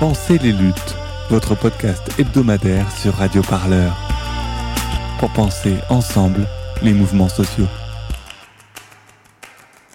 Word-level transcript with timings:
Pensez 0.00 0.38
les 0.38 0.52
luttes, 0.52 0.96
votre 1.28 1.54
podcast 1.54 2.00
hebdomadaire 2.18 2.90
sur 2.90 3.12
Radio 3.12 3.42
Parleur. 3.42 3.94
Pour 5.18 5.30
penser 5.34 5.74
ensemble 5.90 6.46
les 6.82 6.94
mouvements 6.94 7.28
sociaux. 7.28 7.66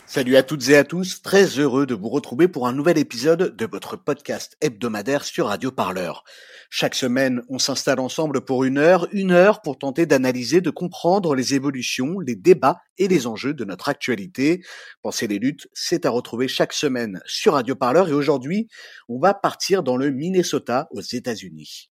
Salut 0.06 0.36
à 0.36 0.44
toutes 0.44 0.70
et 0.70 0.78
à 0.78 0.84
tous, 0.84 1.24
très 1.24 1.46
heureux 1.58 1.88
de 1.88 1.96
vous 1.96 2.10
retrouver 2.10 2.48
pour 2.48 2.68
un 2.68 2.72
nouvel 2.72 3.00
épisode 3.00 3.56
de 3.56 3.66
votre 3.66 3.96
podcast 3.98 4.58
hebdomadaire 4.62 5.24
sur 5.24 5.48
Radio 5.48 5.72
Parleur. 5.72 6.24
Chaque 6.70 6.96
semaine, 6.96 7.42
on 7.50 7.60
s'installe 7.60 8.00
ensemble 8.00 8.42
pour 8.42 8.64
une 8.64 8.78
heure, 8.78 9.08
une 9.12 9.32
heure 9.32 9.62
pour 9.62 9.78
tenter 9.78 10.06
d'analyser, 10.06 10.62
de 10.62 10.70
comprendre 10.70 11.36
les 11.36 11.54
évolutions, 11.54 12.20
les 12.20 12.36
débats 12.36 12.82
et 12.98 13.08
les 13.08 13.28
enjeux 13.28 13.54
de 13.54 13.66
notre 13.66 13.90
actualité. 13.90 14.64
Penser 15.02 15.28
les 15.28 15.40
luttes, 15.40 15.68
c'est 15.74 16.06
à 16.06 16.10
retrouver 16.10 16.48
chaque 16.48 16.74
semaine 16.74 17.22
sur 17.26 17.54
Radio 17.54 17.76
Parleur 17.76 18.10
et 18.10 18.14
aujourd'hui, 18.14 18.68
on 19.10 19.20
va 19.20 19.34
partir 19.34 19.84
dans 19.84 19.98
le 19.98 20.12
Minnesota 20.12 20.88
aux 20.92 21.02
États-Unis. 21.02 21.90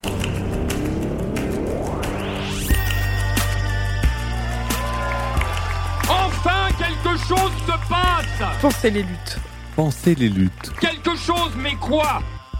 Enfin, 6.08 6.68
quelque 6.78 7.18
chose 7.26 7.52
se 7.66 7.88
passe 7.88 8.60
Pensez 8.60 8.90
les 8.90 9.02
luttes. 9.02 9.38
Pensez 9.76 10.14
les 10.14 10.28
luttes, 10.28 10.70
Quelque 10.80 11.16
chose, 11.16 11.52
mais 11.56 11.74
quoi? 11.76 12.22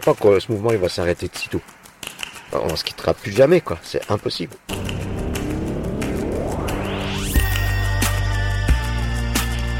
crois 0.00 0.14
pas 0.14 0.20
que 0.20 0.40
ce 0.40 0.50
mouvement 0.50 0.72
il 0.72 0.78
va 0.78 0.88
s'arrêter 0.88 1.28
de 1.28 1.36
sitôt. 1.36 1.60
On 2.52 2.74
se 2.74 2.82
quittera 2.82 3.14
plus 3.14 3.30
jamais 3.30 3.60
quoi, 3.60 3.78
c'est 3.82 4.10
impossible. 4.10 4.56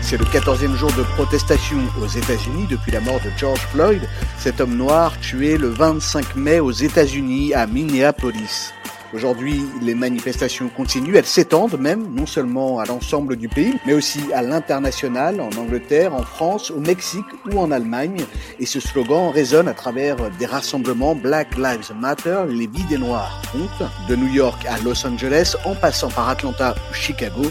C'est 0.01 0.17
le 0.17 0.25
14e 0.27 0.77
jour 0.77 0.93
de 0.93 1.03
protestation 1.15 1.79
aux 2.01 2.07
États-Unis 2.07 2.67
depuis 2.71 2.93
la 2.93 3.01
mort 3.01 3.21
de 3.25 3.31
George 3.37 3.67
Floyd, 3.73 4.03
cet 4.39 4.61
homme 4.61 4.77
noir 4.77 5.19
tué 5.21 5.59
le 5.59 5.69
25 5.69 6.37
mai 6.37 6.61
aux 6.61 6.71
États-Unis 6.71 7.53
à 7.55 7.67
Minneapolis. 7.67 8.73
Aujourd'hui, 9.15 9.65
les 9.81 9.95
manifestations 9.95 10.69
continuent, 10.69 11.15
elles 11.15 11.25
s'étendent 11.25 11.79
même, 11.79 12.13
non 12.13 12.27
seulement 12.27 12.81
à 12.81 12.85
l'ensemble 12.85 13.37
du 13.37 13.49
pays, 13.49 13.75
mais 13.87 13.95
aussi 13.95 14.21
à 14.35 14.43
l'international, 14.43 15.41
en 15.41 15.57
Angleterre, 15.57 16.15
en 16.15 16.25
France, 16.25 16.73
au 16.73 16.81
Mexique 16.81 17.25
ou 17.49 17.61
en 17.61 17.71
Allemagne. 17.71 18.25
Et 18.59 18.67
ce 18.67 18.81
slogan 18.81 19.31
résonne 19.31 19.69
à 19.69 19.75
travers 19.75 20.17
des 20.37 20.47
rassemblements 20.47 21.15
Black 21.15 21.57
Lives 21.57 21.93
Matter, 21.97 22.43
les 22.49 22.67
vies 22.67 22.85
des 22.89 22.99
Noirs 22.99 23.41
comptent, 23.53 23.89
de 24.09 24.17
New 24.17 24.33
York 24.33 24.67
à 24.69 24.79
Los 24.83 25.07
Angeles, 25.07 25.55
en 25.65 25.77
passant 25.77 26.09
par 26.09 26.29
Atlanta 26.29 26.75
ou 26.91 26.95
Chicago. 26.95 27.45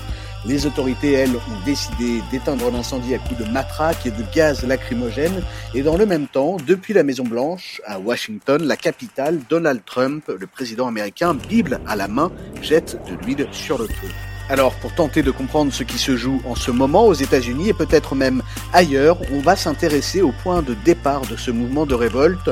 Les 0.46 0.66
autorités, 0.66 1.14
elles, 1.14 1.36
ont 1.36 1.66
décidé 1.66 2.22
d'éteindre 2.30 2.70
l'incendie 2.70 3.16
à 3.16 3.20
coups 3.20 3.40
de 3.40 3.46
matraque 3.46 4.06
et 4.06 4.12
de 4.12 4.24
gaz 4.34 4.66
lacrymogène. 4.66 5.42
Et 5.74 5.84
dans 5.84 5.96
le 5.96 6.06
même 6.06 6.28
temps, 6.28 6.58
depuis 6.68 6.94
la 6.94 7.04
Maison 7.04 7.24
Blanche, 7.24 7.82
à 7.86 7.98
Washington, 7.98 8.62
la 8.62 8.76
capitale, 8.76 9.40
Donald 9.50 9.82
Trump, 9.86 10.26
le 10.28 10.48
président 10.48 10.88
américain, 10.88 11.34
Bible 11.34 11.80
à 11.88 11.96
la 11.96 12.10
main, 12.10 12.30
jette 12.62 13.00
de 13.10 13.16
l'huile 13.24 13.48
sur 13.54 13.78
le 13.78 13.88
feu. 13.88 14.10
Alors, 14.50 14.74
pour 14.76 14.94
tenter 14.94 15.24
de 15.24 15.32
comprendre 15.32 15.72
ce 15.72 15.84
qui 15.84 15.98
se 15.98 16.18
joue 16.18 16.42
en 16.46 16.56
ce 16.56 16.70
moment 16.70 17.08
aux 17.08 17.14
États-Unis 17.14 17.70
et 17.70 17.74
peut-être 17.74 18.14
même 18.14 18.44
ailleurs, 18.74 19.18
on 19.32 19.40
va 19.40 19.56
s'intéresser 19.56 20.22
au 20.22 20.34
point 20.44 20.62
de 20.62 20.74
départ 20.74 21.22
de 21.22 21.38
ce 21.38 21.50
mouvement 21.50 21.86
de 21.86 21.96
révolte. 21.96 22.50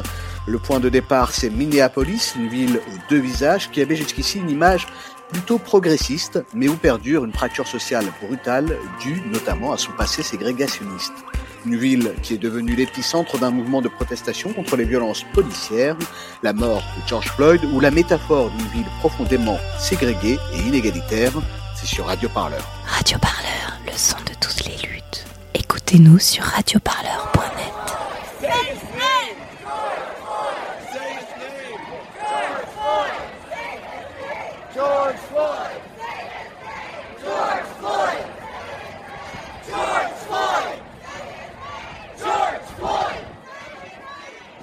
Le 0.48 0.58
point 0.58 0.80
de 0.80 0.88
départ, 0.88 1.32
c'est 1.32 1.50
Minneapolis, 1.50 2.34
une 2.38 2.48
ville 2.48 2.78
aux 2.78 3.10
deux 3.10 3.20
visages 3.20 3.70
qui 3.70 3.82
avait 3.82 3.98
jusqu'ici 3.98 4.40
une 4.40 4.50
image 4.50 4.88
plutôt 5.32 5.58
progressiste, 5.58 6.44
mais 6.54 6.68
où 6.68 6.76
perdure 6.76 7.26
une 7.26 7.34
fracture 7.34 7.68
sociale 7.68 8.06
brutale 8.22 8.78
due 9.02 9.22
notamment 9.32 9.72
à 9.74 9.78
son 9.78 9.92
passé 9.94 10.24
ségrégationniste. 10.24 11.14
Une 11.66 11.78
ville 11.78 12.14
qui 12.24 12.34
est 12.34 12.40
devenue 12.40 12.76
l'épicentre 12.76 13.38
d'un 13.38 13.52
mouvement 13.52 13.82
de 13.82 13.88
protestation 13.88 14.52
contre 14.52 14.76
les 14.76 14.86
violences 14.86 15.24
policières, 15.34 15.96
la 16.42 16.54
mort 16.54 16.82
de 16.98 17.08
George 17.08 17.28
Floyd 17.32 17.62
ou 17.74 17.80
la 17.80 17.92
métaphore 17.92 18.50
d'une 18.52 18.68
ville 18.70 18.92
profondément 19.00 19.58
ségrégée 19.80 20.40
et 20.54 20.60
inégalitaire, 20.60 21.34
c'est 21.76 21.88
sur 21.88 22.06
Radio 22.08 22.30
Parleur. 22.30 22.68
Radio 22.88 23.18
Parleur, 23.20 23.80
le 23.86 23.94
son 23.96 24.18
de 24.20 24.34
toutes 24.40 24.66
les 24.66 24.88
luttes. 24.88 25.26
Écoutez-nous 25.54 26.18
sur 26.18 26.44
radioparleur.net. 26.44 27.61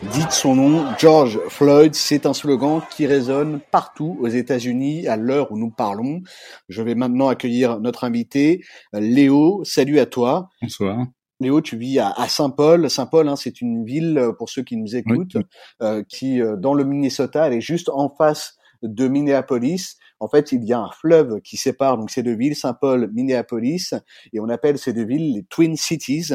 Dites 0.02 0.30
son 0.30 0.54
nom, 0.54 0.84
George 0.98 1.40
Floyd, 1.48 1.94
c'est 1.94 2.24
un 2.24 2.32
slogan 2.32 2.80
qui 2.90 3.06
résonne 3.06 3.60
partout 3.72 4.16
aux 4.20 4.28
États-Unis 4.28 5.08
à 5.08 5.16
l'heure 5.16 5.50
où 5.50 5.58
nous 5.58 5.70
parlons. 5.70 6.22
Je 6.68 6.82
vais 6.82 6.94
maintenant 6.94 7.28
accueillir 7.28 7.80
notre 7.80 8.04
invité, 8.04 8.64
Léo. 8.92 9.62
Salut 9.64 9.98
à 9.98 10.06
toi. 10.06 10.50
Bonsoir. 10.62 11.06
Léo, 11.40 11.60
tu 11.60 11.76
vis 11.76 11.98
à, 11.98 12.14
Saint-Paul. 12.28 12.90
Saint-Paul, 12.90 13.28
hein, 13.28 13.36
c'est 13.36 13.60
une 13.60 13.84
ville, 13.84 14.18
euh, 14.18 14.32
pour 14.32 14.48
ceux 14.50 14.62
qui 14.62 14.76
nous 14.76 14.96
écoutent, 14.96 15.36
euh, 15.82 16.02
qui, 16.08 16.40
euh, 16.40 16.56
dans 16.56 16.74
le 16.74 16.84
Minnesota, 16.84 17.46
elle 17.46 17.54
est 17.54 17.60
juste 17.60 17.88
en 17.88 18.08
face 18.08 18.56
de 18.82 19.08
Minneapolis. 19.08 19.98
En 20.20 20.28
fait, 20.28 20.52
il 20.52 20.64
y 20.64 20.72
a 20.72 20.80
un 20.80 20.90
fleuve 20.90 21.40
qui 21.42 21.56
sépare 21.56 21.98
donc 21.98 22.10
ces 22.10 22.22
deux 22.22 22.36
villes, 22.36 22.56
Saint-Paul, 22.56 23.10
Minneapolis, 23.12 23.94
et 24.32 24.40
on 24.40 24.48
appelle 24.48 24.78
ces 24.78 24.92
deux 24.92 25.04
villes 25.04 25.34
les 25.34 25.42
Twin 25.44 25.76
Cities. 25.76 26.32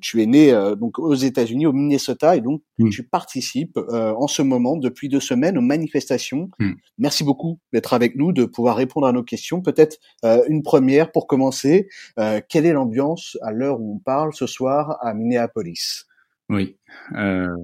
Tu 0.00 0.22
es 0.22 0.26
né 0.26 0.52
euh, 0.52 0.74
donc 0.74 0.98
aux 0.98 1.14
États-Unis, 1.14 1.66
au 1.66 1.72
Minnesota, 1.72 2.36
et 2.36 2.40
donc 2.40 2.62
Mm. 2.78 2.90
tu 2.90 3.02
participes 3.02 3.76
euh, 3.76 4.14
en 4.14 4.28
ce 4.28 4.42
moment 4.42 4.76
depuis 4.76 5.08
deux 5.08 5.20
semaines 5.20 5.58
aux 5.58 5.62
manifestations. 5.62 6.48
Mm. 6.58 6.72
Merci 6.98 7.24
beaucoup 7.24 7.58
d'être 7.72 7.92
avec 7.92 8.16
nous, 8.16 8.32
de 8.32 8.44
pouvoir 8.44 8.76
répondre 8.76 9.06
à 9.06 9.12
nos 9.12 9.22
questions. 9.22 9.60
Peut-être 9.60 9.98
euh, 10.24 10.42
une 10.48 10.62
première 10.62 11.10
pour 11.10 11.26
commencer. 11.26 11.88
Euh, 12.18 12.40
quelle 12.48 12.66
est 12.66 12.72
l'ambiance 12.72 13.36
à 13.42 13.52
l'heure 13.52 13.80
où 13.80 13.96
on 13.96 13.98
parle 13.98 14.32
ce 14.32 14.46
soir 14.46 14.98
à 15.00 15.14
Minneapolis? 15.14 16.04
Oui. 16.48 16.76
Euh, 17.16 17.56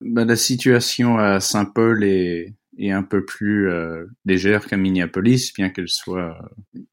bah, 0.00 0.24
la 0.24 0.36
situation 0.36 1.18
à 1.18 1.40
Saint-Paul 1.40 2.04
est, 2.04 2.54
est 2.78 2.90
un 2.90 3.02
peu 3.02 3.24
plus 3.24 3.68
euh, 3.70 4.06
légère 4.24 4.66
qu'à 4.66 4.76
Minneapolis, 4.76 5.52
bien 5.54 5.70
qu'elle 5.70 5.88
soit 5.88 6.38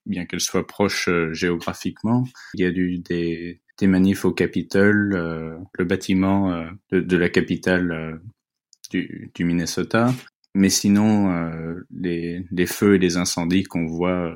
bien 0.05 0.25
qu'elle 0.25 0.39
soit 0.41 0.65
proche 0.67 1.07
euh, 1.07 1.33
géographiquement. 1.33 2.25
Il 2.53 2.61
y 2.61 2.65
a 2.65 2.69
eu 2.69 2.99
des 2.99 3.61
des 3.79 3.88
manifs 3.88 4.25
au 4.25 4.31
Capitole, 4.33 5.13
euh, 5.15 5.55
le 5.77 5.85
bâtiment 5.85 6.51
euh, 6.51 6.67
de, 6.91 6.99
de 6.99 7.17
la 7.17 7.29
capitale 7.29 7.91
euh, 7.91 8.17
du, 8.91 9.31
du 9.35 9.45
Minnesota. 9.45 10.13
Mais 10.55 10.69
sinon, 10.69 11.31
les, 11.91 12.44
les 12.49 12.65
feux 12.65 12.95
et 12.95 12.97
les 12.97 13.17
incendies 13.17 13.63
qu'on 13.63 13.85
voit 13.85 14.33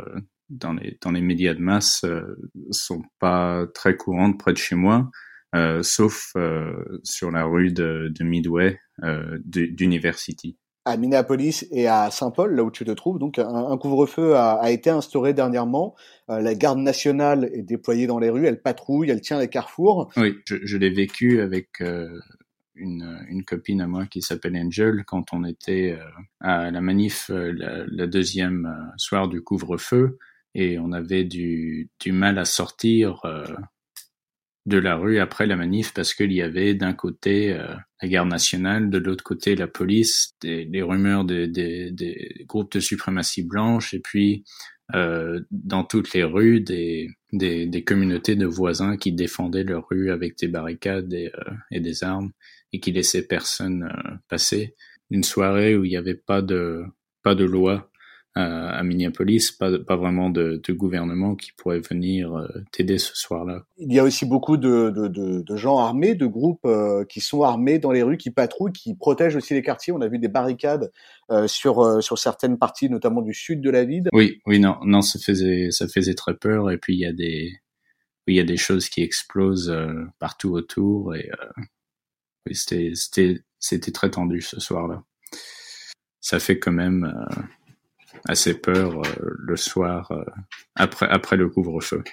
dans 0.49 0.73
les 0.73 0.97
dans 1.01 1.09
les 1.11 1.21
médias 1.21 1.55
de 1.55 1.61
masse 1.61 2.05
sont 2.69 3.01
pas 3.17 3.65
très 3.73 3.97
courantes 3.97 4.37
près 4.37 4.53
de 4.53 4.57
chez 4.59 4.75
moi. 4.75 5.09
Sauf 5.81 6.33
sur 7.03 7.31
la 7.31 7.45
rue 7.45 7.71
de, 7.71 8.11
de 8.13 8.23
Midway 8.23 8.79
du- 9.43 9.71
d'University. 9.71 10.57
À 10.85 10.97
Minneapolis 10.97 11.67
et 11.71 11.87
à 11.87 12.09
Saint-Paul, 12.09 12.55
là 12.55 12.63
où 12.63 12.71
tu 12.71 12.85
te 12.85 12.91
trouves. 12.91 13.19
Donc, 13.19 13.37
un, 13.39 13.77
couvre-feu 13.77 14.35
a, 14.35 14.71
été 14.71 14.89
instauré 14.89 15.33
dernièrement. 15.33 15.95
Euh, 16.29 16.39
la 16.41 16.55
garde 16.55 16.79
nationale 16.79 17.49
est 17.53 17.61
déployée 17.61 18.07
dans 18.07 18.19
les 18.19 18.29
rues, 18.29 18.45
elle 18.45 18.61
patrouille, 18.61 19.09
elle 19.09 19.21
tient 19.21 19.39
les 19.39 19.47
carrefours. 19.47 20.09
Oui, 20.17 20.35
je, 20.45 20.77
l'ai 20.77 20.89
vécu 20.89 21.41
avec 21.41 21.81
euh, 21.81 22.19
une, 22.75 23.43
copine 23.45 23.81
à 23.81 23.87
moi 23.87 24.05
qui 24.07 24.21
s'appelle 24.21 24.57
Angel 24.57 25.03
quand 25.05 25.33
on 25.33 25.43
était 25.43 25.97
euh, 25.99 26.03
à 26.39 26.71
la 26.71 26.81
manif 26.81 27.29
la, 27.29 28.07
deuxième 28.07 28.91
soir 28.97 29.27
du 29.27 29.41
couvre-feu 29.41 30.17
et 30.55 30.79
on 30.79 30.91
avait 30.91 31.23
du, 31.23 31.89
mal 32.07 32.39
à 32.39 32.45
sortir 32.45 33.21
de 34.65 34.77
la 34.77 34.95
rue 34.95 35.19
après 35.19 35.47
la 35.47 35.55
manif 35.55 35.93
parce 35.93 36.13
qu'il 36.13 36.31
y 36.31 36.41
avait 36.41 36.75
d'un 36.75 36.93
côté 36.93 37.53
euh, 37.53 37.73
la 38.01 38.07
garde 38.07 38.29
nationale, 38.29 38.89
de 38.89 38.97
l'autre 38.97 39.23
côté 39.23 39.55
la 39.55 39.67
police, 39.67 40.35
des, 40.41 40.81
rumeurs 40.81 41.25
des, 41.25 41.47
des, 41.47 41.91
des 41.91 42.45
groupes 42.47 42.71
de 42.73 42.79
suprématie 42.79 43.43
blanche 43.43 43.93
et 43.93 43.99
puis 43.99 44.43
dans 45.51 45.85
toutes 45.85 46.13
les 46.13 46.25
rues 46.25 46.59
des, 46.59 47.07
des, 47.31 47.83
communautés 47.85 48.35
de 48.35 48.45
voisins 48.45 48.97
qui 48.97 49.13
défendaient 49.13 49.63
leur 49.63 49.87
rue 49.89 50.11
avec 50.11 50.37
des 50.37 50.49
barricades 50.49 51.13
et, 51.13 51.31
et 51.71 51.79
des 51.79 52.03
armes 52.03 52.31
et 52.73 52.81
qui 52.81 52.91
laissaient 52.91 53.25
personne 53.25 53.89
passer. 54.27 54.75
Une 55.09 55.23
soirée 55.23 55.77
où 55.77 55.85
il 55.85 55.89
n'y 55.89 55.97
avait 55.97 56.15
pas 56.15 56.41
de 56.41 56.83
pas 57.23 57.35
de 57.35 57.45
loi 57.45 57.90
à 58.35 58.81
Minneapolis, 58.83 59.51
pas, 59.51 59.77
pas 59.79 59.97
vraiment 59.97 60.29
de, 60.29 60.61
de, 60.65 60.73
gouvernement 60.73 61.35
qui 61.35 61.51
pourrait 61.51 61.81
venir 61.81 62.33
euh, 62.33 62.47
t'aider 62.71 62.97
ce 62.97 63.13
soir-là. 63.13 63.65
Il 63.77 63.91
y 63.91 63.99
a 63.99 64.05
aussi 64.05 64.25
beaucoup 64.25 64.55
de, 64.55 64.89
de, 64.89 65.41
de 65.41 65.55
gens 65.57 65.79
armés, 65.79 66.15
de 66.15 66.25
groupes 66.25 66.65
euh, 66.65 67.03
qui 67.03 67.19
sont 67.19 67.43
armés 67.43 67.77
dans 67.77 67.91
les 67.91 68.03
rues, 68.03 68.15
qui 68.15 68.31
patrouillent, 68.31 68.71
qui 68.71 68.95
protègent 68.95 69.35
aussi 69.35 69.53
les 69.53 69.61
quartiers. 69.61 69.91
On 69.91 69.99
a 69.99 70.07
vu 70.07 70.17
des 70.17 70.29
barricades 70.29 70.93
euh, 71.29 71.47
sur 71.47 72.01
sur 72.01 72.17
certaines 72.17 72.57
parties, 72.57 72.89
notamment 72.89 73.21
du 73.21 73.33
sud 73.33 73.59
de 73.59 73.69
la 73.69 73.83
ville. 73.83 74.07
Oui, 74.13 74.39
oui, 74.45 74.59
non, 74.59 74.77
non, 74.85 75.01
ça 75.01 75.19
faisait 75.19 75.69
ça 75.71 75.89
faisait 75.89 76.15
très 76.15 76.35
peur. 76.35 76.71
Et 76.71 76.77
puis 76.77 76.93
il 76.95 76.99
y 76.99 77.05
a 77.05 77.13
des 77.13 77.51
il 78.27 78.35
y 78.35 78.39
a 78.39 78.45
des 78.45 78.57
choses 78.57 78.87
qui 78.87 79.01
explosent 79.01 79.75
partout 80.19 80.51
autour 80.51 81.15
et 81.15 81.29
oui, 82.47 82.55
c'était 82.55 82.91
c'était 82.95 83.41
c'était 83.59 83.91
très 83.91 84.09
tendu 84.09 84.39
ce 84.39 84.61
soir-là. 84.61 85.03
Ça 86.21 86.39
fait 86.39 86.59
quand 86.59 86.71
même 86.71 87.13
assez 88.27 88.59
peur 88.59 89.01
euh, 89.01 89.35
le 89.39 89.55
soir 89.55 90.11
euh, 90.11 90.23
après 90.75 91.07
après 91.09 91.37
le 91.37 91.49
couvre-feu 91.49 92.03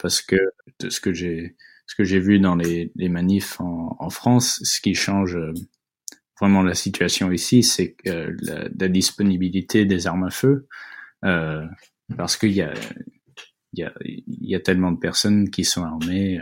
parce 0.00 0.22
que 0.22 0.36
de 0.80 0.90
ce 0.90 1.00
que 1.00 1.12
j'ai 1.12 1.56
ce 1.86 1.94
que 1.94 2.04
j'ai 2.04 2.18
vu 2.18 2.40
dans 2.40 2.56
les, 2.56 2.92
les 2.96 3.10
manifs 3.10 3.60
en, 3.60 4.08
France, 4.08 4.58
ce 4.62 4.80
qui 4.80 4.94
change 4.94 5.36
euh, 5.36 5.52
vraiment 6.40 6.62
la 6.62 6.74
situation 6.74 7.30
ici, 7.30 7.62
c'est 7.62 7.94
la, 8.06 8.88
disponibilité 8.88 9.84
des 9.84 10.06
armes 10.06 10.24
à 10.24 10.30
feu, 10.30 10.66
parce 11.20 12.38
qu'il 12.38 12.52
y 12.52 12.62
a 12.62 12.72
y 13.74 13.82
a 13.82 13.92
y 14.02 14.54
a 14.54 14.60
tellement 14.60 14.92
de 14.92 14.98
personnes 14.98 15.50
qui 15.50 15.64
sont 15.64 15.84
armées 15.84 16.40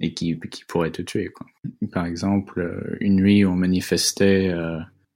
et 0.00 0.14
qui 0.14 0.40
qui 0.50 0.64
pourraient 0.64 0.92
te 0.92 1.02
tuer 1.02 1.28
quoi. 1.28 1.46
Par 1.92 2.06
exemple, 2.06 2.96
une 3.00 3.16
nuit 3.16 3.44
on 3.44 3.54
manifestait 3.54 4.50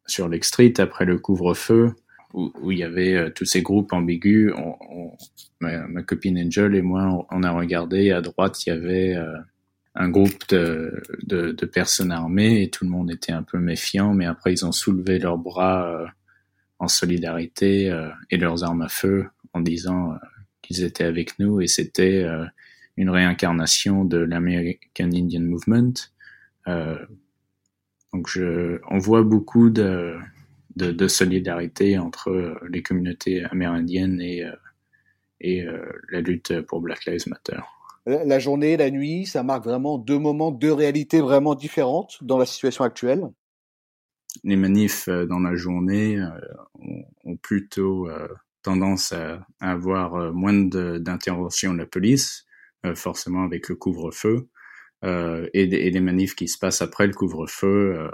sur 0.06 0.28
l'extreet 0.28 0.78
après 0.78 1.06
le 1.06 1.18
couvre-feu, 1.18 1.94
où, 2.34 2.52
où, 2.60 2.70
il 2.70 2.78
y 2.78 2.82
avait 2.82 3.14
euh, 3.14 3.30
tous 3.30 3.44
ces 3.44 3.62
groupes 3.62 3.92
ambigus. 3.92 4.52
On, 4.56 4.76
on, 4.80 5.12
ma, 5.60 5.86
ma, 5.86 6.02
copine 6.02 6.38
Angel 6.38 6.74
et 6.74 6.82
moi, 6.82 7.26
on, 7.30 7.42
a 7.42 7.50
regardé. 7.50 8.10
À 8.10 8.20
droite, 8.20 8.64
il 8.66 8.70
y 8.70 8.72
avait 8.72 9.14
euh, 9.14 9.36
un 9.94 10.08
groupe 10.08 10.48
de, 10.48 11.02
de, 11.22 11.52
de, 11.52 11.66
personnes 11.66 12.12
armées 12.12 12.62
et 12.62 12.70
tout 12.70 12.84
le 12.84 12.90
monde 12.90 13.10
était 13.10 13.32
un 13.32 13.42
peu 13.42 13.58
méfiant. 13.58 14.14
Mais 14.14 14.26
après, 14.26 14.52
ils 14.52 14.64
ont 14.64 14.72
soulevé 14.72 15.18
leurs 15.18 15.38
bras 15.38 15.86
euh, 15.86 16.06
en 16.78 16.88
solidarité 16.88 17.94
et 18.30 18.38
leurs 18.38 18.64
armes 18.64 18.80
à 18.80 18.88
feu 18.88 19.26
en 19.52 19.60
disant 19.60 20.14
qu'ils 20.62 20.82
étaient 20.82 21.04
avec 21.04 21.38
nous. 21.38 21.60
Et 21.60 21.66
c'était 21.66 22.24
une 22.96 23.10
réincarnation 23.10 24.06
de 24.06 24.16
l'American 24.16 25.10
Indian 25.12 25.42
Movement. 25.42 25.92
donc, 26.66 28.28
je, 28.28 28.80
on 28.88 28.96
voit 28.96 29.24
beaucoup 29.24 29.68
de 29.68 30.16
de, 30.76 30.92
de, 30.92 31.08
solidarité 31.08 31.98
entre 31.98 32.30
euh, 32.30 32.54
les 32.68 32.82
communautés 32.82 33.44
amérindiennes 33.44 34.20
et, 34.20 34.44
euh, 34.44 34.54
et 35.40 35.62
euh, 35.62 35.84
la 36.10 36.20
lutte 36.20 36.60
pour 36.62 36.80
Black 36.80 37.06
Lives 37.06 37.28
Matter. 37.28 37.60
La 38.06 38.38
journée, 38.38 38.76
la 38.76 38.90
nuit, 38.90 39.26
ça 39.26 39.42
marque 39.42 39.64
vraiment 39.64 39.98
deux 39.98 40.18
moments, 40.18 40.50
deux 40.50 40.72
réalités 40.72 41.20
vraiment 41.20 41.54
différentes 41.54 42.18
dans 42.22 42.38
la 42.38 42.46
situation 42.46 42.82
actuelle. 42.82 43.30
Les 44.42 44.56
manifs 44.56 45.08
dans 45.08 45.38
la 45.38 45.54
journée 45.54 46.18
ont, 47.24 47.36
plutôt 47.36 48.08
tendance 48.62 49.12
à, 49.12 49.46
avoir 49.60 50.32
moins 50.32 50.54
d'intervention 50.54 51.74
de 51.74 51.78
la 51.78 51.86
police, 51.86 52.46
forcément 52.94 53.42
avec 53.44 53.68
le 53.68 53.76
couvre-feu, 53.76 54.48
et, 55.04 55.50
et, 55.52 55.90
des 55.90 56.00
manifs 56.00 56.34
qui 56.34 56.48
se 56.48 56.58
passent 56.58 56.80
après 56.80 57.06
le 57.06 57.12
couvre-feu, 57.12 58.10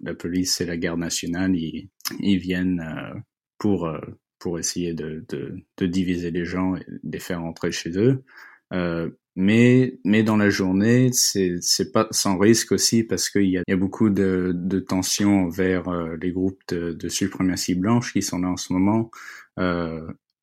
la 0.00 0.14
police 0.14 0.60
et 0.60 0.66
la 0.66 0.76
garde 0.76 1.00
nationale, 1.00 1.54
ils, 1.56 1.90
ils 2.20 2.38
viennent 2.38 2.80
euh, 2.80 3.18
pour 3.58 3.86
euh, 3.86 4.00
pour 4.38 4.58
essayer 4.58 4.94
de, 4.94 5.24
de, 5.28 5.56
de, 5.78 5.86
diviser 5.86 6.30
les 6.30 6.44
gens 6.44 6.76
et 6.76 6.84
les 7.02 7.18
faire 7.18 7.40
rentrer 7.40 7.72
chez 7.72 7.98
eux. 7.98 8.22
Euh, 8.72 9.10
mais 9.34 9.98
mais 10.04 10.22
dans 10.22 10.36
la 10.36 10.50
journée, 10.50 11.10
c'est 11.12 11.92
pas 11.92 12.06
sans 12.12 12.38
risque 12.38 12.72
aussi 12.72 13.02
parce 13.02 13.30
qu'il 13.30 13.50
y 13.50 13.58
a, 13.58 13.62
y 13.66 13.72
a 13.72 13.76
beaucoup 13.76 14.10
de, 14.10 14.52
de 14.54 14.80
tensions 14.80 15.48
vers 15.48 15.88
euh, 15.88 16.16
les 16.20 16.32
groupes 16.32 16.60
de, 16.68 16.92
de 16.92 17.08
suprématie 17.08 17.74
blanche 17.74 18.12
qui 18.12 18.22
sont 18.22 18.38
là 18.38 18.48
en 18.48 18.56
ce 18.56 18.72
moment 18.72 19.10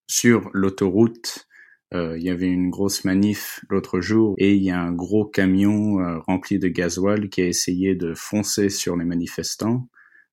sur 0.08 0.50
l'autoroute. 0.54 1.45
Euh, 1.94 2.18
il 2.18 2.24
y 2.24 2.30
avait 2.30 2.48
une 2.48 2.70
grosse 2.70 3.06
manif 3.06 3.64
l'autre 3.70 4.02
jour 4.02 4.36
et 4.38 4.56
il 4.56 4.64
y 4.64 4.72
a 4.72 4.82
un 4.82 4.92
gros 4.92 5.26
camion 5.26 6.00
euh, 6.00 6.20
rempli 6.20 6.58
de 6.58 6.68
gasoil 6.68 7.30
qui 7.30 7.42
a 7.42 7.48
essayé 7.48 7.96
de 7.96 8.14
foncer 8.16 8.70
sur 8.70 8.98
les 8.98 9.06
manifestants. 9.06 9.88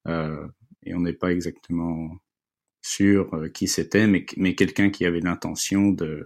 Euh, 0.09 0.47
et 0.85 0.95
on 0.95 1.01
n'est 1.01 1.13
pas 1.13 1.31
exactement 1.31 2.17
sûr 2.81 3.31
qui 3.55 3.69
c'était, 3.69 4.07
mais, 4.07 4.27
mais 4.37 4.55
quelqu'un 4.55 4.91
qui 4.91 5.05
avait 5.05 5.21
l'intention 5.21 5.91
de, 5.91 6.25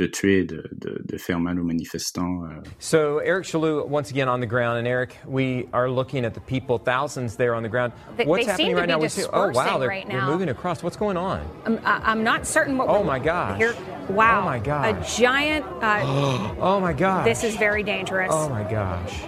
de 0.00 0.06
tuer, 0.06 0.44
de, 0.44 0.62
de, 0.78 1.02
de, 1.04 1.18
faire 1.18 1.38
mal 1.38 1.58
aux 1.58 1.62
manifestants. 1.62 2.42
Uh. 2.42 2.62
So 2.78 3.18
Eric 3.18 3.44
Chalou, 3.44 3.86
once 3.86 4.10
again 4.10 4.28
on 4.28 4.40
the 4.40 4.46
ground, 4.46 4.78
and 4.78 4.88
Eric, 4.88 5.18
we 5.26 5.68
are 5.74 5.90
looking 5.90 6.24
at 6.24 6.32
the 6.32 6.40
people, 6.40 6.78
thousands 6.78 7.36
there 7.36 7.54
on 7.54 7.62
the 7.62 7.68
ground. 7.68 7.92
They, 8.16 8.24
What's 8.24 8.46
they 8.46 8.50
happening 8.50 8.76
right 8.76 8.88
now? 8.88 8.98
We 8.98 9.08
see, 9.08 9.24
oh 9.30 9.50
wow, 9.50 9.76
they're, 9.76 9.88
right 9.88 10.08
they're, 10.08 10.24
moving 10.24 10.48
across. 10.48 10.82
What's 10.82 10.96
going 10.96 11.18
on? 11.18 11.46
I'm, 11.66 11.78
I'm 11.84 12.24
not 12.24 12.46
certain 12.46 12.78
what. 12.78 12.88
Oh 12.88 13.04
my 13.04 13.18
gosh! 13.18 13.58
Here, 13.58 13.76
wow! 14.08 14.40
Oh 14.40 14.44
my 14.46 14.58
gosh! 14.58 15.18
A 15.18 15.20
giant. 15.20 15.66
Uh, 15.82 16.54
oh 16.60 16.80
my 16.80 16.94
gosh! 16.94 17.26
This 17.26 17.44
is 17.44 17.56
very 17.56 17.82
dangerous. 17.82 18.30
Oh 18.32 18.48
my 18.48 18.62
gosh! 18.62 19.20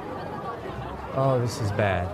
Oh, 1.15 1.39
this 1.39 1.61
is 1.61 1.71
bad. 1.73 2.09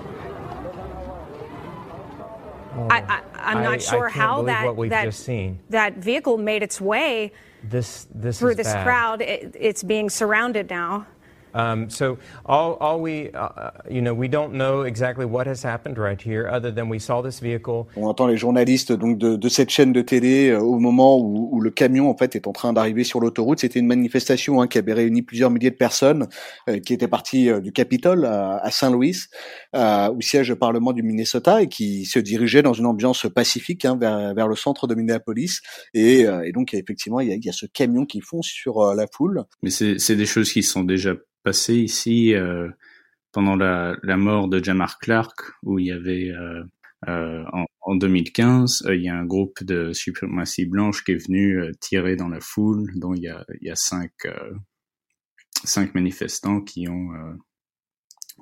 Oh, 2.74 2.88
I, 2.90 3.22
am 3.36 3.62
not 3.62 3.74
I, 3.74 3.78
sure 3.78 4.08
I 4.08 4.12
how 4.12 4.42
that 4.42 4.76
that, 4.88 5.56
that 5.70 5.94
vehicle 5.96 6.38
made 6.38 6.64
its 6.64 6.80
way 6.80 7.32
this, 7.62 8.06
this 8.14 8.38
through 8.38 8.54
this 8.54 8.72
bad. 8.72 8.84
crowd. 8.84 9.22
It, 9.22 9.56
it's 9.58 9.82
being 9.82 10.10
surrounded 10.10 10.70
now. 10.70 11.06
Um, 11.54 11.88
so 11.90 12.18
all, 12.44 12.76
all 12.80 13.00
we, 13.00 13.30
uh, 13.34 13.70
you 13.90 14.00
know, 14.00 14.14
we 14.14 14.28
don't 14.28 14.54
know 14.54 14.82
exactly 14.82 15.24
what 15.24 15.46
has 15.46 15.62
happened 15.62 15.98
right 15.98 16.20
here, 16.20 16.48
other 16.48 16.72
than 16.72 16.88
we 16.88 16.98
saw 16.98 17.22
this 17.22 17.40
vehicle. 17.40 17.86
On 17.96 18.06
entend 18.06 18.26
les 18.26 18.36
journalistes 18.36 18.92
donc 18.92 19.18
de, 19.18 19.36
de 19.36 19.48
cette 19.48 19.70
chaîne 19.70 19.92
de 19.92 20.02
télé 20.02 20.50
euh, 20.50 20.60
au 20.60 20.78
moment 20.78 21.18
où, 21.18 21.48
où, 21.52 21.60
le 21.60 21.70
camion 21.70 22.10
en 22.10 22.16
fait 22.16 22.36
est 22.36 22.46
en 22.46 22.52
train 22.52 22.72
d'arriver 22.72 23.04
sur 23.04 23.20
l'autoroute. 23.20 23.60
C'était 23.60 23.78
une 23.80 23.86
manifestation 23.86 24.60
hein, 24.60 24.66
qui 24.66 24.78
avait 24.78 24.92
réuni 24.92 25.22
plusieurs 25.22 25.50
milliers 25.50 25.70
de 25.70 25.76
personnes, 25.76 26.28
euh, 26.68 26.78
qui 26.78 26.92
était 26.92 27.08
partie 27.08 27.50
euh, 27.50 27.60
du 27.60 27.72
Capitole 27.72 28.24
à, 28.24 28.58
à 28.58 28.70
Saint-Louis, 28.70 29.16
euh, 29.74 30.08
au 30.10 30.20
siège 30.20 30.48
du 30.48 30.56
Parlement 30.56 30.92
du 30.92 31.02
Minnesota, 31.02 31.62
et 31.62 31.68
qui 31.68 32.04
se 32.04 32.18
dirigeait 32.18 32.62
dans 32.62 32.72
une 32.72 32.86
ambiance 32.86 33.26
pacifique 33.34 33.84
hein, 33.84 33.96
vers, 34.00 34.34
vers 34.34 34.48
le 34.48 34.56
centre 34.56 34.86
de 34.86 34.94
Minneapolis. 34.94 35.60
Et, 35.94 36.26
euh, 36.26 36.42
et 36.44 36.52
donc 36.52 36.74
effectivement, 36.74 37.20
il 37.20 37.28
y, 37.28 37.32
a, 37.32 37.36
il 37.36 37.44
y 37.44 37.48
a 37.48 37.52
ce 37.52 37.66
camion 37.66 38.04
qui 38.04 38.20
fonce 38.20 38.46
sur 38.46 38.80
euh, 38.80 38.94
la 38.94 39.06
foule. 39.12 39.44
Mais 39.62 39.70
c'est 39.70 40.16
des 40.16 40.26
choses 40.26 40.52
qui 40.52 40.62
sont 40.62 40.84
déjà 40.84 41.14
passé 41.42 41.74
ici 41.74 42.34
euh, 42.34 42.68
pendant 43.32 43.56
la, 43.56 43.96
mort 44.16 44.48
de 44.48 44.62
Jamar 44.62 44.98
Clark, 44.98 45.38
où 45.62 45.78
il 45.78 45.86
y 45.86 45.92
avait 45.92 46.30
euh, 46.30 46.62
euh, 47.08 47.44
en, 47.52 47.66
en, 47.80 47.96
2015, 47.96 48.84
il 48.90 49.02
y 49.02 49.08
a 49.08 49.16
un 49.16 49.24
groupe 49.24 49.62
de 49.62 49.92
suprématie 49.92 50.66
blanche 50.66 51.04
qui 51.04 51.12
est 51.12 51.26
venu 51.26 51.72
tirer 51.80 52.16
dans 52.16 52.28
la 52.28 52.40
foule, 52.40 52.90
dont 52.96 53.14
il 53.14 53.22
y 53.22 53.28
a, 53.70 53.76
cinq, 53.76 54.12
manifestants 55.94 56.60
qui 56.60 56.88
ont 56.88 57.10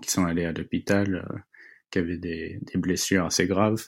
qui 0.02 0.10
sont 0.10 0.26
allés 0.26 0.44
à 0.44 0.52
l'hôpital, 0.52 1.44
qui 1.90 1.98
avaient 1.98 2.18
des, 2.18 2.60
blessures 2.74 3.26
assez 3.26 3.46
graves. 3.46 3.86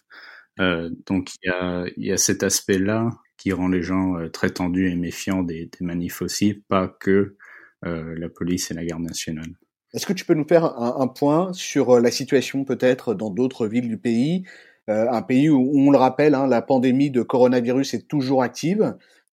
donc 0.59 1.31
il 1.43 1.93
y 1.99 2.12
a, 2.12 2.17
cet 2.17 2.43
aspect-là 2.43 3.11
qui 3.37 3.53
rend 3.53 3.69
les 3.69 3.83
gens 3.83 4.17
très 4.31 4.50
tendus 4.50 4.91
et 4.91 4.97
méfiants 4.97 5.43
des, 5.43 5.67
des 5.67 5.85
manifs 5.85 6.23
aussi, 6.23 6.55
pas 6.69 6.88
que 6.88 7.37
la 7.82 8.28
police 8.28 8.70
et 8.70 8.75
la 8.75 8.85
garde 8.85 9.02
nationale. 9.02 9.54
Est-ce 9.94 10.06
que 10.06 10.12
tu 10.12 10.25
peux 10.25 10.35
nous 10.35 10.47
faire 10.47 10.64
un, 10.64 11.00
un 11.00 11.08
point 11.08 11.52
sur 11.54 11.97
euh, 11.97 12.00
la 12.00 12.11
situation 12.11 12.64
peut-être 12.64 13.14
dans 13.14 13.30
d'autres 13.30 13.66
villes 13.66 13.88
du 13.88 13.97
pays 13.97 14.44
euh, 14.90 15.06
Un 15.11 15.23
pays 15.23 15.49
où, 15.49 15.73
on 15.75 15.90
le 15.90 15.97
rappelle, 15.97 16.35
hein, 16.35 16.47
la 16.47 16.61
pandémie 16.61 17.11
de 17.11 17.23
coronavirus 17.23 17.94
est 17.94 18.06
toujours 18.06 18.42
active. 18.42 18.82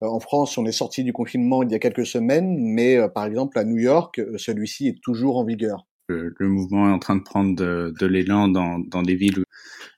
Euh, 0.01 0.07
en 0.07 0.19
France, 0.21 0.57
on 0.57 0.65
est 0.65 0.71
sorti 0.71 1.03
du 1.03 1.11
confinement 1.11 1.61
il 1.63 1.71
y 1.71 1.75
a 1.75 1.79
quelques 1.79 2.05
semaines, 2.05 2.55
mais 2.57 2.95
euh, 2.95 3.09
par 3.09 3.25
exemple 3.25 3.59
à 3.59 3.65
New 3.65 3.77
York, 3.77 4.21
celui-ci 4.37 4.87
est 4.87 5.01
toujours 5.01 5.37
en 5.37 5.43
vigueur. 5.43 5.87
Le, 6.07 6.33
le, 6.37 6.47
mouvement 6.47 6.89
est 6.89 6.93
en 6.93 6.99
train 6.99 7.15
de 7.15 7.23
prendre 7.23 7.55
de, 7.55 7.93
de 7.99 8.05
l'élan 8.05 8.47
dans, 8.47 8.79
dans 8.79 9.01
des 9.01 9.15
villes 9.15 9.43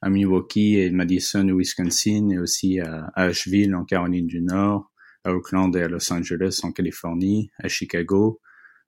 à 0.02 0.10
Milwaukee 0.10 0.80
et 0.80 0.90
Madison 0.90 1.48
au 1.50 1.58
Wisconsin 1.58 2.30
et 2.32 2.40
aussi 2.40 2.80
à 2.80 3.12
Asheville 3.14 3.76
en 3.76 3.84
Caroline 3.84 4.26
du 4.26 4.42
Nord, 4.42 4.90
à 5.28 5.34
Oakland 5.34 5.76
et 5.76 5.84
à 5.84 5.88
Los 5.88 6.12
Angeles 6.12 6.62
en 6.64 6.72
Californie, 6.72 7.52
à 7.60 7.68
Chicago. 7.68 8.40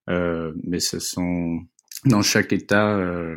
Euh, 0.10 0.53
mais 0.63 0.79
ce 0.79 1.00
sont 1.00 1.60
dans 2.05 2.22
chaque 2.22 2.53
État, 2.53 2.98
euh, 2.98 3.36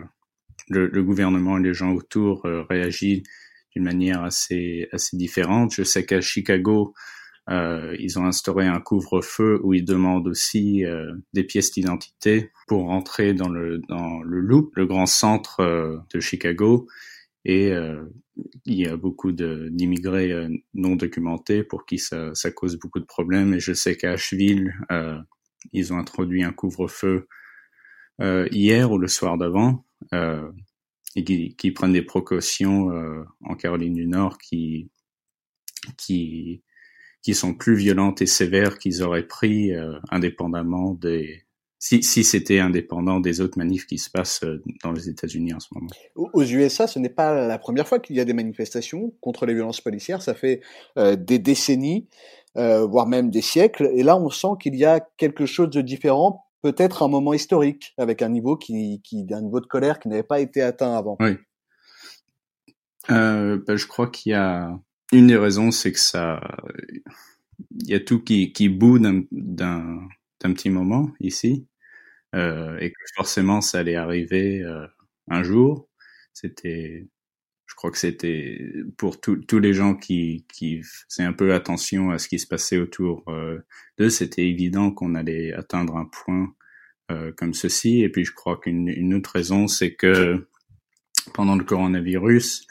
le, 0.68 1.02
gouvernement 1.02 1.59
et 1.59 1.62
les 1.62 1.75
gens 1.75 1.92
autour 1.92 2.47
euh, 2.47 2.62
réagissent 2.71 3.25
d'une 3.75 3.85
manière 3.85 4.23
assez 4.23 4.88
assez 4.92 5.16
différente. 5.16 5.75
Je 5.75 5.82
sais 5.82 6.06
qu'à 6.06 6.21
Chicago, 6.21 6.94
ils 7.49 8.18
ont 8.18 8.25
instauré 8.25 8.66
un 8.66 8.80
couvre-feu 8.80 9.61
où 9.64 9.75
ils 9.75 9.85
demandent 9.85 10.28
aussi 10.28 10.85
des 11.32 11.42
pièces 11.42 11.73
d'identité 11.73 12.52
pour 12.68 12.87
rentrer 12.87 13.35
dans 13.35 13.49
le 13.49 13.80
dans 13.88 14.23
le 14.23 14.40
Loop, 14.40 14.76
le 14.76 14.87
grand 14.87 15.06
centre 15.06 16.04
de 16.12 16.21
Chicago. 16.21 16.87
Et 17.44 17.72
euh, 17.72 18.04
il 18.64 18.75
y 18.75 18.87
a 18.87 18.96
beaucoup 18.96 19.32
d'immigrés 19.32 20.32
euh, 20.32 20.49
non 20.75 20.96
documentés 20.96 21.64
pour 21.64 21.87
qui 21.87 21.99
ça, 21.99 22.34
ça, 22.34 22.50
cause 22.50 22.78
beaucoup 22.78 23.00
de 23.00 23.04
problèmes. 23.04 23.54
Et 23.54 23.61
je 23.61 23.72
sais 23.72 23.96
qu'à 23.96 24.12
Asheville, 24.12 24.75
ils 25.72 25.92
ont 25.92 25.99
introduit 25.99 26.44
un 26.44 26.52
couvre-feu 26.52 27.28
hier 28.20 28.92
ou 28.92 28.99
le 28.99 29.08
soir 29.08 29.38
d'avant 29.38 29.84
et 31.14 31.25
qui, 31.25 31.56
qui, 31.56 31.72
prennent 31.72 31.92
des 31.92 32.02
précautions 32.02 32.90
en 33.40 33.54
Caroline 33.56 33.94
du 33.94 34.06
Nord 34.06 34.38
qui 34.38 34.90
qui 35.96 36.62
qui 37.22 37.34
sont 37.34 37.54
plus 37.54 37.76
violentes 37.76 38.20
et 38.20 38.26
sévères 38.26 38.78
qu'ils 38.78 39.02
auraient 39.02 39.26
pris 39.26 39.72
euh, 39.72 39.99
indépendamment 40.11 40.94
des 40.94 41.44
si, 41.82 42.00
si 42.04 42.22
c'était 42.22 42.60
indépendant 42.60 43.18
des 43.18 43.40
autres 43.40 43.58
manifs 43.58 43.86
qui 43.86 43.98
se 43.98 44.08
passent 44.08 44.44
euh, 44.44 44.62
dans 44.84 44.92
les 44.92 45.08
États-Unis 45.08 45.52
en 45.52 45.58
ce 45.58 45.66
moment. 45.74 45.88
Aux 46.14 46.44
USA, 46.44 46.86
ce 46.86 47.00
n'est 47.00 47.08
pas 47.08 47.34
la 47.48 47.58
première 47.58 47.88
fois 47.88 47.98
qu'il 47.98 48.14
y 48.14 48.20
a 48.20 48.24
des 48.24 48.34
manifestations 48.34 49.12
contre 49.20 49.46
les 49.46 49.54
violences 49.54 49.80
policières. 49.80 50.22
Ça 50.22 50.34
fait 50.34 50.60
euh, 50.96 51.16
des 51.16 51.40
décennies, 51.40 52.06
euh, 52.56 52.86
voire 52.86 53.08
même 53.08 53.30
des 53.30 53.40
siècles. 53.40 53.90
Et 53.96 54.04
là, 54.04 54.16
on 54.16 54.30
sent 54.30 54.54
qu'il 54.60 54.76
y 54.76 54.84
a 54.84 55.00
quelque 55.16 55.44
chose 55.44 55.70
de 55.70 55.80
différent, 55.80 56.46
peut-être 56.62 57.02
un 57.02 57.08
moment 57.08 57.32
historique, 57.32 57.94
avec 57.98 58.22
un 58.22 58.28
niveau 58.28 58.56
qui, 58.56 59.00
qui 59.02 59.26
un 59.32 59.42
niveau 59.42 59.58
de 59.58 59.66
colère 59.66 59.98
qui 59.98 60.06
n'avait 60.06 60.22
pas 60.22 60.38
été 60.38 60.62
atteint 60.62 60.96
avant. 60.96 61.16
Oui. 61.18 61.32
Euh, 63.10 63.58
ben, 63.66 63.76
je 63.76 63.88
crois 63.88 64.06
qu'il 64.06 64.30
y 64.30 64.36
a 64.36 64.70
une 65.10 65.26
des 65.26 65.36
raisons, 65.36 65.72
c'est 65.72 65.90
que 65.90 65.98
ça, 65.98 66.40
il 67.80 67.90
y 67.90 67.94
a 67.94 67.98
tout 67.98 68.22
qui, 68.22 68.52
qui 68.52 68.68
bout 68.68 69.00
d'un, 69.00 69.24
petit 70.38 70.70
moment 70.70 71.10
ici, 71.18 71.66
et 72.34 72.90
que 72.90 73.04
forcément 73.14 73.60
ça 73.60 73.80
allait 73.80 73.96
arriver 73.96 74.62
euh, 74.62 74.86
un 75.28 75.42
jour. 75.42 75.88
C'était, 76.32 77.08
je 77.66 77.74
crois 77.74 77.90
que 77.90 77.98
c'était 77.98 78.58
pour 78.96 79.20
tous 79.20 79.58
les 79.58 79.74
gens 79.74 79.94
qui, 79.94 80.46
qui 80.52 80.82
faisaient 80.82 81.26
un 81.26 81.32
peu 81.32 81.54
attention 81.54 82.10
à 82.10 82.18
ce 82.18 82.28
qui 82.28 82.38
se 82.38 82.46
passait 82.46 82.78
autour 82.78 83.24
euh, 83.28 83.58
d'eux, 83.98 84.10
c'était 84.10 84.46
évident 84.46 84.90
qu'on 84.90 85.14
allait 85.14 85.52
atteindre 85.52 85.96
un 85.96 86.06
point 86.06 86.54
euh, 87.10 87.32
comme 87.36 87.54
ceci. 87.54 88.02
Et 88.02 88.08
puis 88.08 88.24
je 88.24 88.32
crois 88.32 88.58
qu'une 88.58 88.88
une 88.88 89.14
autre 89.14 89.32
raison, 89.34 89.68
c'est 89.68 89.94
que 89.94 90.46
pendant 91.34 91.56
le 91.56 91.64
coronavirus, 91.64 92.66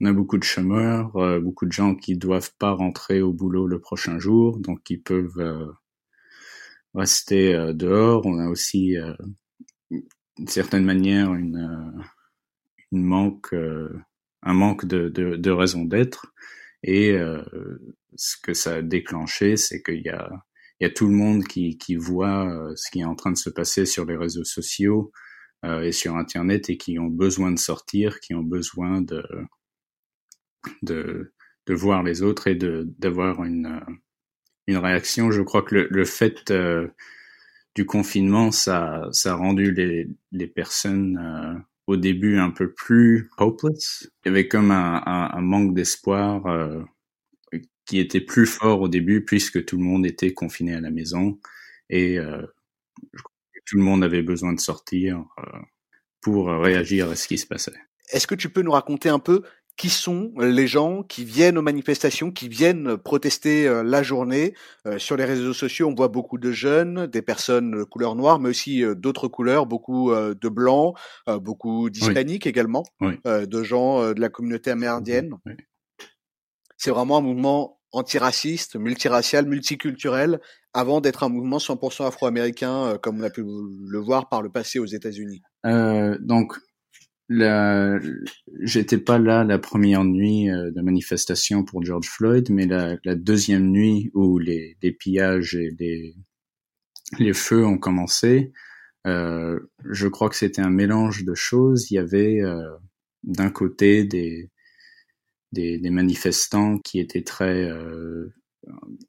on 0.00 0.06
a 0.06 0.12
beaucoup 0.12 0.38
de 0.38 0.44
chômeurs, 0.44 1.16
euh, 1.16 1.40
beaucoup 1.40 1.66
de 1.66 1.72
gens 1.72 1.94
qui 1.94 2.16
doivent 2.16 2.52
pas 2.58 2.72
rentrer 2.72 3.22
au 3.22 3.32
boulot 3.32 3.66
le 3.66 3.80
prochain 3.80 4.18
jour, 4.18 4.58
donc 4.58 4.82
qui 4.82 4.98
peuvent 4.98 5.38
euh, 5.38 5.66
rester 6.96 7.54
euh, 7.54 7.72
dehors. 7.72 8.26
On 8.26 8.38
a 8.38 8.48
aussi, 8.48 8.96
d'une 9.90 10.48
certaine 10.48 10.84
manière, 10.84 11.34
une, 11.34 11.92
une 12.92 13.04
manque, 13.04 13.54
un 14.42 14.54
manque 14.54 14.86
de, 14.86 15.08
de, 15.08 15.36
de 15.36 15.50
raison 15.50 15.84
d'être. 15.84 16.32
Et 16.82 17.16
ce 18.16 18.36
que 18.42 18.54
ça 18.54 18.76
a 18.76 18.82
déclenché, 18.82 19.56
c'est 19.56 19.82
qu'il 19.82 20.02
y 20.02 20.08
a, 20.08 20.30
il 20.80 20.84
y 20.84 20.86
a 20.86 20.92
tout 20.92 21.08
le 21.08 21.14
monde 21.14 21.44
qui, 21.44 21.78
qui 21.78 21.96
voit 21.96 22.72
ce 22.76 22.90
qui 22.90 23.00
est 23.00 23.04
en 23.04 23.16
train 23.16 23.32
de 23.32 23.38
se 23.38 23.50
passer 23.50 23.86
sur 23.86 24.04
les 24.04 24.16
réseaux 24.16 24.44
sociaux 24.44 25.12
et 25.64 25.92
sur 25.92 26.16
Internet 26.16 26.70
et 26.70 26.76
qui 26.76 26.98
ont 26.98 27.08
besoin 27.08 27.50
de 27.50 27.58
sortir, 27.58 28.20
qui 28.20 28.34
ont 28.34 28.44
besoin 28.44 29.00
de 29.00 29.22
de, 30.82 31.32
de 31.66 31.74
voir 31.74 32.02
les 32.02 32.22
autres 32.22 32.46
et 32.48 32.54
de 32.54 32.88
d'avoir 32.98 33.44
une 33.44 33.66
euh, 33.66 33.92
une 34.66 34.76
réaction. 34.78 35.30
Je 35.30 35.42
crois 35.42 35.62
que 35.62 35.74
le, 35.74 35.88
le 35.90 36.04
fait 36.04 36.50
euh, 36.50 36.88
du 37.74 37.86
confinement, 37.86 38.50
ça 38.50 39.08
ça 39.12 39.32
a 39.32 39.34
rendu 39.34 39.72
les 39.72 40.08
les 40.32 40.46
personnes 40.46 41.18
euh, 41.18 41.58
au 41.86 41.96
début 41.96 42.38
un 42.38 42.50
peu 42.50 42.72
plus 42.72 43.30
hopeless. 43.38 44.10
Il 44.24 44.28
y 44.28 44.30
avait 44.30 44.48
comme 44.48 44.70
un, 44.70 45.02
un, 45.06 45.30
un 45.32 45.40
manque 45.40 45.74
d'espoir 45.74 46.42
qui 47.84 48.00
était 48.00 48.20
plus 48.20 48.46
fort 48.46 48.80
au 48.80 48.88
début 48.88 49.24
puisque 49.24 49.64
tout 49.64 49.76
le 49.76 49.84
monde 49.84 50.04
était 50.04 50.32
confiné 50.32 50.74
à 50.74 50.80
la 50.80 50.90
maison 50.90 51.38
et 51.88 52.18
tout 53.66 53.76
le 53.76 53.82
monde 53.82 54.02
avait 54.02 54.22
besoin 54.22 54.52
de 54.52 54.58
sortir 54.58 55.24
pour 56.20 56.48
réagir 56.48 57.08
à 57.08 57.14
ce 57.14 57.28
qui 57.28 57.38
se 57.38 57.46
passait. 57.46 57.78
Est-ce 58.10 58.26
que 58.26 58.34
tu 58.34 58.48
peux 58.48 58.62
nous 58.62 58.72
raconter 58.72 59.08
un 59.08 59.20
peu 59.20 59.42
qui 59.76 59.90
sont 59.90 60.32
les 60.38 60.66
gens 60.66 61.02
qui 61.02 61.24
viennent 61.24 61.58
aux 61.58 61.62
manifestations, 61.62 62.30
qui 62.30 62.48
viennent 62.48 62.96
protester 62.96 63.68
euh, 63.68 63.82
la 63.82 64.02
journée. 64.02 64.54
Euh, 64.86 64.98
sur 64.98 65.16
les 65.16 65.24
réseaux 65.24 65.52
sociaux, 65.52 65.88
on 65.88 65.94
voit 65.94 66.08
beaucoup 66.08 66.38
de 66.38 66.50
jeunes, 66.50 67.06
des 67.06 67.22
personnes 67.22 67.84
couleur 67.84 68.14
noire, 68.14 68.38
mais 68.38 68.48
aussi 68.48 68.82
euh, 68.82 68.94
d'autres 68.94 69.28
couleurs, 69.28 69.66
beaucoup 69.66 70.12
de 70.12 70.48
blancs, 70.48 70.96
beaucoup 71.40 71.90
d'hispaniques 71.90 72.46
également, 72.46 72.84
de 73.24 73.62
gens 73.62 74.12
de 74.12 74.20
la 74.20 74.28
communauté 74.28 74.70
amérindienne. 74.70 75.34
C'est 76.76 76.90
vraiment 76.90 77.18
un 77.18 77.20
mouvement 77.20 77.80
antiraciste, 77.92 78.76
multiracial, 78.76 79.46
multiculturel, 79.46 80.40
avant 80.72 81.00
d'être 81.00 81.22
un 81.22 81.28
mouvement 81.28 81.58
100% 81.58 82.06
afro-américain, 82.06 82.98
comme 83.02 83.20
on 83.20 83.24
a 83.24 83.30
pu 83.30 83.42
le 83.44 83.98
voir 83.98 84.28
par 84.28 84.42
le 84.42 84.50
passé 84.50 84.78
aux 84.78 84.86
États-Unis. 84.86 85.42
donc, 85.64 86.58
la, 87.28 87.98
j'étais 88.60 88.98
pas 88.98 89.18
là 89.18 89.44
la 89.44 89.58
première 89.58 90.04
nuit 90.04 90.50
euh, 90.50 90.70
de 90.70 90.80
manifestation 90.80 91.64
pour 91.64 91.84
George 91.84 92.08
Floyd, 92.08 92.50
mais 92.50 92.66
la, 92.66 92.96
la 93.04 93.14
deuxième 93.14 93.70
nuit 93.70 94.10
où 94.14 94.38
les, 94.38 94.76
les, 94.82 94.92
pillages 94.92 95.54
et 95.56 95.74
les, 95.78 96.14
les 97.18 97.32
feux 97.32 97.64
ont 97.66 97.78
commencé, 97.78 98.52
euh, 99.06 99.60
je 99.84 100.08
crois 100.08 100.28
que 100.28 100.36
c'était 100.36 100.62
un 100.62 100.70
mélange 100.70 101.24
de 101.24 101.34
choses. 101.34 101.90
Il 101.90 101.94
y 101.94 101.98
avait 101.98 102.40
euh, 102.42 102.76
d'un 103.22 103.50
côté 103.50 104.04
des, 104.04 104.50
des, 105.52 105.78
des, 105.78 105.90
manifestants 105.90 106.78
qui 106.78 106.98
étaient 106.98 107.22
très 107.22 107.64
euh, 107.70 108.34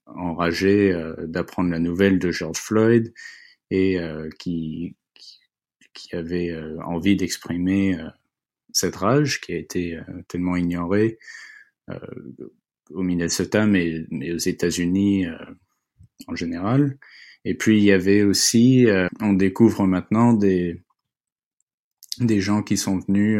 enragés 0.05 0.91
euh, 0.93 1.15
d'apprendre 1.27 1.71
la 1.71 1.79
nouvelle 1.79 2.19
de 2.19 2.31
George 2.31 2.59
Floyd 2.59 3.13
et 3.69 3.99
qui, 4.39 4.95
qui 5.97 6.15
avait 6.15 6.51
euh, 6.51 6.77
envie 6.83 7.15
d'exprimer 7.15 7.99
euh, 7.99 8.07
cette 8.71 8.95
rage 8.95 9.41
qui 9.41 9.53
a 9.53 9.57
été 9.57 9.95
euh, 9.95 10.03
tellement 10.27 10.55
ignorée 10.55 11.17
au 12.91 13.01
Minnesota, 13.01 13.65
mais, 13.65 14.05
aux 14.33 14.37
États-Unis 14.37 15.25
en 16.27 16.35
général. 16.35 16.97
Et 17.45 17.55
puis 17.55 17.77
il 17.77 17.83
y 17.85 17.93
avait 17.93 18.23
aussi, 18.23 18.87
on 19.21 19.31
découvre 19.31 19.87
maintenant 19.87 20.33
des 20.33 20.83
des 22.19 22.41
gens 22.41 22.63
qui 22.63 22.75
sont 22.75 22.99
venus 22.99 23.39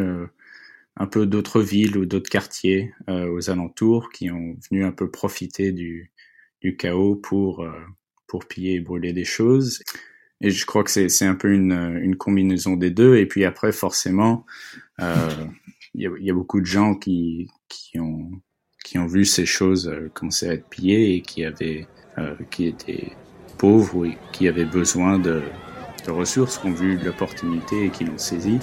un 0.96 1.08
peu 1.08 1.26
d'autres 1.26 1.62
villes 1.62 1.98
ou 1.98 2.06
d'autres 2.06 2.30
quartiers 2.30 2.94
aux 3.10 3.50
alentours, 3.50 4.12
qui 4.12 4.32
ont 4.32 4.56
venu 4.70 4.86
un 4.86 4.94
peu 4.94 5.12
profiter 5.12 5.74
du, 5.74 6.14
du 6.62 6.78
chaos 6.78 7.18
pour 7.18 7.68
pour 8.28 8.46
piller 8.46 8.76
et 8.76 8.80
brûler 8.80 9.12
des 9.12 9.26
choses. 9.26 9.82
Et 10.42 10.52
je 10.52 10.66
crois 10.66 10.84
que 10.84 10.92
c'est 10.92 11.26
un 11.26 11.36
peu 11.36 11.52
une, 11.52 12.00
une 12.02 12.16
combinaison 12.16 12.76
des 12.76 12.92
deux. 12.92 13.18
Et 13.18 13.26
puis 13.26 13.44
après, 13.46 13.72
forcément, 13.72 14.46
euh, 15.02 15.30
il 15.96 16.02
y, 16.04 16.08
a, 16.08 16.12
y, 16.20 16.30
a, 16.30 16.34
beaucoup 16.34 16.62
de 16.62 16.66
gens 16.66 16.94
qui, 16.94 17.50
qui, 17.68 18.00
ont, 18.00 18.30
qui 18.84 19.00
ont 19.00 19.08
vu 19.08 19.26
ces 19.26 19.46
choses 19.46 19.88
euh, 19.88 20.12
commencer 20.14 20.48
à 20.48 20.54
être 20.54 20.68
pillées 20.70 21.16
et 21.16 21.22
qui, 21.22 21.44
avaient, 21.44 21.88
euh, 22.20 22.36
qui 22.52 22.68
étaient 22.68 23.12
pauvres 23.58 24.06
ou 24.06 24.12
qui 24.32 24.48
avaient 24.48 24.66
besoin 24.66 25.18
de, 25.18 25.42
de 26.06 26.12
ressources, 26.12 26.60
qui 26.60 26.68
ont 26.68 26.74
vu 26.74 26.98
l'opportunité 26.98 27.86
et 27.86 27.90
qui 27.90 28.06
l'ont 28.06 28.18
saisi, 28.18 28.60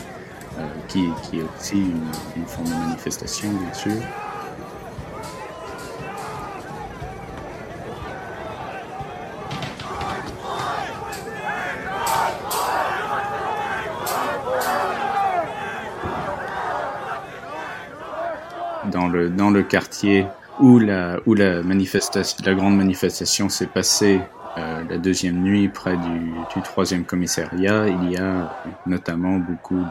euh, 0.58 0.68
qui, 0.88 1.04
qui 1.24 1.40
est 1.40 1.44
aussi 1.58 1.78
une, 1.78 2.08
une 2.36 2.46
forme 2.46 2.68
de 2.68 2.86
manifestation, 2.86 3.52
bien 3.52 3.74
sûr. 3.74 4.00
dans 19.36 19.43
le 19.54 19.62
quartier 19.62 20.26
où 20.60 20.78
la 20.78 21.18
où 21.26 21.34
la 21.34 21.62
manifestation 21.62 22.36
la 22.44 22.54
grande 22.54 22.76
manifestation 22.76 23.48
s'est 23.48 23.66
passée 23.66 24.20
euh, 24.56 24.84
la 24.88 24.98
deuxième 24.98 25.42
nuit 25.42 25.68
près 25.68 25.96
du, 25.96 26.30
du, 26.54 26.62
troisième 26.62 27.04
commissariat, 27.04 27.88
il 27.88 28.12
y 28.12 28.16
a 28.18 28.54
notamment 28.86 29.38
beaucoup 29.38 29.82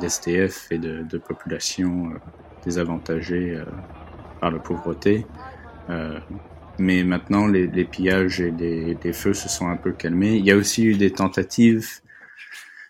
d'STF 0.00 0.72
et 0.72 0.78
de, 0.78 1.04
de 1.08 1.18
populations 1.18 2.10
euh, 2.10 2.18
désavantagées 2.64 3.54
euh, 3.54 3.64
par 4.40 4.50
la 4.50 4.58
pauvreté. 4.58 5.26
Euh, 5.90 6.18
mais 6.78 7.04
maintenant, 7.04 7.46
les, 7.46 7.68
les, 7.68 7.84
pillages 7.84 8.40
et 8.40 8.50
les, 8.50 8.96
les, 9.00 9.12
feux 9.12 9.34
se 9.34 9.48
sont 9.48 9.68
un 9.68 9.76
peu 9.76 9.92
calmés. 9.92 10.34
Il 10.34 10.44
y 10.44 10.50
a 10.50 10.56
aussi 10.56 10.86
eu 10.86 10.96
des 10.96 11.12
tentatives 11.12 12.00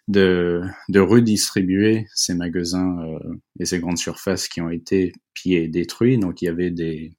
de, 0.09 0.63
de 0.89 1.01
redistribuer 1.01 2.07
ces 2.15 2.35
magasins 2.35 2.99
euh, 3.05 3.35
et 3.59 3.65
ces 3.65 3.79
grandes 3.79 3.99
surfaces 3.99 4.49
qui 4.49 4.61
ont 4.61 4.71
été 4.71 5.13
pillés 5.35 5.65
et 5.65 5.69
détruits. 5.69 6.19
Donc 6.19 6.43
il 6.43 6.47
y 6.47 6.49
avait 6.49 6.71
des, 6.71 7.13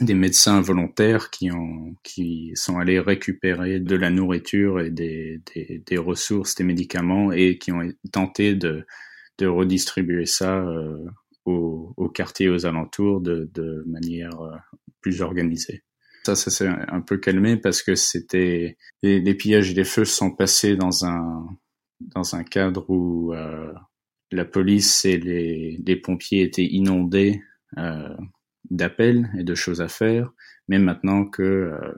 des 0.00 0.14
médecins 0.14 0.60
volontaires 0.60 1.30
qui 1.30 1.50
ont 1.50 1.94
qui 2.02 2.52
sont 2.54 2.78
allés 2.78 3.00
récupérer 3.00 3.80
de 3.80 3.96
la 3.96 4.10
nourriture 4.10 4.80
et 4.80 4.90
des, 4.90 5.40
des, 5.54 5.82
des 5.84 5.98
ressources, 5.98 6.54
des 6.54 6.64
médicaments 6.64 7.32
et 7.32 7.58
qui 7.58 7.72
ont 7.72 7.86
tenté 8.12 8.54
de 8.54 8.86
de 9.38 9.46
redistribuer 9.46 10.26
ça 10.26 10.58
euh, 10.58 11.04
aux, 11.46 11.94
aux 11.96 12.08
quartiers 12.08 12.50
aux 12.50 12.66
alentours 12.66 13.20
de, 13.20 13.50
de 13.54 13.82
manière 13.86 14.38
euh, 14.40 14.56
plus 15.00 15.22
organisée. 15.22 15.82
Ça, 16.24 16.36
ça 16.36 16.50
s'est 16.50 16.68
un 16.68 17.00
peu 17.00 17.16
calmé 17.16 17.56
parce 17.56 17.82
que 17.82 17.94
c'était 17.94 18.76
les, 19.02 19.20
les, 19.20 19.34
pillages 19.34 19.70
et 19.70 19.74
les 19.74 19.84
feux 19.84 20.04
sont 20.04 20.30
passés 20.30 20.76
dans 20.76 21.06
un 21.06 21.46
dans 22.00 22.34
un 22.34 22.44
cadre 22.44 22.88
où 22.88 23.32
euh, 23.34 23.72
la 24.32 24.44
police 24.44 25.04
et 25.04 25.18
les, 25.18 25.78
les 25.84 25.96
pompiers 25.96 26.42
étaient 26.42 26.66
inondés 26.66 27.42
euh, 27.78 28.16
d'appels 28.70 29.30
et 29.38 29.44
de 29.44 29.54
choses 29.54 29.80
à 29.80 29.88
faire. 29.88 30.32
Mais 30.68 30.78
maintenant 30.78 31.24
que 31.24 31.42
euh, 31.42 31.94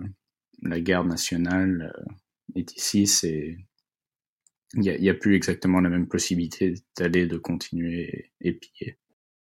la 0.62 0.80
garde 0.80 1.08
nationale 1.08 1.92
euh, 1.96 2.12
est 2.54 2.76
ici, 2.76 3.06
c'est 3.06 3.58
il 4.74 4.80
n'y 4.80 5.08
a, 5.08 5.12
a, 5.12 5.14
plus 5.14 5.34
exactement 5.36 5.80
la 5.82 5.90
même 5.90 6.08
possibilité 6.08 6.74
d'aller, 6.96 7.26
de 7.26 7.36
continuer 7.36 8.32
et, 8.40 8.48
et 8.48 8.52
piller. 8.54 8.96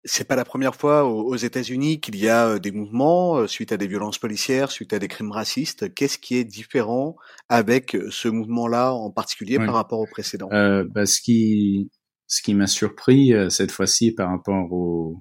C'est 0.09 0.27
pas 0.27 0.35
la 0.35 0.45
première 0.45 0.75
fois 0.75 1.03
aux 1.03 1.35
États-Unis 1.35 1.99
qu'il 1.99 2.15
y 2.15 2.29
a 2.29 2.59
des 2.59 2.71
mouvements 2.71 3.45
suite 3.45 3.71
à 3.71 3.77
des 3.77 3.87
violences 3.87 4.17
policières, 4.17 4.71
suite 4.71 4.93
à 4.93 4.99
des 4.99 5.07
crimes 5.07 5.31
racistes. 5.31 5.93
Qu'est-ce 5.93 6.17
qui 6.17 6.37
est 6.37 6.45
différent 6.45 7.17
avec 7.49 7.95
ce 8.09 8.29
mouvement-là 8.29 8.93
en 8.93 9.11
particulier 9.11 9.57
par 9.57 9.73
rapport 9.73 9.99
au 9.99 10.07
précédent? 10.09 10.47
Euh, 10.53 10.85
bah, 10.89 11.05
Ce 11.05 11.19
qui, 11.21 11.91
ce 12.25 12.41
qui 12.41 12.53
m'a 12.53 12.67
surpris 12.67 13.33
cette 13.49 13.71
fois-ci 13.71 14.13
par 14.13 14.29
rapport 14.29 14.71
au, 14.71 15.17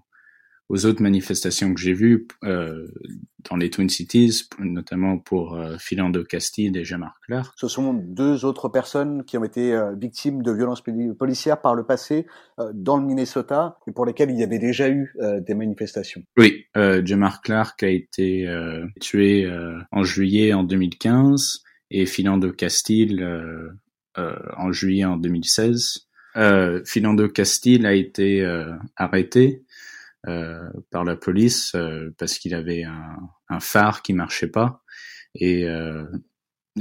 aux 0.69 0.87
autres 0.87 1.03
manifestations 1.03 1.73
que 1.73 1.81
j'ai 1.81 1.93
vues 1.93 2.27
euh, 2.45 2.89
dans 3.49 3.57
les 3.57 3.71
Twin 3.71 3.89
Cities, 3.89 4.49
notamment 4.59 5.19
pour 5.19 5.55
euh, 5.55 5.77
Philando 5.79 6.25
Castile 6.25 6.77
et 6.77 6.85
Jamar 6.85 7.21
Clark. 7.27 7.55
Ce 7.57 7.69
sont 7.69 7.95
deux 7.95 8.45
autres 8.45 8.69
personnes 8.69 9.25
qui 9.25 9.39
ont 9.39 9.45
été 9.45 9.73
euh, 9.73 9.95
victimes 9.95 10.43
de 10.43 10.53
violences 10.53 10.83
policières 11.19 11.61
par 11.61 11.75
le 11.75 11.85
passé 11.85 12.27
euh, 12.59 12.73
dans 12.75 12.97
le 12.97 13.07
Minnesota 13.07 13.79
et 13.87 13.93
pour 13.93 14.07
lesquelles 14.07 14.31
il 14.31 14.39
y 14.39 14.43
avait 14.43 14.59
déjà 14.59 14.89
eu 14.89 15.15
euh, 15.21 15.41
des 15.41 15.55
manifestations. 15.55 16.23
Oui, 16.37 16.65
euh, 16.77 17.01
Jamar 17.05 17.43
Clark 17.43 17.83
a 17.83 17.89
été 17.89 18.47
tué 19.01 19.49
en 19.93 20.03
juillet 20.03 20.53
en 20.53 20.65
2015 20.65 21.63
et 21.91 22.07
Philando 22.07 22.53
Castile 22.53 23.25
en 24.17 24.73
juillet 24.73 25.05
en 25.05 25.17
2016. 25.17 26.09
Philando 26.85 27.29
Castile 27.29 27.87
a 27.87 27.95
été 27.95 28.45
arrêté 28.97 29.63
euh, 29.63 29.66
par 30.90 31.04
la 31.04 31.16
police 31.16 31.75
euh, 31.75 32.11
parce 32.18 32.38
qu'il 32.38 32.54
avait 32.54 32.85
un, 32.85 33.16
un, 33.49 33.61
phare 33.61 34.02
qui 34.02 34.12
marchait 34.12 34.50
pas 34.50 34.83
et 35.35 35.64
euh, 35.64 36.04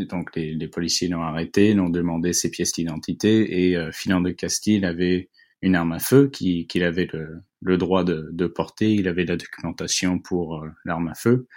donc 0.03 0.35
les, 0.35 0.53
les 0.53 0.67
policiers 0.67 1.07
l'ont 1.07 1.23
arrêté, 1.23 1.73
l'ont 1.73 1.89
demandé 1.89 2.33
ses 2.33 2.51
pièces 2.51 2.73
d'identité 2.73 3.69
et 3.69 3.77
euh, 3.77 3.91
de 3.91 4.31
Castille 4.31 4.85
avait 4.85 5.29
une 5.61 5.75
arme 5.75 5.93
à 5.93 5.99
feu 5.99 6.29
qu'il 6.29 6.67
qui 6.67 6.83
avait 6.83 7.07
le, 7.13 7.41
le 7.61 7.77
droit 7.77 8.03
de, 8.03 8.29
de, 8.33 8.47
porter, 8.47 8.91
il 8.91 9.07
avait 9.07 9.25
la 9.25 9.37
documentation 9.37 10.19
pour 10.19 10.57
euh, 10.57 10.69
l'arme 10.83 11.07
à 11.07 11.15
feu. 11.15 11.47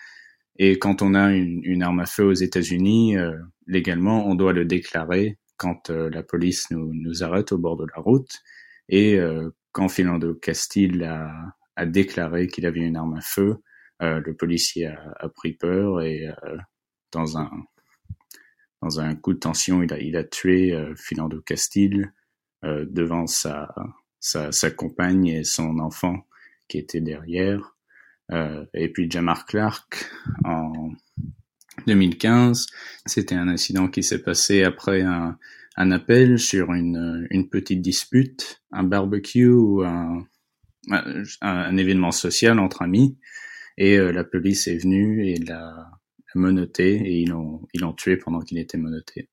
Et 0.57 0.79
quand 0.79 1.03
on 1.03 1.15
a 1.15 1.33
une, 1.33 1.61
une 1.65 1.83
arme 1.83 2.01
à 2.01 2.07
feu 2.07 2.25
aux 2.25 2.33
États-Unis, 2.33 3.17
euh, 3.17 3.37
légalement, 3.67 4.27
on 4.29 4.35
doit 4.35 4.53
le 4.53 4.65
déclarer 4.65 5.39
quand 5.57 5.91
la 5.91 6.23
police 6.23 6.71
nous, 6.71 6.93
nous 6.95 7.25
arrête 7.25 7.51
au 7.51 7.59
bord 7.59 7.77
de 7.77 7.85
la 7.85 8.01
route. 8.01 8.31
Et 8.89 9.19
quand 9.73 9.89
Philando 9.89 10.35
Castille 10.35 11.03
a, 11.03 11.33
a 11.79 11.87
déclaré 11.87 12.49
qu'il 12.49 12.67
avait 12.67 12.81
une 12.81 12.97
arme 12.97 13.15
à 13.15 13.21
feu. 13.21 13.63
Euh, 14.03 14.21
le 14.25 14.35
policier 14.35 14.87
a, 14.87 15.15
a, 15.21 15.29
pris 15.29 15.53
peur 15.53 16.03
et 16.03 16.29
euh, 16.29 16.57
dans 17.13 17.39
un 17.39 17.51
dans 18.81 19.01
un 19.01 19.17
coup 19.17 19.33
de 19.33 19.39
tension, 19.39 19.83
il 19.83 19.93
a 19.93 19.99
il 19.99 20.17
a 20.17 20.25
tué 20.25 20.73
euh, 20.73 20.95
Philando 20.97 21.41
Castile 21.41 22.13
euh, 22.65 22.85
devant 22.89 23.27
sa, 23.27 23.75
sa, 24.21 24.53
sa 24.53 24.71
compagne 24.71 25.27
et 25.27 25.45
son 25.45 25.79
enfant 25.79 26.27
qui 26.69 26.79
était 26.79 27.01
derrière. 27.01 27.77
Euh, 28.31 28.65
et 28.75 28.89
puis 28.89 29.11
Jamar 29.11 29.47
Clark 29.47 30.11
en 30.45 30.91
2015, 31.87 32.67
c'était 33.07 33.35
un 33.35 33.49
incident 33.49 33.89
qui 33.89 34.03
s'est 34.03 34.23
passé 34.23 34.63
après 34.63 35.03
un, 35.03 35.39
un 35.77 35.91
appel 35.91 36.39
sur 36.39 36.73
une, 36.73 37.27
une 37.31 37.49
petite 37.49 37.81
dispute, 37.81 38.63
un 38.71 38.85
barbecue 38.85 39.49
ou 39.49 39.83
un, 39.83 40.27
un, 40.91 41.77
événement 41.77 42.13
social 42.13 42.59
entre 42.59 42.83
amis 42.83 43.19
et 43.77 43.97
euh, 43.97 44.11
la 44.11 44.25
police 44.25 44.67
est 44.69 44.79
venue 44.79 45.27
et 45.27 45.37
l'a 45.37 45.91
menotté 46.35 46.95
et 46.97 47.21
ils 47.21 47.31
l'ont 47.31 47.63
ils 47.73 47.81
l'ont 47.81 47.93
tué 47.93 48.17
pendant 48.17 48.41
qu'il 48.41 48.59
était 48.59 48.79
menotté. 48.79 49.29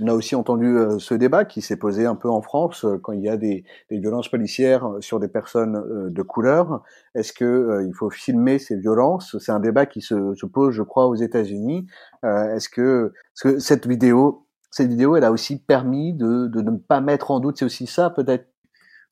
On 0.00 0.08
a 0.08 0.12
aussi 0.12 0.34
entendu 0.34 0.66
euh, 0.66 0.98
ce 0.98 1.14
débat 1.14 1.44
qui 1.44 1.62
s'est 1.62 1.76
posé 1.76 2.04
un 2.04 2.16
peu 2.16 2.28
en 2.28 2.42
France 2.42 2.84
euh, 2.84 2.98
quand 2.98 3.12
il 3.12 3.22
y 3.22 3.28
a 3.28 3.36
des, 3.36 3.64
violences 3.90 4.28
policières 4.28 4.88
sur 4.98 5.20
des 5.20 5.28
personnes 5.28 6.10
de 6.10 6.22
couleur. 6.22 6.82
Est-ce 7.14 7.32
que 7.32 7.84
il 7.86 7.94
faut 7.94 8.10
filmer 8.10 8.58
ces 8.58 8.76
violences? 8.76 9.36
C'est 9.38 9.52
un 9.52 9.60
débat 9.60 9.86
qui 9.86 10.00
se, 10.00 10.34
se, 10.34 10.46
pose, 10.46 10.74
je 10.74 10.82
crois, 10.82 11.06
aux 11.06 11.14
États-Unis. 11.14 11.86
Est-ce 12.24 12.68
que, 12.68 13.12
est 13.14 13.42
que 13.42 13.58
cette 13.60 13.86
vidéo, 13.86 14.48
cette 14.72 14.88
vidéo, 14.88 15.14
elle 15.14 15.22
a 15.22 15.30
aussi 15.30 15.60
permis 15.62 16.12
de, 16.12 16.48
de 16.48 16.60
ne 16.60 16.76
pas 16.76 17.00
mettre 17.00 17.30
en 17.30 17.38
doute? 17.38 17.58
C'est 17.58 17.64
aussi 17.64 17.86
ça, 17.86 18.10
peut-être 18.10 18.48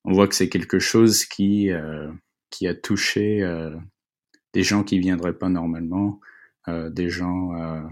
on 0.05 0.13
voit 0.13 0.29
que 0.29 0.35
c'est 0.35 0.49
quelque 0.49 0.79
chose 0.79 1.25
qui 1.25 1.71
euh, 1.71 2.11
qui 2.51 2.67
a 2.69 2.75
touché 2.75 3.43
euh, 3.43 3.77
des 4.53 4.63
gens 4.63 4.85
qui 4.85 4.99
viendraient 4.99 5.39
pas 5.39 5.49
normalement, 5.49 6.21
euh, 6.69 6.91
des 6.91 7.09
gens 7.09 7.55
euh, 7.55 7.83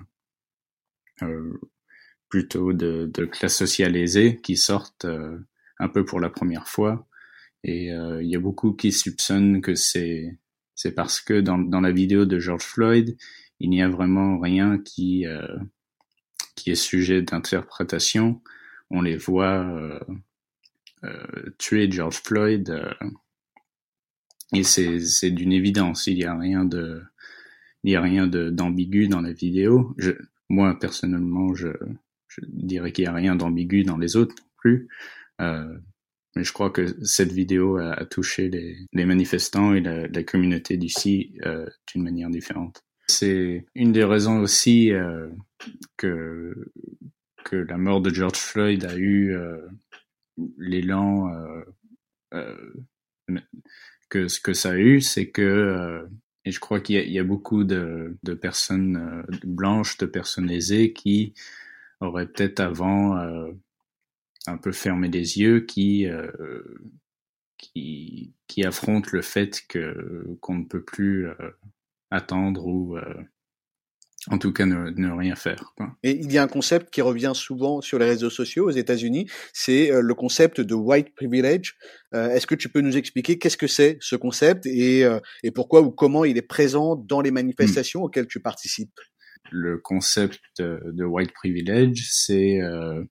euh, 1.22 1.60
plutôt 2.28 2.72
de, 2.72 3.10
de, 3.12 3.24
classe 3.24 3.56
sociale 3.56 3.96
aisée 3.96 4.40
qui 4.42 4.56
sortent 4.56 5.06
euh, 5.06 5.38
un 5.78 5.88
peu 5.88 6.04
pour 6.04 6.20
la 6.20 6.30
première 6.30 6.68
fois. 6.68 7.06
Et 7.64 7.88
il 7.88 8.26
y 8.26 8.36
a 8.36 8.40
beaucoup 8.40 8.72
qui 8.72 8.90
soupçonnent 8.90 9.60
que 9.60 9.74
c'est 9.74 10.38
c'est 10.74 10.92
parce 10.92 11.20
que 11.20 11.40
dans, 11.42 11.58
dans 11.58 11.82
la 11.82 11.92
vidéo 11.92 12.24
de 12.24 12.38
George 12.38 12.62
Floyd, 12.64 13.18
il 13.58 13.68
n'y 13.68 13.82
a 13.82 13.88
vraiment 13.88 14.40
rien 14.40 14.78
qui 14.78 15.26
qui 16.54 16.70
est 16.70 16.74
sujet 16.74 17.20
d'interprétation. 17.20 18.40
On 18.90 19.02
les 19.02 19.18
voit 19.18 19.62
euh, 19.64 20.00
tuer 21.58 21.90
George 21.90 22.20
Floyd 22.22 22.70
euh, 22.70 22.92
et 24.52 24.62
c'est 24.64 25.30
d'une 25.30 25.52
évidence. 25.52 26.06
Il 26.06 26.18
y 26.18 26.24
a 26.24 26.36
rien 26.36 26.64
de 26.64 27.02
il 27.82 27.92
y 27.92 27.96
a 27.96 28.02
rien 28.02 28.26
d'ambigu 28.26 29.08
dans 29.08 29.22
la 29.22 29.32
vidéo. 29.32 29.94
Je, 29.96 30.12
moi 30.48 30.78
personnellement, 30.78 31.54
je, 31.54 31.68
je 32.28 32.40
dirais 32.46 32.92
qu'il 32.92 33.04
y 33.04 33.08
a 33.08 33.12
rien 33.12 33.36
d'ambigu 33.36 33.84
dans 33.84 33.96
les 33.96 34.16
autres 34.16 34.34
non 34.38 34.48
plus. 34.58 34.88
Euh, 35.40 35.78
mais 36.36 36.44
je 36.44 36.52
crois 36.52 36.70
que 36.70 36.94
cette 37.04 37.32
vidéo 37.32 37.78
a, 37.78 37.92
a 37.92 38.04
touché 38.04 38.50
les, 38.50 38.76
les, 38.92 39.04
manifestants 39.04 39.74
et 39.74 39.80
la, 39.80 40.06
la 40.06 40.22
communauté 40.22 40.76
d'ici 40.76 41.38
euh, 41.46 41.66
d'une 41.90 42.02
manière 42.02 42.30
différente. 42.30 42.84
C'est 43.08 43.66
une 43.74 43.92
des 43.92 44.04
raisons 44.04 44.40
aussi 44.40 44.92
euh, 44.92 45.28
que 45.96 46.54
que 47.44 47.56
la 47.56 47.78
mort 47.78 48.00
de 48.00 48.10
George 48.10 48.38
Floyd 48.38 48.84
a 48.84 48.96
eu 48.96 49.34
euh, 49.34 49.56
l'élan 50.58 51.32
euh, 51.32 51.64
euh, 52.34 52.74
que 54.08 54.28
ce 54.28 54.40
que 54.40 54.52
ça 54.52 54.70
a 54.72 54.76
eu, 54.76 55.00
c'est 55.00 55.30
que 55.30 55.42
euh, 55.42 56.06
et 56.44 56.52
je 56.52 56.60
crois 56.60 56.80
qu'il 56.80 56.96
y, 56.96 57.12
y, 57.12 57.18
a 57.18 57.24
beaucoup 57.24 57.64
de, 57.64 58.16
de 58.22 58.34
personnes 58.34 58.96
euh, 58.96 59.36
blanches, 59.44 59.98
de 59.98 60.06
personnes 60.06 60.50
aisées 60.50 60.92
qui 60.92 61.34
auraient 62.00 62.26
peut-être 62.26 62.60
avant 62.60 63.18
euh, 63.18 63.52
un 64.46 64.56
peu 64.56 64.72
fermé 64.72 65.08
les 65.08 65.38
yeux, 65.38 65.60
qui 65.60 66.06
euh, 66.06 66.30
qui, 67.58 68.32
qui 68.46 68.64
affrontent 68.64 69.10
le 69.12 69.22
fait 69.22 69.62
que 69.68 70.36
qu'on 70.40 70.56
ne 70.56 70.64
peut 70.64 70.82
plus 70.82 71.28
attendre 72.10 72.66
ou 72.66 72.96
en 74.28 74.38
tout 74.38 74.52
cas, 74.52 74.66
ne, 74.66 74.90
ne 74.90 75.10
rien 75.10 75.34
faire. 75.34 75.72
Quoi. 75.76 75.96
Et 76.02 76.10
il 76.10 76.30
y 76.30 76.36
a 76.36 76.42
un 76.42 76.48
concept 76.48 76.90
qui 76.90 77.00
revient 77.00 77.32
souvent 77.34 77.80
sur 77.80 77.98
les 77.98 78.04
réseaux 78.04 78.28
sociaux 78.28 78.66
aux 78.66 78.70
États-Unis, 78.70 79.26
c'est 79.52 79.90
euh, 79.90 80.02
le 80.02 80.14
concept 80.14 80.60
de 80.60 80.74
white 80.74 81.14
privilege. 81.14 81.76
Euh, 82.14 82.28
Est-ce 82.28 82.46
que 82.46 82.54
tu 82.54 82.68
peux 82.68 82.82
nous 82.82 82.96
expliquer 82.96 83.38
qu'est-ce 83.38 83.56
que 83.56 83.66
c'est 83.66 83.96
ce 84.00 84.16
concept 84.16 84.66
et, 84.66 85.04
euh, 85.04 85.20
et 85.42 85.50
pourquoi 85.50 85.80
ou 85.80 85.90
comment 85.90 86.24
il 86.24 86.36
est 86.36 86.42
présent 86.42 86.96
dans 86.96 87.22
les 87.22 87.30
manifestations 87.30 88.00
mmh. 88.00 88.04
auxquelles 88.04 88.26
tu 88.26 88.40
participes? 88.40 88.98
Le 89.50 89.78
concept 89.78 90.40
de 90.58 91.04
white 91.04 91.32
privilege, 91.32 92.06
c'est 92.10 92.60
euh, 92.60 93.02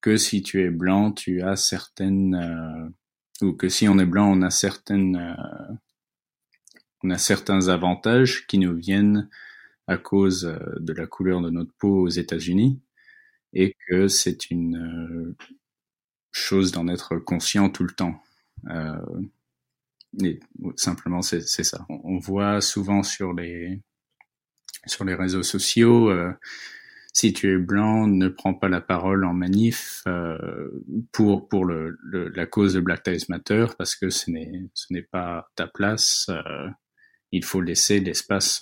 que 0.00 0.16
si 0.16 0.42
tu 0.42 0.64
es 0.64 0.70
blanc, 0.70 1.12
tu 1.12 1.42
as 1.42 1.54
certaines 1.54 2.34
euh, 2.34 3.46
ou 3.46 3.52
que 3.52 3.68
si 3.68 3.88
on 3.88 3.98
est 3.98 4.06
blanc, 4.06 4.32
on 4.32 4.42
a 4.42 4.50
certaines 4.50 5.36
on 7.04 7.10
a 7.10 7.18
certains 7.18 7.68
avantages 7.68 8.46
qui 8.46 8.58
nous 8.58 8.74
viennent 8.74 9.28
à 9.86 9.96
cause 9.98 10.46
euh, 10.46 10.58
de 10.80 10.92
la 10.92 11.06
couleur 11.06 11.40
de 11.40 11.50
notre 11.50 11.72
peau 11.78 12.02
aux 12.02 12.08
États-Unis 12.08 12.80
et 13.52 13.74
que 13.88 14.08
c'est 14.08 14.50
une 14.50 14.76
euh, 14.76 15.36
chose 16.32 16.72
d'en 16.72 16.88
être 16.88 17.16
conscient 17.16 17.70
tout 17.70 17.84
le 17.84 17.92
temps. 17.92 18.22
Euh, 18.68 18.96
simplement, 20.76 21.22
c'est 21.22 21.40
ça. 21.40 21.86
On, 21.88 22.18
voit 22.18 22.60
souvent 22.60 23.02
sur 23.02 23.32
les 23.32 23.82
sur 24.86 25.04
les 25.04 25.14
réseaux 25.14 25.42
sociaux, 25.42 26.10
euh, 26.10 26.32
si 27.12 27.32
tu 27.32 27.52
es 27.52 27.56
blanc, 27.58 28.06
ne 28.06 28.28
prends 28.28 28.54
pas 28.54 28.68
la 28.68 28.80
parole 28.80 29.24
en 29.24 29.34
manif 29.34 30.02
euh, 30.06 30.70
pour 31.12 31.48
pour 31.48 31.64
le, 31.64 31.98
la 32.34 32.46
cause 32.46 32.74
de 32.74 32.80
Black 32.80 33.06
Lives 33.06 33.26
Matter 33.28 33.66
parce 33.78 33.96
que 33.96 34.10
ce 34.10 34.30
n'est 34.30 35.02
pas 35.02 35.48
ta 35.56 35.66
place. 35.66 36.26
Euh, 36.28 36.68
il 37.32 37.44
faut 37.44 37.60
laisser 37.60 38.00
l'espace 38.00 38.60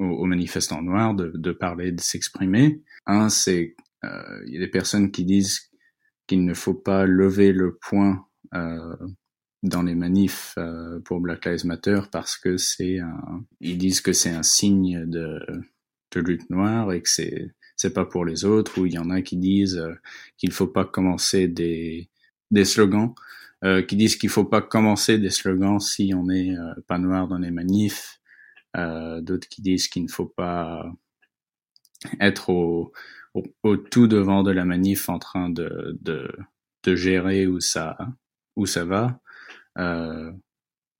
aux, 0.00 0.04
aux, 0.04 0.26
manifestants 0.26 0.82
noirs 0.82 1.14
de, 1.14 1.30
de 1.34 1.52
parler, 1.52 1.92
de 1.92 2.00
s'exprimer. 2.00 2.82
Un, 3.06 3.28
c'est 3.28 3.76
euh, 4.04 4.42
il 4.46 4.54
y 4.54 4.56
a 4.56 4.60
des 4.60 4.68
personnes 4.68 5.10
qui 5.10 5.24
disent 5.24 5.70
qu'il 6.26 6.44
ne 6.44 6.54
faut 6.54 6.74
pas 6.74 7.06
lever 7.06 7.52
le 7.52 7.76
poing 7.76 8.26
euh, 8.54 8.96
dans 9.62 9.82
les 9.82 9.94
manifs 9.94 10.54
euh, 10.58 11.00
pour 11.00 11.20
Black 11.20 11.44
Lives 11.44 11.66
Matter 11.66 12.00
parce 12.10 12.36
que 12.36 12.56
c'est 12.56 12.98
un, 12.98 13.44
ils 13.60 13.78
disent 13.78 14.00
que 14.00 14.12
c'est 14.12 14.30
un 14.30 14.42
signe 14.42 15.04
de, 15.06 15.40
de 16.12 16.20
lutte 16.20 16.48
noire 16.50 16.92
et 16.92 17.02
que 17.02 17.08
c'est 17.08 17.50
c'est 17.76 17.92
pas 17.92 18.04
pour 18.04 18.24
les 18.24 18.44
autres 18.44 18.78
ou 18.78 18.86
il 18.86 18.92
y 18.92 18.98
en 18.98 19.10
a 19.10 19.22
qui 19.22 19.36
disent 19.36 19.78
euh, 19.78 19.94
qu'il 20.38 20.52
faut 20.52 20.66
pas 20.66 20.84
commencer 20.84 21.48
des 21.48 22.08
des 22.50 22.64
slogans 22.64 23.14
euh, 23.64 23.82
qui 23.82 23.96
disent 23.96 24.16
qu'il 24.16 24.30
faut 24.30 24.44
pas 24.44 24.62
commencer 24.62 25.18
des 25.18 25.30
slogans 25.30 25.78
si 25.78 26.12
on 26.14 26.24
n'est 26.24 26.56
pas 26.86 26.98
noir 26.98 27.28
dans 27.28 27.38
les 27.38 27.50
manifs 27.50 28.19
d'autres 28.74 29.48
qui 29.48 29.62
disent 29.62 29.88
qu'il 29.88 30.04
ne 30.04 30.08
faut 30.08 30.26
pas 30.26 30.84
être 32.20 32.50
au, 32.50 32.92
au, 33.34 33.42
au, 33.62 33.76
tout 33.76 34.06
devant 34.06 34.42
de 34.42 34.50
la 34.50 34.64
manif 34.64 35.08
en 35.08 35.18
train 35.18 35.50
de 35.50 35.98
de, 36.00 36.30
de 36.84 36.96
gérer 36.96 37.46
où 37.46 37.60
ça 37.60 37.96
où 38.56 38.66
ça 38.66 38.84
va 38.84 39.20
euh, 39.78 40.30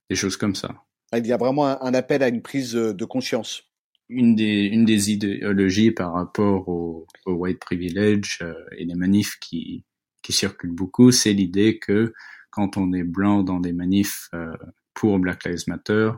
des 0.08 0.16
choses 0.16 0.36
comme 0.36 0.54
ça. 0.54 0.74
Il 1.12 1.26
y 1.26 1.32
a 1.32 1.36
vraiment 1.36 1.66
un, 1.66 1.78
un 1.80 1.94
appel 1.94 2.22
à 2.22 2.28
une 2.28 2.42
prise 2.42 2.72
de 2.72 3.04
conscience. 3.04 3.64
Une 4.08 4.34
des, 4.34 4.64
une 4.64 4.84
des 4.84 5.12
idéologies 5.12 5.90
par 5.92 6.12
rapport 6.14 6.68
au, 6.68 7.06
au 7.26 7.32
white 7.32 7.60
privilege 7.60 8.38
euh, 8.42 8.54
et 8.76 8.84
les 8.84 8.94
manifs 8.94 9.38
qui, 9.40 9.84
qui 10.22 10.32
circulent 10.32 10.74
beaucoup, 10.74 11.12
c'est 11.12 11.32
l'idée 11.32 11.78
que 11.78 12.12
quand 12.50 12.76
on 12.76 12.92
est 12.92 13.04
blanc 13.04 13.42
dans 13.42 13.60
des 13.60 13.72
manifs 13.72 14.28
euh, 14.34 14.52
pour 14.94 15.18
Black 15.18 15.44
Lives 15.44 15.64
Matter, 15.68 16.10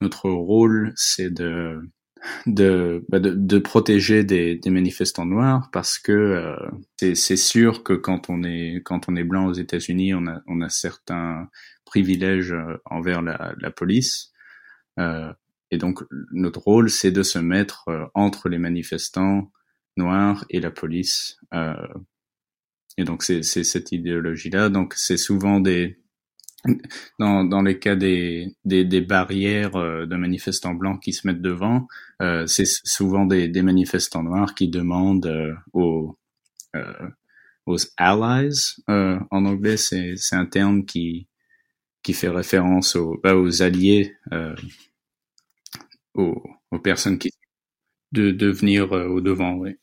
notre 0.00 0.30
rôle 0.30 0.92
c'est 0.96 1.30
de 1.30 1.80
de, 2.46 3.04
bah 3.08 3.20
de, 3.20 3.30
de, 3.30 3.58
protéger 3.58 4.24
des, 4.24 4.56
des, 4.56 4.70
manifestants 4.70 5.24
noirs 5.24 5.70
parce 5.72 5.98
que 6.00 6.12
euh, 6.12 7.14
c'est 7.14 7.36
sûr 7.36 7.84
que 7.84 7.92
quand 7.92 8.28
on 8.28 8.42
est 8.42 8.82
quand 8.84 9.08
on 9.08 9.14
est 9.14 9.22
blanc 9.22 9.46
aux 9.46 9.52
États-Unis, 9.52 10.14
on 10.14 10.26
a 10.26 10.42
on 10.48 10.60
a 10.60 10.68
certains 10.68 11.48
privilèges 11.84 12.52
euh, 12.52 12.76
envers 12.86 13.22
la, 13.22 13.54
la 13.60 13.70
police. 13.70 14.32
Euh, 14.98 15.32
et 15.70 15.78
donc 15.78 16.02
notre 16.32 16.60
rôle, 16.60 16.90
c'est 16.90 17.10
de 17.10 17.22
se 17.22 17.38
mettre 17.38 17.88
euh, 17.88 18.06
entre 18.14 18.48
les 18.48 18.58
manifestants 18.58 19.50
noirs 19.96 20.44
et 20.50 20.60
la 20.60 20.70
police. 20.70 21.38
Euh, 21.54 21.74
et 22.96 23.04
donc 23.04 23.22
c'est 23.22 23.42
cette 23.42 23.92
idéologie-là. 23.92 24.70
Donc 24.70 24.94
c'est 24.94 25.16
souvent 25.16 25.60
des 25.60 26.00
dans, 27.18 27.44
dans 27.44 27.62
les 27.62 27.78
cas 27.78 27.96
des, 27.96 28.54
des, 28.64 28.84
des 28.84 29.00
barrières 29.00 29.72
de 29.72 30.16
manifestants 30.16 30.74
blancs 30.74 31.00
qui 31.02 31.12
se 31.12 31.26
mettent 31.26 31.42
devant, 31.42 31.86
euh, 32.20 32.46
c'est 32.46 32.66
souvent 32.66 33.26
des, 33.26 33.48
des, 33.48 33.62
manifestants 33.62 34.22
noirs 34.24 34.54
qui 34.54 34.68
demandent 34.68 35.26
euh, 35.26 35.54
aux, 35.72 36.18
euh, 36.74 37.08
aux 37.66 37.76
allies, 37.96 38.78
en 38.88 39.44
anglais 39.44 39.76
c'est 39.76 40.16
un 40.32 40.46
terme 40.46 40.84
qui, 40.84 41.28
qui 42.02 42.12
fait 42.14 42.28
référence 42.28 42.96
aux, 42.96 43.18
bah, 43.22 43.36
aux 43.36 43.62
alliés, 43.62 44.14
euh, 44.32 44.54
aux, 46.14 46.42
aux, 46.70 46.78
personnes 46.78 47.18
qui 47.18 47.30
de, 48.12 48.30
de 48.30 48.46
venir 48.48 48.92
euh, 48.92 49.08
au 49.08 49.20
devant. 49.20 49.54
Oui. 49.54 49.76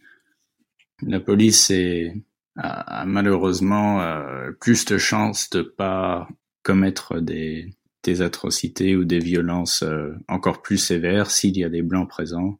La 1.03 1.19
police 1.19 1.69
est, 1.69 2.13
a 2.57 3.05
malheureusement 3.05 4.01
euh, 4.01 4.51
plus 4.59 4.85
de 4.85 4.97
chances 4.97 5.49
de 5.51 5.61
pas 5.61 6.27
commettre 6.65 7.21
des, 7.21 7.69
des 8.03 8.21
atrocités 8.21 8.97
ou 8.97 9.05
des 9.05 9.19
violences 9.19 9.83
euh, 9.83 10.11
encore 10.27 10.61
plus 10.61 10.77
sévères 10.77 11.31
s'il 11.31 11.57
y 11.57 11.63
a 11.63 11.69
des 11.69 11.83
blancs 11.83 12.09
présents 12.09 12.59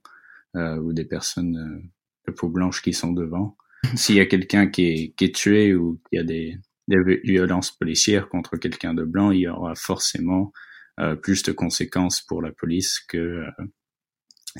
euh, 0.55 0.77
ou 0.77 0.93
des 0.93 1.05
personnes 1.05 1.81
de 2.27 2.31
peau 2.31 2.47
blanche 2.47 2.81
qui 2.81 2.93
sont 2.93 3.11
devant. 3.11 3.57
S'il 3.95 4.15
y 4.15 4.19
a 4.19 4.25
quelqu'un 4.25 4.67
qui 4.67 4.85
est, 4.85 5.13
qui 5.15 5.25
est 5.25 5.35
tué 5.35 5.75
ou 5.75 6.01
qu'il 6.09 6.17
y 6.17 6.21
a 6.21 6.23
des, 6.23 6.57
des 6.87 6.97
violences 7.23 7.71
policières 7.71 8.29
contre 8.29 8.57
quelqu'un 8.57 8.93
de 8.93 9.03
blanc, 9.03 9.31
il 9.31 9.41
y 9.41 9.47
aura 9.47 9.75
forcément 9.75 10.51
euh, 10.99 11.15
plus 11.15 11.43
de 11.43 11.51
conséquences 11.51 12.21
pour 12.21 12.41
la 12.41 12.51
police 12.51 12.99
que 12.99 13.17
euh, 13.17 13.51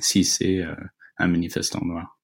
si 0.01 0.23
c'est 0.23 0.61
euh, 0.61 0.75
un 1.17 1.27
manifestant 1.27 1.79
noir. 1.85 2.19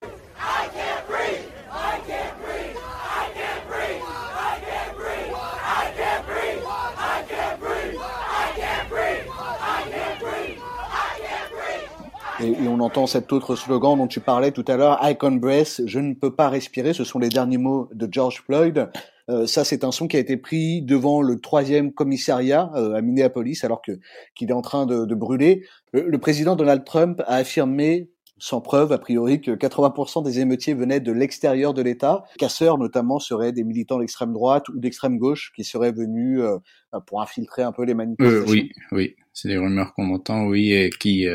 Et, 12.43 12.67
on 12.67 12.79
entend 12.79 13.07
cet 13.07 13.31
autre 13.33 13.55
slogan 13.55 13.97
dont 13.97 14.07
tu 14.07 14.19
parlais 14.19 14.51
tout 14.51 14.65
à 14.67 14.77
l'heure, 14.77 14.99
I 15.01 15.15
can 15.17 15.33
breath, 15.33 15.81
je 15.85 15.99
ne 15.99 16.13
peux 16.13 16.33
pas 16.33 16.49
respirer. 16.49 16.93
Ce 16.93 17.03
sont 17.03 17.19
les 17.19 17.29
derniers 17.29 17.57
mots 17.57 17.89
de 17.93 18.07
George 18.11 18.41
Floyd. 18.45 18.89
Euh, 19.29 19.45
ça, 19.45 19.63
c'est 19.63 19.83
un 19.83 19.91
son 19.91 20.07
qui 20.07 20.17
a 20.17 20.19
été 20.19 20.37
pris 20.37 20.81
devant 20.81 21.21
le 21.21 21.39
troisième 21.39 21.93
commissariat 21.93 22.71
euh, 22.75 22.95
à 22.95 23.01
Minneapolis, 23.01 23.63
alors 23.63 23.81
que 23.81 23.93
qu'il 24.35 24.49
est 24.49 24.53
en 24.53 24.61
train 24.61 24.85
de, 24.85 25.05
de 25.05 25.15
brûler. 25.15 25.63
Le, 25.93 26.17
président 26.17 26.55
Donald 26.55 26.83
Trump 26.83 27.21
a 27.27 27.35
affirmé, 27.35 28.09
sans 28.37 28.61
preuve 28.61 28.91
a 28.91 28.97
priori, 28.97 29.39
que 29.39 29.51
80% 29.51 30.23
des 30.23 30.39
émeutiers 30.39 30.73
venaient 30.73 30.99
de 30.99 31.11
l'extérieur 31.11 31.73
de 31.73 31.81
l'État. 31.81 32.23
Casseurs, 32.39 32.77
notamment, 32.77 33.19
seraient 33.19 33.51
des 33.51 33.63
militants 33.63 33.99
d'extrême 33.99 34.33
droite 34.33 34.67
ou 34.69 34.79
d'extrême 34.79 35.17
gauche 35.17 35.51
qui 35.55 35.63
seraient 35.63 35.91
venus 35.91 36.41
euh, 36.41 36.57
pour 37.05 37.21
infiltrer 37.21 37.61
un 37.61 37.71
peu 37.71 37.83
les 37.83 37.93
manifestations. 37.93 38.51
oui, 38.51 38.71
oui, 38.91 39.15
c'est 39.33 39.47
des 39.47 39.57
rumeurs 39.57 39.93
qu'on 39.93 40.09
entend, 40.13 40.45
oui, 40.45 40.73
et 40.73 40.89
qui 40.89 41.27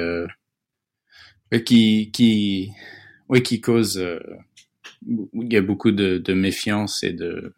qui 1.65 2.11
qui 2.13 2.71
oui 3.29 3.43
qui 3.43 3.61
cause 3.61 3.99
euh, 3.99 4.21
il 5.03 5.53
y 5.53 5.57
a 5.57 5.63
beaucoup 5.63 5.93
de, 5.93 6.33
méfiance 6.33 7.03
et 7.03 7.13
de, 7.13 7.55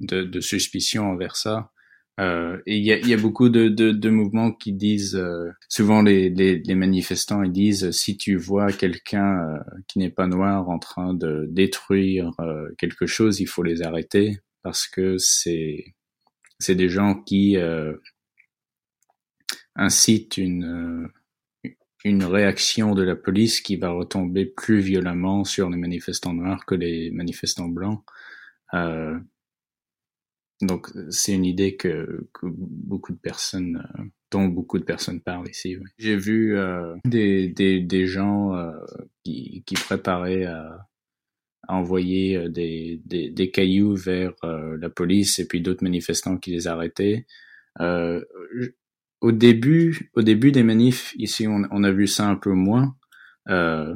de, 0.00 0.40
suspicion 0.40 1.10
envers 1.10 1.36
ça. 1.36 1.70
Euh, 2.18 2.58
et 2.64 2.78
il 2.78 2.84
y 2.84 3.12
a, 3.12 3.16
beaucoup 3.18 3.50
de, 3.50 3.68
de, 3.68 4.10
mouvements 4.10 4.50
qui 4.50 4.72
disent 4.72 5.16
euh, 5.16 5.50
souvent 5.68 6.00
les, 6.00 6.30
les, 6.30 6.74
manifestants 6.74 7.42
ils 7.42 7.52
disent 7.52 7.90
si 7.90 8.16
tu 8.16 8.36
vois 8.36 8.72
quelqu'un 8.72 9.38
euh, 9.38 9.58
qui 9.86 9.98
n'est 9.98 10.10
pas 10.10 10.26
noir 10.26 10.70
en 10.70 10.78
train 10.78 11.12
de 11.12 11.46
détruire 11.50 12.30
euh, 12.40 12.70
quelque 12.78 13.04
chose 13.04 13.40
il 13.40 13.46
faut 13.46 13.62
les 13.62 13.82
arrêter 13.82 14.38
parce 14.62 14.86
que 14.86 15.18
c'est 15.18 15.84
c'est 16.58 16.74
des 16.74 16.88
gens 16.88 17.22
qui 17.22 17.58
euh, 17.58 17.92
incitent 19.74 20.38
une 20.38 21.10
une 22.06 22.24
réaction 22.24 22.94
de 22.94 23.02
la 23.02 23.16
police 23.16 23.60
qui 23.60 23.74
va 23.74 23.90
retomber 23.90 24.46
plus 24.46 24.78
violemment 24.78 25.42
sur 25.42 25.68
les 25.68 25.76
manifestants 25.76 26.34
noirs 26.34 26.64
que 26.64 26.76
les 26.76 27.10
manifestants 27.10 27.68
blancs. 27.68 28.04
Euh, 28.74 29.18
donc 30.62 30.88
c'est 31.10 31.32
une 31.32 31.44
idée 31.44 31.76
que, 31.76 32.28
beaucoup 32.40 33.12
de 33.12 33.18
personnes, 33.18 33.84
euh, 33.98 34.04
dont 34.30 34.46
beaucoup 34.46 34.78
de 34.78 34.84
personnes 34.84 35.20
parlent 35.20 35.48
ici. 35.48 35.76
J'ai 35.98 36.16
vu 36.16 36.56
euh, 36.56 36.94
des, 37.04 38.06
gens 38.06 38.72
qui, 39.24 39.64
préparaient 39.74 40.44
à, 40.44 40.86
envoyer 41.66 42.48
des, 42.48 43.50
cailloux 43.52 43.96
vers 43.96 44.32
la 44.44 44.90
police 44.90 45.40
et 45.40 45.48
puis 45.48 45.60
d'autres 45.60 45.82
manifestants 45.82 46.38
qui 46.38 46.52
les 46.52 46.68
arrêtaient 46.68 47.26
au 49.20 49.32
début, 49.32 50.10
au 50.14 50.22
début 50.22 50.52
des 50.52 50.62
manifs, 50.62 51.14
ici, 51.16 51.46
on, 51.48 51.62
on 51.70 51.84
a 51.84 51.90
vu 51.90 52.06
ça 52.06 52.28
un 52.28 52.36
peu 52.36 52.52
moins. 52.52 52.96
Euh, 53.48 53.94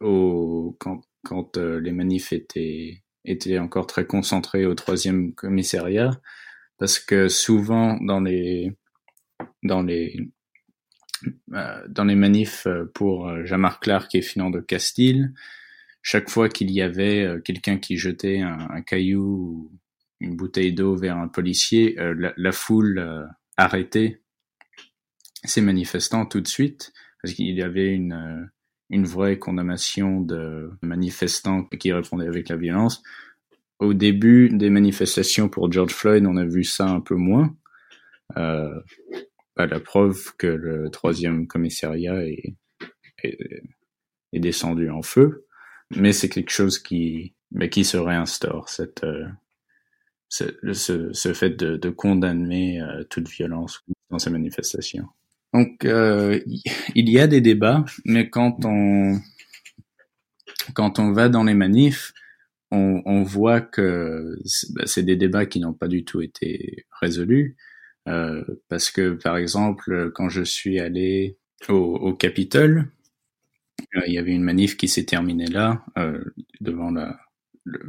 au, 0.00 0.76
quand 0.80 1.02
quand 1.26 1.56
euh, 1.56 1.80
les 1.80 1.92
manifs 1.92 2.32
étaient, 2.32 3.02
étaient 3.24 3.58
encore 3.58 3.86
très 3.86 4.06
concentrés 4.06 4.64
au 4.64 4.74
troisième 4.74 5.34
commissariat, 5.34 6.12
parce 6.78 6.98
que 7.00 7.28
souvent 7.28 7.98
dans 8.00 8.20
les 8.20 8.76
dans 9.62 9.82
les 9.82 10.16
euh, 11.54 11.82
dans 11.88 12.04
les 12.04 12.14
manifs 12.14 12.68
pour 12.94 13.28
euh, 13.28 13.44
Jamar 13.44 13.80
Clark 13.80 14.14
et 14.14 14.22
Finan 14.22 14.50
de 14.50 14.60
Castille, 14.60 15.32
chaque 16.02 16.30
fois 16.30 16.48
qu'il 16.48 16.70
y 16.70 16.80
avait 16.82 17.40
quelqu'un 17.44 17.78
qui 17.78 17.96
jetait 17.96 18.40
un, 18.40 18.68
un, 18.70 18.82
caillou 18.82 19.24
ou 19.24 19.72
une 20.20 20.36
bouteille 20.36 20.72
d'eau 20.72 20.94
vers 20.94 21.16
un 21.16 21.28
policier, 21.28 21.96
la, 21.98 22.32
la, 22.36 22.52
foule 22.52 23.28
arrêter 23.56 24.22
ces 25.44 25.60
manifestants 25.60 26.26
tout 26.26 26.40
de 26.40 26.48
suite 26.48 26.92
parce 27.22 27.34
qu'il 27.34 27.54
y 27.54 27.62
avait 27.62 27.92
une 27.94 28.50
une 28.88 29.04
vraie 29.06 29.38
condamnation 29.38 30.20
de 30.20 30.70
manifestants 30.82 31.64
qui 31.64 31.92
répondaient 31.92 32.28
avec 32.28 32.48
la 32.48 32.56
violence. 32.56 33.02
Au 33.80 33.94
début 33.94 34.48
des 34.50 34.70
manifestations 34.70 35.48
pour 35.48 35.72
George 35.72 35.92
Floyd, 35.92 36.24
on 36.26 36.36
a 36.36 36.44
vu 36.44 36.62
ça 36.64 36.86
un 36.86 37.00
peu 37.00 37.16
moins. 37.16 37.54
euh, 38.36 38.80
la 39.56 39.80
preuve 39.80 40.34
que 40.38 40.46
le 40.46 40.90
troisième 40.90 41.46
commissariat 41.46 42.24
est, 42.26 42.54
est, 43.24 43.38
est 44.32 44.40
descendu 44.40 44.90
en 44.90 45.02
feu, 45.02 45.46
mais 45.96 46.12
c'est 46.12 46.28
quelque 46.28 46.50
chose 46.50 46.78
qui, 46.78 47.34
bah, 47.50 47.68
qui 47.68 47.84
se 47.84 47.96
réinstaure, 47.96 48.68
cette, 48.68 49.04
euh, 49.04 49.24
ce, 50.28 50.44
ce, 50.72 51.12
ce, 51.12 51.32
fait 51.32 51.50
de, 51.50 51.76
de 51.76 51.90
condamner 51.90 52.80
euh, 52.80 53.04
toute 53.04 53.28
violence 53.28 53.82
dans 54.10 54.18
ces 54.18 54.30
manifestations. 54.30 55.06
Donc, 55.54 55.84
euh, 55.84 56.40
il 56.94 57.08
y 57.08 57.18
a 57.18 57.26
des 57.26 57.40
débats, 57.40 57.84
mais 58.04 58.28
quand 58.28 58.64
on 58.64 59.18
quand 60.74 60.98
on 60.98 61.12
va 61.12 61.28
dans 61.28 61.44
les 61.44 61.54
manifs, 61.54 62.12
on, 62.70 63.02
on 63.04 63.22
voit 63.22 63.60
que 63.60 64.36
bah, 64.70 64.82
c'est 64.86 65.02
des 65.04 65.16
débats 65.16 65.46
qui 65.46 65.60
n'ont 65.60 65.74
pas 65.74 65.88
du 65.88 66.04
tout 66.04 66.20
été 66.20 66.86
résolus. 67.00 67.56
Euh, 68.08 68.44
parce 68.68 68.90
que, 68.90 69.12
par 69.14 69.36
exemple, 69.36 70.12
quand 70.14 70.28
je 70.28 70.42
suis 70.42 70.78
allé 70.80 71.38
au, 71.68 71.74
au 71.74 72.14
Capitole, 72.14 72.90
euh, 73.96 74.02
il 74.06 74.14
y 74.14 74.18
avait 74.18 74.32
une 74.32 74.42
manif 74.42 74.76
qui 74.76 74.88
s'est 74.88 75.04
terminée 75.04 75.46
là, 75.46 75.84
euh, 75.98 76.22
devant 76.60 76.90
la, 76.90 77.18
le, 77.64 77.80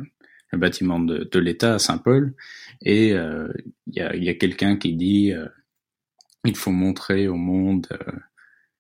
le, 0.52 0.58
bâtiment 0.58 1.00
de, 1.00 1.30
de 1.32 1.40
l'État 1.40 1.76
à 1.76 1.80
Saint-Paul, 1.80 2.36
et 2.82 3.14
euh, 3.14 3.48
il 3.88 3.96
y 3.96 4.02
a, 4.02 4.16
y 4.16 4.30
a 4.30 4.34
quelqu'un 4.34 4.78
qui 4.78 4.96
dit 4.96 5.32
euh, 5.34 5.48
il 6.46 6.56
faut 6.56 6.72
montrer 6.72 7.28
au 7.28 7.36
monde 7.36 7.88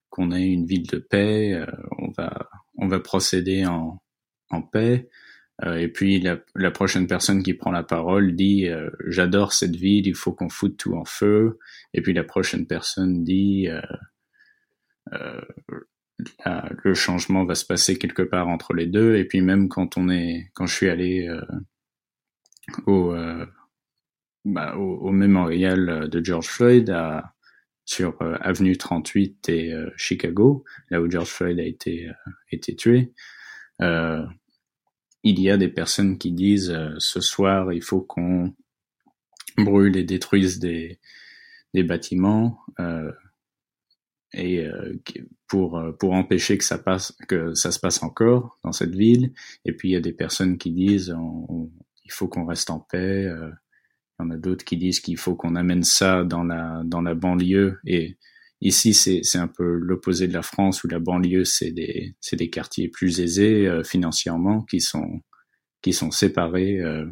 qu'on 0.10 0.32
est 0.32 0.48
une 0.48 0.66
ville 0.66 0.88
de 0.88 0.98
paix, 0.98 1.62
on 1.98 2.12
va 2.12 2.50
on 2.78 2.88
va 2.88 3.00
procéder 3.00 3.66
en, 3.66 4.02
en 4.50 4.62
paix. 4.62 5.10
Euh, 5.66 5.78
et 5.78 5.88
puis 5.88 6.20
la, 6.20 6.38
la, 6.56 6.70
prochaine 6.70 7.08
personne 7.08 7.42
qui 7.42 7.56
prend 7.56 7.72
la 7.72 7.82
parole 7.84 8.36
dit 8.36 8.68
euh, 8.68 8.92
j'adore 9.08 9.54
cette 9.54 9.76
ville, 9.76 10.06
il 10.06 10.16
faut 10.16 10.32
qu'on 10.32 10.50
foute 10.50 10.78
tout 10.78 10.94
en 10.94 11.06
feu. 11.06 11.60
Et 11.94 12.02
puis 12.02 12.14
la 12.14 12.24
prochaine 12.24 12.68
personne 12.68 13.24
dit 13.24 13.68
euh, 13.68 15.42
le 16.46 16.94
changement 16.94 17.46
va 17.46 17.56
se 17.56 17.66
passer 17.66 17.98
quelque 17.98 18.24
part 18.24 18.48
entre 18.48 18.74
les 18.74 18.88
deux. 18.88 19.16
Et 19.16 19.26
puis 19.26 19.42
même 19.42 19.70
quand 19.70 19.98
on 19.98 20.10
est, 20.10 20.50
quand 20.54 20.66
je 20.66 20.76
suis 20.76 20.90
allé 20.90 21.30
au, 22.86 23.14
bah, 24.46 24.76
au, 24.76 25.12
mémorial 25.12 26.10
de 26.10 26.24
George 26.24 26.48
Floyd 26.48 26.90
à 26.90 27.36
sur 27.88 28.22
euh, 28.22 28.36
avenue 28.42 28.78
38 28.78 29.50
et 29.50 29.74
euh, 29.74 29.90
Chicago, 29.96 30.66
là 30.92 31.02
où 31.02 31.10
George 31.10 31.30
Floyd 31.30 31.58
a 31.60 31.64
été, 31.64 32.10
euh, 32.10 32.32
été 32.52 32.76
tué. 32.76 33.14
il 33.80 35.40
y 35.40 35.50
a 35.50 35.58
des 35.58 35.70
personnes 35.70 36.18
qui 36.18 36.32
disent 36.32 36.78
ce 37.00 37.22
soir 37.22 37.74
il 37.74 37.82
faut 37.82 38.02
qu'on 38.02 38.54
brûle 39.58 39.98
et 39.98 40.04
détruise 40.04 40.60
des, 40.60 41.00
des 41.74 41.84
bâtiments 41.84 42.60
et 44.38 44.68
pour 45.48 45.82
pour 46.00 46.14
empêcher 46.14 46.58
que 46.58 46.64
ça 46.64 46.78
passe 46.78 47.18
que 47.28 47.54
ça 47.54 47.72
se 47.72 47.80
passe 47.80 48.04
encore 48.04 48.60
dans 48.64 48.72
cette 48.72 48.96
ville 48.96 49.34
et 49.66 49.74
puis 49.74 49.90
il 49.90 49.92
y 49.94 49.96
a 49.96 50.02
des 50.02 50.14
personnes 50.14 50.58
qui 50.58 50.72
disent 50.72 51.12
on, 51.12 51.46
on, 51.50 51.72
il 52.06 52.12
faut 52.12 52.28
qu'on 52.28 52.46
reste 52.46 52.70
en 52.70 52.80
paix 52.80 53.26
euh, 53.26 53.50
il 54.20 54.24
y 54.24 54.26
en 54.28 54.32
a 54.32 54.38
d'autres 54.38 54.66
qui 54.66 54.78
disent 54.78 55.00
qu'il 55.00 55.18
faut 55.18 55.36
qu'on 55.36 55.56
amène 55.56 55.84
ça 55.84 56.24
dans 56.24 56.44
la 56.44 56.82
dans 56.86 57.02
la 57.02 57.14
banlieue. 57.14 57.80
Et 57.86 58.18
ici, 58.62 58.94
c'est 58.94 59.22
c'est 59.24 59.38
un 59.38 59.48
peu 59.48 59.64
l'opposé 59.64 60.28
de 60.28 60.34
la 60.34 60.42
France 60.42 60.84
où 60.84 60.88
la 60.88 61.00
banlieue 61.00 61.46
c'est 61.46 61.72
des 61.72 62.16
c'est 62.20 62.36
des 62.36 62.50
quartiers 62.50 62.88
plus 62.90 63.20
aisés 63.20 63.68
euh, 63.68 63.84
financièrement 63.84 64.64
qui 64.64 64.82
sont 64.82 65.22
qui 65.82 65.94
sont 65.94 66.12
séparés 66.12 66.80
euh, 66.82 67.06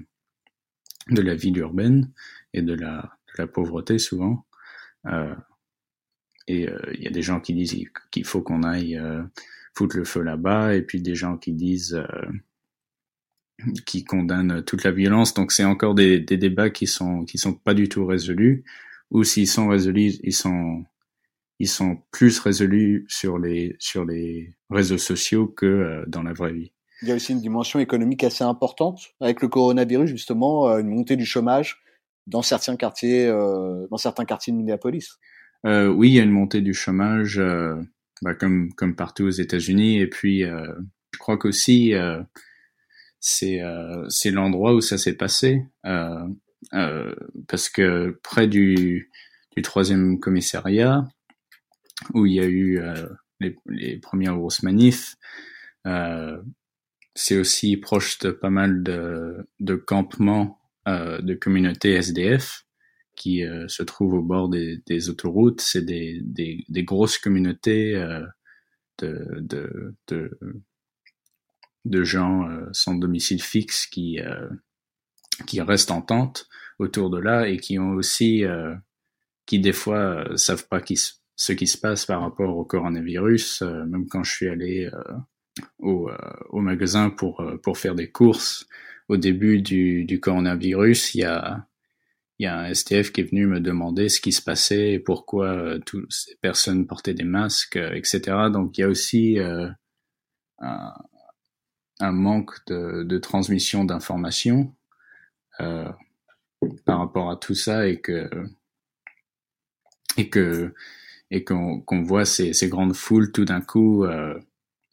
de 1.12 1.22
la 1.22 1.36
ville 1.36 1.58
urbaine 1.60 2.12
et 2.54 2.64
de 2.64 2.74
la 2.74 3.18
de 3.28 3.34
la 3.38 3.48
pauvreté 3.48 4.00
souvent. 4.00 4.46
Euh, 5.08 5.36
et 6.48 6.70
euh, 6.70 6.80
il 6.94 7.04
y 7.04 7.08
a 7.08 7.12
des 7.12 7.22
gens 7.22 7.40
qui 7.40 7.54
disent 7.54 7.76
qu'il 8.12 8.26
faut 8.26 8.42
qu'on 8.42 8.64
aille 8.64 8.98
euh, 8.98 9.24
foutre 9.74 9.98
le 9.98 10.06
feu 10.06 10.22
là-bas, 10.22 10.76
et 10.76 10.82
puis 10.82 11.02
des 11.02 11.16
gens 11.16 11.38
qui 11.38 11.54
disent 11.54 12.02
qui 13.86 14.04
condamne 14.04 14.64
toute 14.64 14.84
la 14.84 14.92
violence. 14.92 15.34
Donc 15.34 15.52
c'est 15.52 15.64
encore 15.64 15.96
des, 15.96 16.20
des, 16.20 16.38
débats 16.38 16.70
qui 16.70 16.88
sont 16.88 17.26
qui 17.26 17.38
sont 17.38 17.54
pas 17.54 17.74
du 17.74 17.90
tout 17.90 18.06
résolus, 18.06 18.64
ou 19.12 19.24
s'ils 19.24 19.48
sont 19.48 19.68
résolus, 19.68 20.14
ils 20.24 20.34
sont 20.34 20.86
ils 21.60 21.70
sont 21.70 21.98
plus 22.12 22.40
résolus 22.40 23.06
sur 23.08 23.38
les 23.38 23.76
sur 23.80 24.06
les 24.06 24.54
réseaux 24.70 24.98
sociaux 24.98 25.48
que 25.48 25.66
euh, 25.66 26.04
dans 26.08 26.24
la 26.24 26.34
vraie 26.34 26.54
vie. 26.54 26.72
Il 27.02 27.10
y 27.10 27.12
a 27.12 27.16
aussi 27.16 27.34
une 27.34 27.42
dimension 27.42 27.80
économique 27.80 28.24
assez 28.24 28.44
importante 28.44 29.00
avec 29.20 29.42
le 29.42 29.48
coronavirus 29.48 30.10
justement, 30.10 30.70
euh, 30.70 30.80
une 30.80 30.90
montée 30.90 31.16
du 31.16 31.26
chômage 31.26 31.82
dans 32.28 32.42
certains 32.42 32.76
quartiers 32.76 33.28
euh, 33.28 33.88
dans 33.90 33.98
certains 33.98 34.26
quartiers 34.26 34.52
de 34.54 34.58
Minneapolis. 34.58 35.20
Euh, 35.66 35.88
oui, 35.88 36.10
il 36.10 36.14
y 36.16 36.20
a 36.20 36.24
une 36.24 36.32
montée 36.32 36.62
du 36.62 36.74
chômage 36.74 37.42
bah, 38.22 38.36
comme 38.36 38.74
comme 38.74 38.96
partout 38.96 39.26
aux 39.26 39.30
États-Unis. 39.30 40.00
Et 40.00 40.08
puis 40.08 40.42
je 40.42 41.18
crois 41.20 41.38
qu'aussi 41.38 41.94
c'est 43.28 43.60
euh, 43.64 44.08
c'est 44.08 44.30
l'endroit 44.30 44.76
où 44.76 44.82
ça 44.82 45.00
s'est 45.00 45.16
passé 45.16 45.66
euh, 45.88 46.28
euh, 46.76 47.16
parce 47.48 47.70
que 47.70 48.20
près 48.22 48.48
du 48.48 49.10
du 49.56 49.64
troisième 49.64 50.20
commissariat 50.20 51.08
où 52.14 52.28
il 52.28 52.34
y 52.34 52.40
a 52.40 52.46
eu 52.46 52.78
euh, 52.78 53.08
les, 53.40 53.56
les, 53.66 53.98
premières 53.98 54.36
grosses 54.36 54.62
manifs 54.62 55.16
euh, 55.88 56.40
c'est 57.16 57.40
aussi 57.40 57.78
proche 57.78 58.20
de 58.20 58.30
pas 58.30 58.52
mal 58.52 58.84
de, 58.84 59.50
de 59.60 59.76
campements 59.76 60.60
de 60.88 61.34
communautés 61.34 61.94
SDF 61.94 62.68
qui 63.16 63.44
se 63.68 63.84
trouvent 63.84 64.16
au 64.16 64.22
bord 64.22 64.50
des, 64.50 65.10
autoroutes 65.10 65.62
c'est 65.62 65.84
des, 65.84 66.22
des, 66.24 66.84
grosses 66.84 67.18
communautés 67.18 67.94
de, 69.00 69.40
de, 69.42 69.96
de 70.08 70.38
de 71.86 72.04
gens 72.04 72.50
euh, 72.50 72.66
sans 72.74 72.96
domicile 72.96 73.42
fixe 73.42 73.86
qui 73.86 74.20
euh, 74.20 74.50
qui 75.48 75.62
restent 75.62 75.92
en 75.92 76.02
tente 76.02 76.48
autour 76.80 77.10
de 77.10 77.20
là 77.20 77.48
et 77.48 77.58
qui 77.58 77.80
ont 77.80 77.92
aussi 77.92 78.44
euh, 78.44 78.76
qui 79.46 79.60
des 79.60 79.74
fois 79.74 80.26
savent 80.36 80.68
pas 80.68 80.82
ce 81.36 81.52
qui 81.54 81.68
se 81.68 81.78
passe 81.78 82.06
par 82.06 82.22
rapport 82.22 82.58
au 82.58 82.66
coronavirus. 82.66 83.62
même 83.62 84.08
quand 84.08 84.24
je 84.24 84.32
suis 84.32 84.48
allé 84.48 84.90
au, 85.78 86.10
au 86.50 86.62
magasin 86.62 87.12
pour 87.12 87.44
pour 87.62 87.78
faire 87.78 87.94
des 87.94 88.10
courses 88.10 88.68
au 89.08 89.18
début 89.18 89.62
du 89.62 90.20
coronavirus, 90.20 91.14
il 91.14 91.20
y 91.20 91.24
a 91.26 91.68
il 92.40 92.44
y 92.44 92.48
a 92.48 92.58
un 92.58 92.74
STF 92.74 93.12
qui 93.12 93.22
est 93.22 93.30
venu 93.32 93.48
me 93.48 93.60
demander 93.60 94.10
ce 94.10 94.20
qui 94.20 94.32
se 94.32 94.42
passait, 94.42 95.00
pourquoi 95.00 95.48
euh, 95.48 95.80
toutes 95.80 96.12
ces 96.12 96.36
personnes 96.42 96.86
portaient 96.86 97.14
des 97.14 97.24
masques, 97.24 97.78
euh, 97.78 97.94
etc. 97.94 98.50
Donc 98.52 98.78
il 98.78 98.82
y 98.82 98.84
a 98.84 98.90
aussi 98.90 99.40
euh, 99.40 99.70
un, 100.60 100.94
un 102.00 102.12
manque 102.12 102.56
de, 102.68 103.04
de 103.04 103.18
transmission 103.20 103.86
d'informations 103.86 104.74
euh, 105.62 105.90
par 106.86 107.00
rapport 107.00 107.32
à 107.32 107.38
tout 107.38 107.56
ça 107.56 107.88
et 107.88 108.02
que 108.02 108.30
et 110.18 110.30
que 110.30 110.74
et 111.32 111.44
qu'on 111.44 111.82
qu'on 111.82 112.04
voit 112.04 112.26
ces, 112.26 112.54
ces 112.54 112.70
grandes 112.70 112.96
foules 112.96 113.32
tout 113.32 113.46
d'un 113.46 113.62
coup 113.62 114.06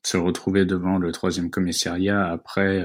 se 0.05 0.16
retrouver 0.16 0.64
devant 0.64 0.98
le 0.98 1.12
troisième 1.12 1.50
commissariat 1.50 2.26
après 2.26 2.85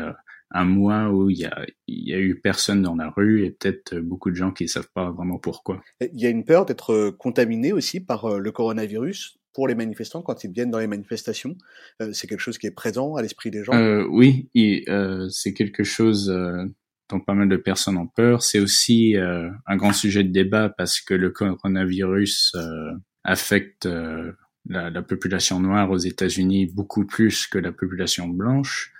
un 0.51 0.65
mois 0.65 1.09
où 1.09 1.29
il 1.29 1.39
y 1.39 1.45
a, 1.45 1.65
y 1.87 2.13
a 2.13 2.19
eu 2.19 2.39
personne 2.39 2.81
dans 2.81 2.95
la 2.95 3.09
rue 3.09 3.45
et 3.45 3.51
peut-être 3.51 3.97
beaucoup 3.99 4.29
de 4.29 4.35
gens 4.35 4.51
qui 4.51 4.63
ne 4.63 4.69
savent 4.69 4.89
pas 4.93 5.11
vraiment 5.11 5.39
pourquoi. 5.39 5.81
Il 6.01 6.19
y 6.19 6.25
a 6.25 6.29
une 6.29 6.45
peur 6.45 6.65
d'être 6.65 7.11
contaminé 7.17 7.73
aussi 7.73 7.99
par 7.99 8.25
euh, 8.25 8.39
le 8.39 8.51
coronavirus 8.51 9.37
pour 9.57 9.67
les 9.67 9.73
manifestants 9.73 10.21
quand 10.21 10.43
ils 10.43 10.51
viennent 10.51 10.69
dans 10.69 10.77
les 10.77 10.85
manifestations 10.85 11.57
euh, 11.99 12.13
C'est 12.13 12.27
quelque 12.27 12.41
chose 12.41 12.59
qui 12.59 12.67
est 12.67 12.71
présent 12.71 13.15
à 13.15 13.23
l'esprit 13.23 13.49
des 13.49 13.63
gens 13.63 13.73
euh, 13.73 14.05
Oui, 14.07 14.49
euh, 14.87 15.27
c'est 15.29 15.53
quelque 15.55 15.83
chose 15.83 16.29
euh, 16.29 16.63
dont 17.09 17.19
pas 17.19 17.33
mal 17.33 17.49
de 17.49 17.57
personnes 17.57 17.97
ont 17.97 18.07
peur. 18.07 18.43
C'est 18.43 18.59
aussi 18.59 19.17
euh, 19.17 19.49
un 19.65 19.75
grand 19.75 19.93
sujet 19.93 20.23
de 20.23 20.31
débat 20.31 20.69
parce 20.69 21.01
que 21.01 21.15
le 21.15 21.31
coronavirus 21.31 22.55
affecte 23.23 23.85
la, 24.69 24.89
la, 24.91 25.01
population 25.01 25.59
noire 25.59 25.89
aux 25.89 25.97
États-Unis 25.97 26.67
beaucoup 26.67 27.07
plus 27.07 27.47
que 27.47 27.57
la 27.57 27.71
population 27.71 28.27
blanche 28.27 28.93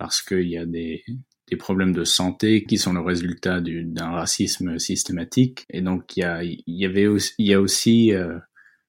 parce 0.00 0.22
qu'il 0.22 0.48
y 0.48 0.56
a 0.56 0.64
des, 0.64 1.04
des 1.46 1.56
problèmes 1.56 1.92
de 1.92 2.04
santé 2.04 2.64
qui 2.64 2.78
sont 2.78 2.94
le 2.94 3.00
résultat 3.00 3.60
d'un 3.60 4.10
racisme 4.12 4.78
systématique. 4.78 5.66
Et 5.68 5.82
donc 5.82 6.16
il 6.16 6.20
y 6.20 6.22
a, 6.22 6.42
il 6.42 6.62
y 6.66 6.86
avait 6.86 7.06
aussi, 7.06 7.34
il 7.36 7.48
y 7.48 7.52
a 7.52 7.60
aussi 7.60 8.14
euh, 8.14 8.38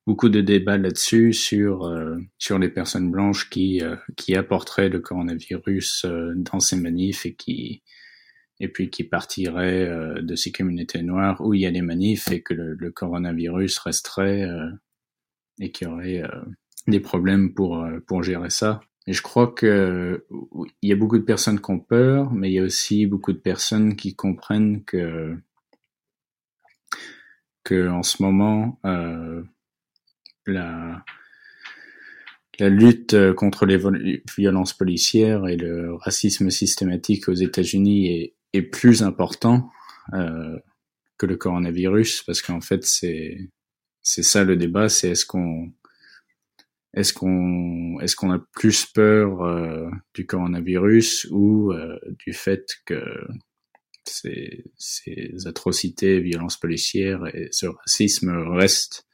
beaucoup 0.08 0.30
de 0.30 0.40
débats 0.40 0.78
là-dessus 0.78 1.34
sur 1.34 1.84
euh, 1.84 2.16
sur 2.38 2.60
les 2.60 2.70
personnes 2.70 3.12
blanches 3.12 3.50
qui 3.50 3.82
euh, 3.84 3.98
qui 4.16 4.36
apporteraient 4.38 4.88
le 4.88 5.02
coronavirus 5.02 6.06
euh, 6.06 6.32
dans 6.38 6.62
ces 6.62 6.78
manifs 6.78 7.26
et 7.26 7.36
qui 7.36 7.84
et 8.62 8.70
puis 8.70 8.90
qui 8.90 9.04
partiraient 9.04 9.90
euh, 9.90 10.22
de 10.22 10.36
ces 10.38 10.54
communautés 10.54 11.04
noires 11.04 11.42
où 11.42 11.54
il 11.54 11.60
y 11.60 11.66
a 11.66 11.72
des 11.72 11.82
manifs 11.82 12.32
et 12.32 12.42
que 12.42 12.54
le, 12.54 12.76
le 12.76 12.92
coronavirus 12.92 13.80
resterait 13.80 14.44
euh, 14.44 14.70
et 15.60 15.72
qu'il 15.74 15.90
y 15.90 15.92
aurait 15.92 16.24
des 16.88 17.02
problèmes 17.02 17.54
pour 17.54 17.86
pour 18.08 18.24
gérer 18.24 18.50
ça. 18.50 18.80
Et 19.08 19.14
je 19.14 19.22
crois 19.22 19.48
que 19.48 20.26
il 20.82 20.90
y 20.90 20.92
a 20.92 20.96
beaucoup 20.96 21.18
de 21.18 21.24
personnes 21.24 21.60
qui 21.60 21.72
ont 21.72 21.80
peur, 21.80 22.32
mais 22.32 22.52
il 22.52 22.54
y 22.54 22.60
a 22.60 22.64
aussi 22.64 23.08
beaucoup 23.08 23.34
de 23.34 23.40
personnes 23.40 23.96
qui 23.96 24.16
comprennent 24.16 24.84
que 24.84 25.36
que 27.64 27.90
en 27.90 28.04
ce 28.04 28.22
moment 28.22 28.80
euh, 28.86 29.44
la 30.46 31.04
la 32.60 32.70
lutte 32.70 33.34
contre 33.34 33.66
les 33.66 33.80
violences 34.38 34.74
policières 34.74 35.48
et 35.48 35.58
le 35.58 35.96
racisme 35.96 36.52
systématique 36.52 37.28
aux 37.28 37.34
États-Unis 37.34 38.08
est, 38.08 38.36
est, 38.54 38.62
plus 38.62 39.02
important 39.02 39.72
euh, 40.14 40.60
que 41.18 41.26
le 41.26 41.38
coronavirus 41.38 42.22
parce 42.24 42.42
qu'en 42.42 42.62
fait 42.62 42.84
c'est 42.84 43.50
c'est 44.04 44.24
ça 44.24 44.44
le 44.44 44.58
débat, 44.58 44.90
c'est 44.90 45.10
est-ce 45.10 45.26
qu'on 45.26 45.72
est-ce 46.94 47.14
qu'on 47.14 48.00
est-ce 48.02 48.16
qu'on 48.16 48.32
a 48.32 48.40
plus 48.54 48.86
peur 48.86 49.44
euh, 49.44 49.90
du 50.14 50.26
coronavirus 50.26 51.28
ou 51.32 51.72
euh, 51.72 51.98
du 52.20 52.34
fait 52.34 52.68
que 52.86 53.02
ces, 54.06 54.66
ces 54.78 55.32
atrocités, 55.46 56.20
violences 56.20 56.58
policières 56.58 57.26
et 57.34 57.48
ce 57.52 57.68
racisme 57.68 58.32
restent 58.58 59.08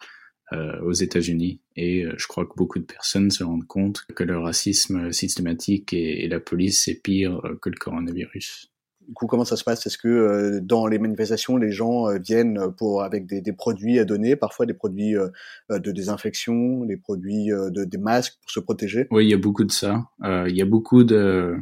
euh, 0.53 0.81
aux 0.81 0.93
États-Unis? 0.93 1.61
Et 1.75 2.03
euh, 2.03 2.15
je 2.17 2.25
crois 2.27 2.45
que 2.45 2.55
beaucoup 2.55 2.79
de 2.79 2.85
personnes 2.85 3.29
se 3.29 3.43
rendent 3.43 3.67
compte 3.67 4.05
que 4.15 4.23
le 4.23 4.39
racisme 4.39 5.11
systématique 5.11 5.93
et, 5.93 6.23
et 6.23 6.27
la 6.27 6.39
police 6.39 6.83
c'est 6.85 6.99
pire 7.01 7.39
euh, 7.45 7.55
que 7.61 7.69
le 7.69 7.77
coronavirus. 7.77 8.71
Du 9.07 9.13
coup, 9.13 9.25
comment 9.25 9.45
ça 9.45 9.55
se 9.55 9.63
passe? 9.63 9.85
Est-ce 9.87 9.97
que 9.97 10.07
euh, 10.07 10.59
dans 10.61 10.85
les 10.85 10.99
manifestations, 10.99 11.55
les 11.55 11.71
gens 11.71 12.09
euh, 12.09 12.17
viennent 12.17 12.59
pour 12.77 13.03
avec 13.03 13.25
des, 13.25 13.39
des, 13.39 13.53
produits 13.53 13.99
à 13.99 14.05
donner, 14.05 14.35
parfois 14.35 14.65
des 14.65 14.73
produits 14.73 15.15
euh, 15.15 15.29
de 15.69 15.91
désinfection, 15.91 16.83
des 16.83 16.97
produits 16.97 17.47
de 17.47 17.85
des 17.85 17.97
masques 17.97 18.37
pour 18.41 18.51
se 18.51 18.59
protéger? 18.59 19.07
Oui, 19.11 19.25
il 19.25 19.29
y 19.29 19.33
a 19.33 19.37
beaucoup 19.37 19.63
de 19.63 19.71
ça. 19.71 20.05
il 20.23 20.55
y 20.55 20.61
a 20.61 20.65
beaucoup 20.65 21.03
de 21.03 21.55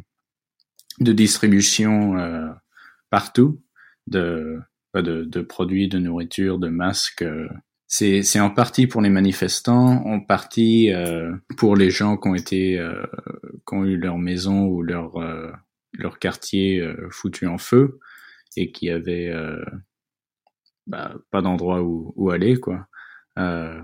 de 1.01 1.12
distribution 1.12 2.15
partout 3.10 3.62
de, 4.08 4.60
de, 4.95 5.25
de 5.25 5.41
produits, 5.41 5.89
de 5.89 5.99
nourriture, 5.99 6.58
de 6.58 6.69
masques. 6.69 7.25
C'est 7.88 8.23
c'est 8.23 8.39
en 8.39 8.49
partie 8.49 8.88
pour 8.88 9.01
les 9.01 9.10
manifestants, 9.10 10.03
en 10.05 10.19
partie 10.19 10.91
pour 11.58 11.75
les 11.75 11.91
gens 11.91 12.17
qui 12.17 12.27
ont 12.27 12.36
été 12.36 12.84
qui 13.67 13.75
ont 13.75 13.86
eu 13.86 13.97
leur 13.97 14.17
maison 14.17 14.65
ou 14.65 14.81
leur 14.81 15.13
leur 15.97 16.19
quartier 16.19 16.79
euh, 16.81 17.10
foutu 17.12 17.47
en 17.47 17.58
feu 17.58 17.99
et 18.58 18.71
qui 18.71 18.89
avait 18.89 19.29
euh, 19.29 19.63
bah, 20.88 21.15
pas 21.31 21.41
d'endroit 21.41 21.81
où, 21.81 22.29
aller 22.29 22.58
quoi. 22.58 22.88
Euh, 23.38 23.81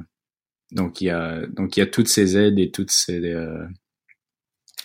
donc 0.72 1.02
il 1.02 1.06
y 1.06 1.10
a 1.10 1.46
donc 1.48 1.76
il 1.76 1.82
y 1.82 1.84
a 1.84 1.88
toutes 1.88 2.08
ces 2.08 2.38
aides 2.38 2.58
et 2.58 2.72
toutes 2.72 2.92
ces 2.92 3.36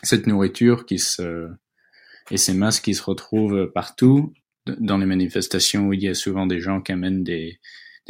cette 0.03 0.27
nourriture 0.27 0.85
qui 0.85 0.99
se 0.99 1.49
et 2.31 2.37
ces 2.37 2.55
masques 2.55 2.85
qui 2.85 2.95
se 2.95 3.05
retrouvent 3.05 3.71
partout 3.73 4.35
dans 4.67 4.99
les 4.99 5.07
manifestations 5.07 5.87
où 5.87 5.93
il 5.93 6.03
y 6.03 6.09
a 6.09 6.15
souvent 6.15 6.47
des 6.47 6.61
gens 6.61 6.81
qui 6.81 6.93
amènent 6.93 7.25
des, 7.25 7.61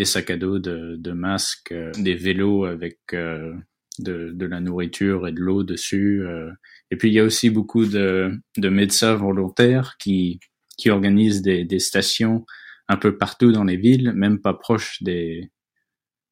sacs 0.04 0.30
à 0.30 0.36
dos 0.36 0.58
de, 0.58 1.12
masques, 1.12 1.74
des 1.98 2.14
vélos 2.14 2.64
avec 2.64 2.98
euh, 3.12 3.54
de, 3.98 4.30
de, 4.32 4.46
la 4.46 4.60
nourriture 4.60 5.26
et 5.26 5.32
de 5.32 5.40
l'eau 5.40 5.62
dessus, 5.64 6.22
euh, 6.24 6.50
et 6.90 6.96
puis 6.96 7.08
il 7.08 7.14
y 7.14 7.20
a 7.20 7.24
aussi 7.24 7.50
beaucoup 7.50 7.86
de, 7.86 8.32
de 8.56 8.68
médecins 8.68 9.14
volontaires 9.14 9.96
qui, 9.98 10.40
qui 10.76 10.90
organisent 10.90 11.42
des, 11.42 11.64
des, 11.64 11.78
stations 11.78 12.44
un 12.88 12.96
peu 12.96 13.16
partout 13.18 13.52
dans 13.52 13.64
les 13.64 13.76
villes, 13.76 14.12
même 14.12 14.40
pas 14.40 14.54
proches 14.54 15.02
des, 15.02 15.50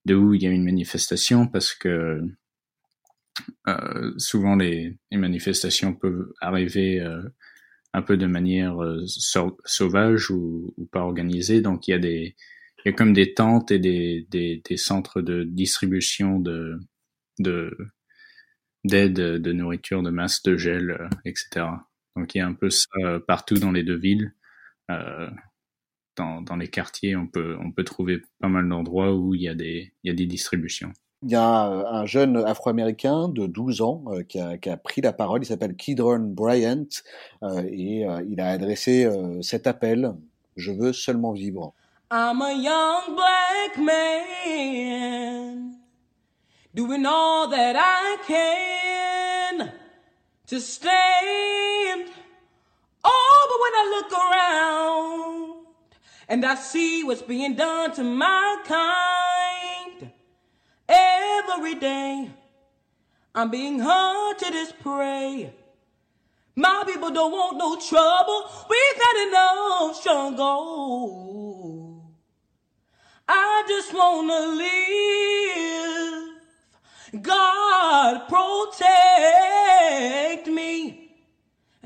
de 0.05 0.15
où 0.15 0.35
il 0.35 0.43
y 0.43 0.47
a 0.47 0.51
une 0.51 0.65
manifestation, 0.65 1.47
parce 1.47 1.75
que 1.75 2.21
euh, 3.69 4.13
souvent 4.19 4.57
les, 4.57 4.97
les, 5.11 5.19
manifestations 5.19 5.95
peuvent 5.95 6.33
arriver 6.41 7.01
euh, 7.01 7.23
un 7.93 8.03
peu 8.03 8.17
de 8.17 8.27
manière 8.27 8.83
euh, 8.83 9.05
sauvage 9.07 10.31
ou, 10.31 10.73
ou, 10.77 10.87
pas 10.87 11.01
organisée. 11.01 11.61
Donc 11.61 11.89
il 11.89 11.93
y 11.93 11.95
a 11.95 11.99
des 11.99 12.37
il 12.85 12.91
y 12.91 12.93
a 12.93 12.93
comme 12.93 13.15
des 13.15 13.33
tentes 13.33 13.71
et 13.71 13.79
des, 13.79 14.27
des, 14.31 14.63
des 14.69 14.77
centres 14.77 15.23
de 15.23 15.43
distribution 15.45 16.39
de, 16.39 16.79
de 17.39 17.77
d'aide, 18.85 19.15
de 19.15 19.53
nourriture, 19.53 20.03
de 20.03 20.11
masse, 20.11 20.43
de 20.43 20.57
gel, 20.57 20.91
euh, 20.91 21.09
etc. 21.25 21.67
Donc 22.17 22.35
il 22.35 22.39
y 22.39 22.41
a 22.41 22.47
un 22.47 22.53
peu 22.53 22.71
ça 22.71 22.87
euh, 22.99 23.19
partout 23.19 23.55
dans 23.55 23.73
les 23.73 23.83
deux 23.83 23.97
villes. 23.97 24.35
Euh, 24.91 25.31
dans, 26.17 26.43
dans 26.43 26.57
les 26.57 26.69
quartiers, 26.69 27.17
on 27.17 27.27
peut, 27.27 27.57
on 27.61 27.73
peut 27.73 27.85
trouver 27.85 28.23
pas 28.41 28.49
mal 28.49 28.69
d'endroits 28.69 29.15
où 29.15 29.35
il 29.35 29.43
y, 29.43 29.49
a 29.49 29.55
des, 29.55 29.93
il 30.03 30.09
y 30.09 30.11
a 30.11 30.15
des 30.15 30.27
distributions. 30.27 30.93
Il 31.23 31.31
y 31.31 31.37
a 31.37 31.65
un 31.65 32.05
jeune 32.05 32.37
afro-américain 32.37 33.29
de 33.29 33.47
12 33.47 33.81
ans 33.81 34.05
euh, 34.09 34.23
qui, 34.23 34.39
a, 34.39 34.59
qui, 34.59 34.69
a, 34.69 34.77
pris 34.77 35.01
la 35.01 35.15
parole, 35.15 35.43
il 35.43 35.47
s'appelle 35.47 35.75
Kidron 35.75 36.21
Bryant, 36.21 36.85
euh, 37.43 37.63
et 37.73 38.07
euh, 38.07 38.23
il 38.29 38.41
a 38.41 38.51
adressé 38.51 39.09
cet 39.41 39.67
appel, 39.67 40.15
je 40.57 40.71
veux 40.71 40.93
seulement 40.93 41.33
vivre. 41.33 41.73
I'm 42.13 42.43
a 42.43 42.53
young 42.53 43.17
black 43.17 43.79
man. 43.79 45.84
Doing 46.75 47.07
all 47.07 47.47
that 47.49 47.77
I 47.79 48.17
can 48.27 49.73
to 50.49 50.61
stand. 50.61 52.11
Oh, 53.05 53.47
but 53.51 53.61
when 53.63 53.75
I 53.81 53.85
look 53.95 54.13
around 54.13 55.67
and 56.29 56.45
I 56.45 56.55
see 56.57 57.05
what's 57.05 57.23
being 57.23 57.55
done 57.55 57.95
to 57.95 58.03
my 58.03 58.61
kind 58.65 60.11
every 60.89 61.77
day, 61.77 62.31
I'm 63.35 63.51
being 63.51 63.79
hunted 63.81 64.55
as 64.55 64.73
prey. 64.73 65.53
My 66.57 66.85
people 66.87 67.11
don't 67.11 67.33
want 67.33 67.57
no 67.57 67.77
trouble. 67.77 68.49
We've 68.71 69.03
had 69.03 69.29
enough 69.29 69.97
struggle. 69.97 71.45
I 73.27 73.65
just 73.67 73.93
wanna 73.93 74.39
live. 74.57 75.44
God 77.23 78.27
protect 78.27 78.83
me. 80.49 81.11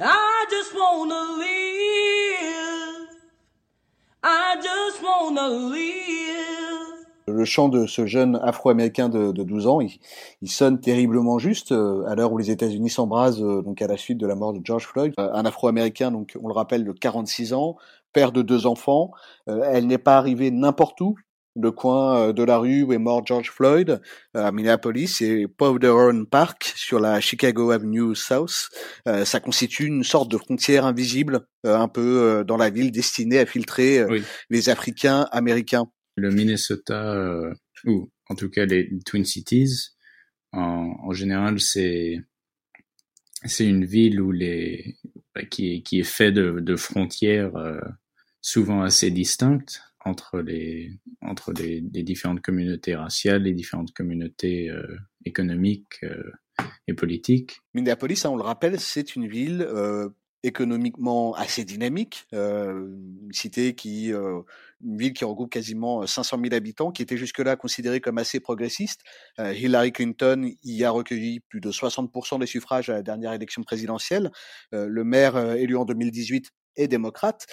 I 0.00 0.46
just 0.50 0.74
wanna 0.74 1.36
live. 1.38 3.08
I 4.22 4.56
just 4.62 5.02
wanna 5.02 5.48
live. 5.48 6.06
Le 7.26 7.44
chant 7.44 7.68
de 7.68 7.86
ce 7.86 8.06
jeune 8.06 8.36
afro-américain 8.42 9.10
de, 9.10 9.32
de 9.32 9.42
12 9.42 9.66
ans, 9.66 9.82
il, 9.82 9.98
il, 10.40 10.50
sonne 10.50 10.80
terriblement 10.80 11.38
juste 11.38 11.72
euh, 11.72 12.06
à 12.06 12.14
l'heure 12.14 12.32
où 12.32 12.38
les 12.38 12.50
États-Unis 12.50 12.88
s'embrasent 12.88 13.42
euh, 13.42 13.60
donc 13.60 13.82
à 13.82 13.86
la 13.86 13.98
suite 13.98 14.16
de 14.16 14.26
la 14.26 14.34
mort 14.34 14.54
de 14.54 14.64
George 14.64 14.86
Floyd. 14.86 15.12
Euh, 15.20 15.30
un 15.34 15.44
afro-américain, 15.44 16.10
donc 16.10 16.38
on 16.42 16.48
le 16.48 16.54
rappelle, 16.54 16.86
de 16.86 16.92
46 16.92 17.52
ans, 17.52 17.76
père 18.14 18.32
de 18.32 18.40
deux 18.40 18.66
enfants. 18.66 19.10
elle 19.46 19.86
n'est 19.86 19.98
pas 19.98 20.16
arrivée 20.16 20.50
n'importe 20.50 21.02
où 21.02 21.16
le 21.60 21.70
coin 21.72 22.32
de 22.32 22.42
la 22.42 22.58
rue 22.58 22.82
où 22.82 22.92
est 22.92 22.98
mort 22.98 23.26
George 23.26 23.50
Floyd 23.50 24.00
à 24.34 24.52
Minneapolis, 24.52 25.16
c'est 25.18 25.46
Powderhorn 25.56 26.26
Park 26.26 26.72
sur 26.76 27.00
la 27.00 27.20
Chicago 27.20 27.70
Avenue 27.70 28.14
South. 28.14 28.68
Euh, 29.06 29.24
ça 29.24 29.40
constitue 29.40 29.86
une 29.86 30.04
sorte 30.04 30.30
de 30.30 30.38
frontière 30.38 30.84
invisible, 30.84 31.46
euh, 31.66 31.76
un 31.76 31.88
peu 31.88 32.22
euh, 32.22 32.44
dans 32.44 32.56
la 32.56 32.70
ville, 32.70 32.92
destinée 32.92 33.38
à 33.38 33.46
filtrer 33.46 34.04
oui. 34.04 34.22
les 34.50 34.68
Africains 34.68 35.26
américains. 35.32 35.86
Le 36.16 36.30
Minnesota, 36.30 37.16
ou 37.84 38.10
en 38.28 38.34
tout 38.34 38.50
cas 38.50 38.66
les 38.66 38.90
Twin 39.04 39.24
Cities, 39.24 39.90
en, 40.52 40.96
en 41.02 41.12
général, 41.12 41.60
c'est 41.60 42.18
c'est 43.44 43.66
une 43.66 43.84
ville 43.84 44.20
où 44.20 44.32
les 44.32 44.96
qui 45.50 45.74
est 45.74 45.82
qui 45.82 46.00
est 46.00 46.04
fait 46.04 46.32
de, 46.32 46.58
de 46.58 46.74
frontières 46.74 47.52
souvent 48.40 48.82
assez 48.82 49.12
distinctes 49.12 49.80
entre 50.04 50.40
les 50.40 50.92
entre 51.20 51.52
les, 51.52 51.82
les, 51.92 52.02
différentes 52.02 52.40
communautés 52.40 52.94
raciales, 52.94 53.42
les 53.42 53.52
différentes 53.52 53.92
communautés 53.92 54.70
euh, 54.70 54.96
économiques 55.24 56.02
euh, 56.04 56.32
et 56.86 56.94
politiques. 56.94 57.60
Minneapolis, 57.74 58.24
hein, 58.24 58.30
on 58.30 58.36
le 58.36 58.42
rappelle, 58.42 58.78
c'est 58.80 59.16
une 59.16 59.26
ville 59.26 59.62
euh, 59.62 60.08
économiquement 60.42 61.34
assez 61.34 61.64
dynamique, 61.64 62.26
euh, 62.32 62.86
une 63.24 63.32
cité 63.32 63.74
qui, 63.74 64.12
euh, 64.12 64.40
une 64.84 64.96
ville 64.96 65.12
qui 65.12 65.24
regroupe 65.24 65.50
quasiment 65.50 66.06
500 66.06 66.38
000 66.42 66.54
habitants, 66.54 66.92
qui 66.92 67.02
était 67.02 67.16
jusque-là 67.16 67.56
considérée 67.56 68.00
comme 68.00 68.18
assez 68.18 68.38
progressiste. 68.38 69.00
Euh, 69.40 69.52
Hillary 69.52 69.92
Clinton 69.92 70.50
y 70.62 70.84
a 70.84 70.90
recueilli 70.90 71.40
plus 71.40 71.60
de 71.60 71.70
60% 71.72 72.38
des 72.38 72.46
suffrages 72.46 72.88
à 72.88 72.94
la 72.94 73.02
dernière 73.02 73.32
élection 73.32 73.62
présidentielle. 73.62 74.30
le 74.72 75.04
maire 75.04 75.36
élu 75.54 75.76
en 75.76 75.84
2018 75.84 76.50
est 76.76 76.88
démocrate. 76.88 77.46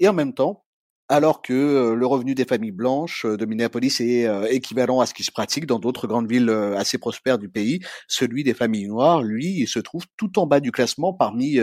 Et 0.00 0.08
en 0.08 0.12
même 0.12 0.32
temps, 0.32 0.64
alors 1.08 1.42
que 1.42 1.94
le 1.94 2.06
revenu 2.06 2.34
des 2.34 2.44
familles 2.44 2.72
blanches 2.72 3.24
de 3.24 3.44
Minneapolis 3.46 4.00
est 4.00 4.28
équivalent 4.50 5.00
à 5.00 5.06
ce 5.06 5.14
qui 5.14 5.24
se 5.24 5.32
pratique 5.32 5.66
dans 5.66 5.78
d'autres 5.78 6.06
grandes 6.06 6.30
villes 6.30 6.50
assez 6.76 6.98
prospères 6.98 7.38
du 7.38 7.48
pays, 7.48 7.80
celui 8.06 8.44
des 8.44 8.54
familles 8.54 8.88
noires, 8.88 9.22
lui, 9.22 9.46
il 9.46 9.68
se 9.68 9.78
trouve 9.78 10.04
tout 10.16 10.38
en 10.38 10.46
bas 10.46 10.60
du 10.60 10.70
classement 10.70 11.14
parmi 11.14 11.58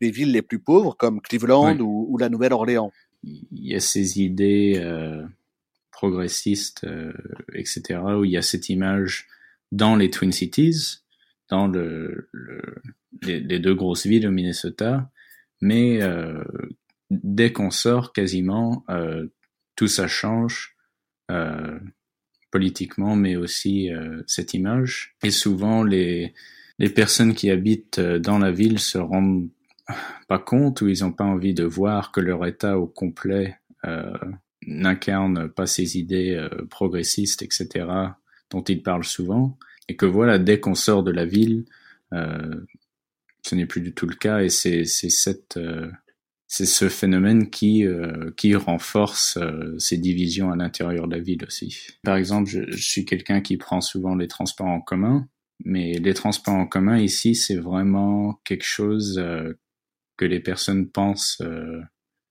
les 0.00 0.10
villes 0.10 0.32
les 0.32 0.42
plus 0.42 0.60
pauvres 0.60 0.96
comme 0.96 1.20
Cleveland 1.20 1.74
oui. 1.74 1.80
ou, 1.80 2.06
ou, 2.10 2.18
la 2.18 2.28
Nouvelle-Orléans. 2.28 2.90
Il 3.22 3.46
y 3.52 3.74
a 3.74 3.80
ces 3.80 4.20
idées 4.20 4.74
euh, 4.76 5.24
progressistes, 5.90 6.84
euh, 6.84 7.12
etc., 7.54 8.00
où 8.18 8.24
il 8.24 8.30
y 8.30 8.36
a 8.36 8.42
cette 8.42 8.68
image 8.68 9.26
dans 9.72 9.96
les 9.96 10.10
Twin 10.10 10.32
Cities, 10.32 10.98
dans 11.48 11.66
le, 11.66 12.28
le 12.32 12.60
les, 13.22 13.40
les, 13.40 13.58
deux 13.58 13.74
grosses 13.74 14.06
villes 14.06 14.26
au 14.26 14.30
Minnesota, 14.30 15.10
mais 15.60 16.02
euh, 16.02 16.44
dès 17.10 17.52
qu'on 17.52 17.70
sort, 17.70 18.12
quasiment, 18.12 18.84
euh, 18.90 19.26
tout 19.76 19.88
ça 19.88 20.08
change 20.08 20.76
euh, 21.30 21.78
politiquement, 22.50 23.16
mais 23.16 23.36
aussi 23.36 23.92
euh, 23.92 24.22
cette 24.26 24.54
image. 24.54 25.16
Et 25.22 25.30
souvent, 25.30 25.82
les, 25.82 26.34
les 26.78 26.88
personnes 26.88 27.34
qui 27.34 27.50
habitent 27.50 27.98
euh, 27.98 28.18
dans 28.18 28.38
la 28.38 28.50
ville 28.50 28.78
se 28.78 28.98
rendent 28.98 29.48
pas 30.26 30.38
compte 30.38 30.80
ou 30.80 30.88
ils 30.88 31.02
n'ont 31.02 31.12
pas 31.12 31.24
envie 31.24 31.54
de 31.54 31.64
voir 31.64 32.10
que 32.10 32.20
leur 32.20 32.44
état 32.46 32.78
au 32.78 32.86
complet 32.86 33.56
euh, 33.84 34.12
n'incarne 34.66 35.48
pas 35.48 35.66
ces 35.66 35.96
idées 35.98 36.34
euh, 36.34 36.48
progressistes, 36.68 37.42
etc., 37.42 37.86
dont 38.50 38.62
ils 38.62 38.82
parlent 38.82 39.04
souvent, 39.04 39.58
et 39.88 39.96
que 39.96 40.06
voilà, 40.06 40.38
dès 40.38 40.58
qu'on 40.58 40.74
sort 40.74 41.02
de 41.02 41.10
la 41.10 41.24
ville, 41.24 41.64
ce 42.12 43.54
n'est 43.54 43.66
plus 43.66 43.80
du 43.80 43.92
tout 43.92 44.06
le 44.06 44.14
cas, 44.14 44.40
et 44.40 44.48
c'est 44.48 44.84
cette 44.84 45.58
c'est 46.48 46.66
ce 46.66 46.88
phénomène 46.88 47.50
qui 47.50 47.84
euh, 47.86 48.30
qui 48.36 48.54
renforce 48.54 49.36
euh, 49.36 49.76
ces 49.78 49.98
divisions 49.98 50.50
à 50.50 50.56
l'intérieur 50.56 51.08
de 51.08 51.16
la 51.16 51.22
ville 51.22 51.44
aussi. 51.44 51.76
Par 52.02 52.16
exemple, 52.16 52.48
je, 52.48 52.60
je 52.70 52.82
suis 52.82 53.04
quelqu'un 53.04 53.40
qui 53.40 53.56
prend 53.56 53.80
souvent 53.80 54.14
les 54.14 54.28
transports 54.28 54.66
en 54.66 54.80
commun, 54.80 55.28
mais 55.64 55.94
les 55.94 56.14
transports 56.14 56.54
en 56.54 56.66
commun 56.66 56.98
ici, 56.98 57.34
c'est 57.34 57.56
vraiment 57.56 58.40
quelque 58.44 58.64
chose 58.64 59.18
euh, 59.18 59.58
que 60.16 60.24
les 60.24 60.40
personnes 60.40 60.88
pensent 60.88 61.40
euh, 61.42 61.80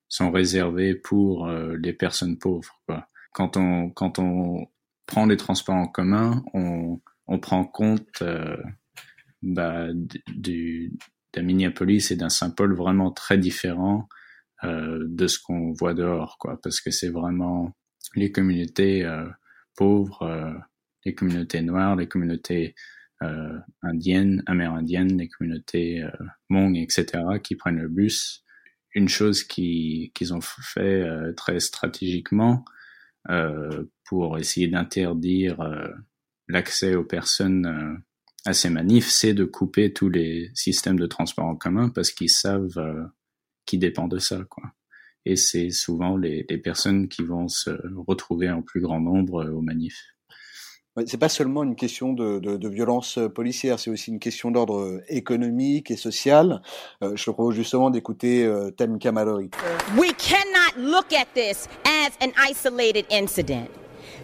sont 0.08 0.32
réservés 0.32 0.96
pour 0.96 1.48
euh, 1.48 1.76
les 1.78 1.94
personnes 1.94 2.38
pauvres. 2.38 2.82
Quoi. 2.88 3.08
Quand 3.34 3.58
on 3.58 3.90
quand 3.90 4.20
on 4.20 4.68
prend 5.06 5.26
les 5.26 5.38
transports 5.38 5.76
en 5.76 5.88
commun, 5.88 6.44
on 6.54 7.02
on 7.28 7.40
prend 7.40 7.66
compte 7.66 8.22
euh, 8.22 8.58
bah, 9.42 9.88
du 10.36 10.94
d'un 11.36 11.44
Minneapolis 11.44 12.12
et 12.12 12.16
d'un 12.16 12.30
Saint-Paul 12.30 12.74
vraiment 12.76 13.12
très 13.12 13.38
différents 13.38 14.08
euh, 14.64 15.06
de 15.08 15.28
ce 15.28 15.38
qu'on 15.40 15.74
voit 15.74 15.94
dehors, 15.94 16.38
quoi, 16.40 16.60
parce 16.64 16.82
que 16.82 16.90
c'est 16.92 17.10
vraiment 17.10 17.74
les 18.16 18.32
communautés 18.32 19.04
euh, 19.06 19.26
pauvres, 19.76 20.22
euh, 20.24 20.54
les 21.04 21.14
communautés 21.14 21.62
noires, 21.62 21.96
les 21.96 22.08
communautés 22.08 22.76
indiennes, 23.82 24.44
amérindiennes, 24.46 25.18
les 25.18 25.30
communautés 25.30 26.06
Hmong, 26.50 26.76
etc., 26.78 27.24
qui 27.42 27.56
prennent 27.56 27.80
le 27.80 27.88
bus. 27.88 28.44
Une 28.94 29.08
chose 29.08 29.44
qui- 29.44 30.12
qu'ils 30.14 30.34
ont 30.34 30.42
fait 30.42 31.08
très 31.36 31.60
stratégiquement 31.60 32.66
pour 34.04 34.38
essayer 34.38 34.68
d'interdire 34.68 35.58
l'accès 36.50 36.96
aux 36.96 37.06
personnes 37.06 38.04
à 38.46 38.54
ces 38.54 38.70
manifs, 38.70 39.10
c'est 39.10 39.34
de 39.34 39.44
couper 39.44 39.92
tous 39.92 40.10
les 40.10 40.52
systèmes 40.54 41.00
de 41.00 41.08
transport 41.08 41.46
en 41.46 41.56
commun 41.56 41.90
parce 41.90 42.12
qu'ils 42.12 42.30
savent 42.30 42.78
euh, 42.78 43.04
qu'ils 43.66 43.80
dépendent 43.80 44.12
de 44.12 44.20
ça, 44.20 44.44
quoi. 44.50 44.64
Et 45.26 45.36
c'est 45.36 45.72
souvent 45.72 46.18
les, 46.18 46.46
les 46.48 46.58
personnes 46.60 47.08
qui 47.08 47.24
vont 47.24 47.48
se 47.48 47.72
retrouver 48.08 48.52
en 48.52 48.62
plus 48.62 48.80
grand 48.80 49.00
nombre 49.00 49.44
euh, 49.44 49.52
aux 49.52 49.62
manifs. 49.62 50.04
Ouais, 50.96 51.04
C'est 51.08 51.18
pas 51.18 51.30
seulement 51.30 51.64
une 51.64 51.76
question 51.76 52.14
de, 52.14 52.40
de, 52.40 52.56
de 52.56 52.70
violence 52.70 53.18
euh, 53.18 53.28
policière, 53.28 53.80
c'est 53.80 53.90
aussi 53.90 54.12
une 54.12 54.20
question 54.20 54.52
d'ordre 54.52 54.80
euh, 54.80 55.04
économique 55.10 55.90
et 55.90 55.98
social. 55.98 56.62
Euh, 57.04 57.16
je 57.16 57.26
te 57.26 57.32
propose 57.32 57.56
justement 57.56 57.90
d'écouter 57.90 58.46
euh, 58.46 58.70
Tamika 58.70 59.12
Mallory. 59.12 59.50
We 59.98 60.14
cannot 60.14 60.78
look 60.78 61.12
at 61.12 61.26
this 61.34 61.68
as 61.86 62.12
an 62.22 62.32
isolated 62.48 63.06
incident. 63.12 63.68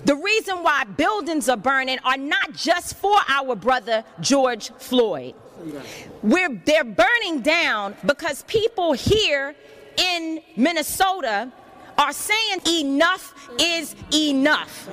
The 0.06 0.16
reason 0.16 0.64
why 0.64 0.84
buildings 0.84 1.48
are 1.50 1.58
burning 1.58 2.00
are 2.04 2.18
not 2.18 2.54
just 2.54 2.96
for 2.98 3.18
our 3.28 3.56
brother 3.56 4.04
George 4.20 4.72
Floyd. 4.78 5.36
We're, 6.24 6.62
they're 6.66 6.84
burning 6.84 7.42
down 7.42 7.96
because 8.06 8.44
people 8.44 8.94
here 8.94 9.56
in 9.98 10.42
Minnesota 10.56 11.52
are 11.98 12.14
saying 12.14 12.62
enough 12.80 13.34
is 13.60 13.96
enough. 14.14 14.90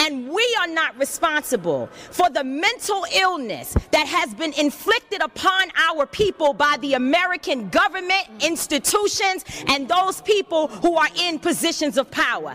And 0.00 0.28
we 0.28 0.56
are 0.60 0.68
not 0.68 0.98
responsible 0.98 1.88
for 2.10 2.30
the 2.30 2.44
mental 2.44 3.04
illness 3.14 3.74
that 3.90 4.06
has 4.06 4.34
been 4.34 4.52
inflicted 4.54 5.20
upon 5.20 5.70
our 5.76 6.06
people 6.06 6.52
by 6.52 6.76
the 6.80 6.94
American 6.94 7.68
government, 7.70 8.24
institutions, 8.40 9.44
and 9.66 9.88
those 9.88 10.20
people 10.22 10.68
who 10.68 10.96
are 10.96 11.08
in 11.16 11.38
positions 11.38 11.98
of 11.98 12.10
power. 12.10 12.54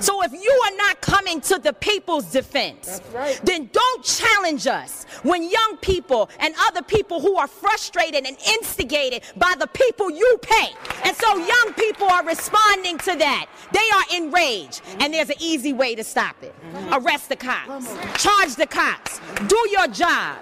So 0.00 0.22
if 0.22 0.32
you 0.32 0.62
are 0.66 0.76
not 0.76 1.00
coming 1.00 1.40
to 1.42 1.58
the 1.58 1.72
people's 1.72 2.26
defense, 2.26 3.00
then 3.42 3.70
don't 3.72 4.04
challenge 4.04 4.66
us 4.66 5.04
when 5.22 5.42
young 5.48 5.78
people 5.80 6.28
and 6.40 6.54
other 6.60 6.82
people 6.82 7.20
who 7.20 7.36
are 7.36 7.46
frustrated 7.46 8.26
and 8.26 8.36
instigated 8.46 9.22
by 9.36 9.54
the 9.58 9.66
people 9.68 10.10
you 10.10 10.38
pay. 10.42 10.68
And 11.04 11.16
so 11.16 11.36
young 11.36 11.72
people 11.76 12.08
are 12.08 12.24
responding 12.24 12.98
to 12.98 13.15
that. 13.18 13.46
They 13.72 13.88
are 13.96 14.22
enraged. 14.22 14.82
And 15.00 15.12
there's 15.12 15.30
an 15.30 15.36
easy 15.40 15.72
way 15.72 15.94
to 15.94 16.04
stop 16.04 16.36
it. 16.42 16.54
Arrest 16.92 17.28
the 17.28 17.36
cops. 17.36 17.86
Charge 18.22 18.56
the 18.56 18.66
cops. 18.66 19.20
Do 19.48 19.58
your 19.70 19.88
job. 19.88 20.38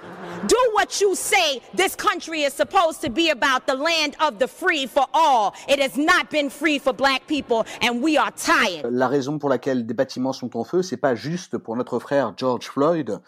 Do 0.47 0.57
what 0.72 1.01
you 1.01 1.14
say 1.14 1.61
this 1.75 1.95
country 1.95 2.43
is 2.43 2.53
supposed 2.53 3.01
to 3.03 3.11
be 3.11 3.31
about 3.31 3.66
the 3.66 3.75
land 3.75 4.16
of 4.20 4.39
the 4.39 4.49
free 4.49 4.87
for 4.87 5.07
all. 5.14 5.55
It 5.68 5.79
has 5.81 5.97
not 5.97 6.31
been 6.31 6.51
free 6.51 6.79
for 6.79 6.93
black 6.93 7.27
people, 7.27 7.64
and 7.81 8.03
we 8.03 8.18
are 8.18 8.31
tired. 8.33 8.85
La 8.91 9.09
raison 9.09 9.39
pour 9.39 9.49
laquelle 9.49 9.87
des 9.87 9.95
bâtiments 9.95 10.33
sont 10.33 10.57
en 10.57 10.64
feu, 10.64 10.83
c'est 10.83 10.97
pas 10.97 11.14
juste 11.14 11.59
pour 11.59 11.77
notre 11.77 11.99
frère 11.99 12.35
George 12.37 12.66
Floyd. 12.66 13.20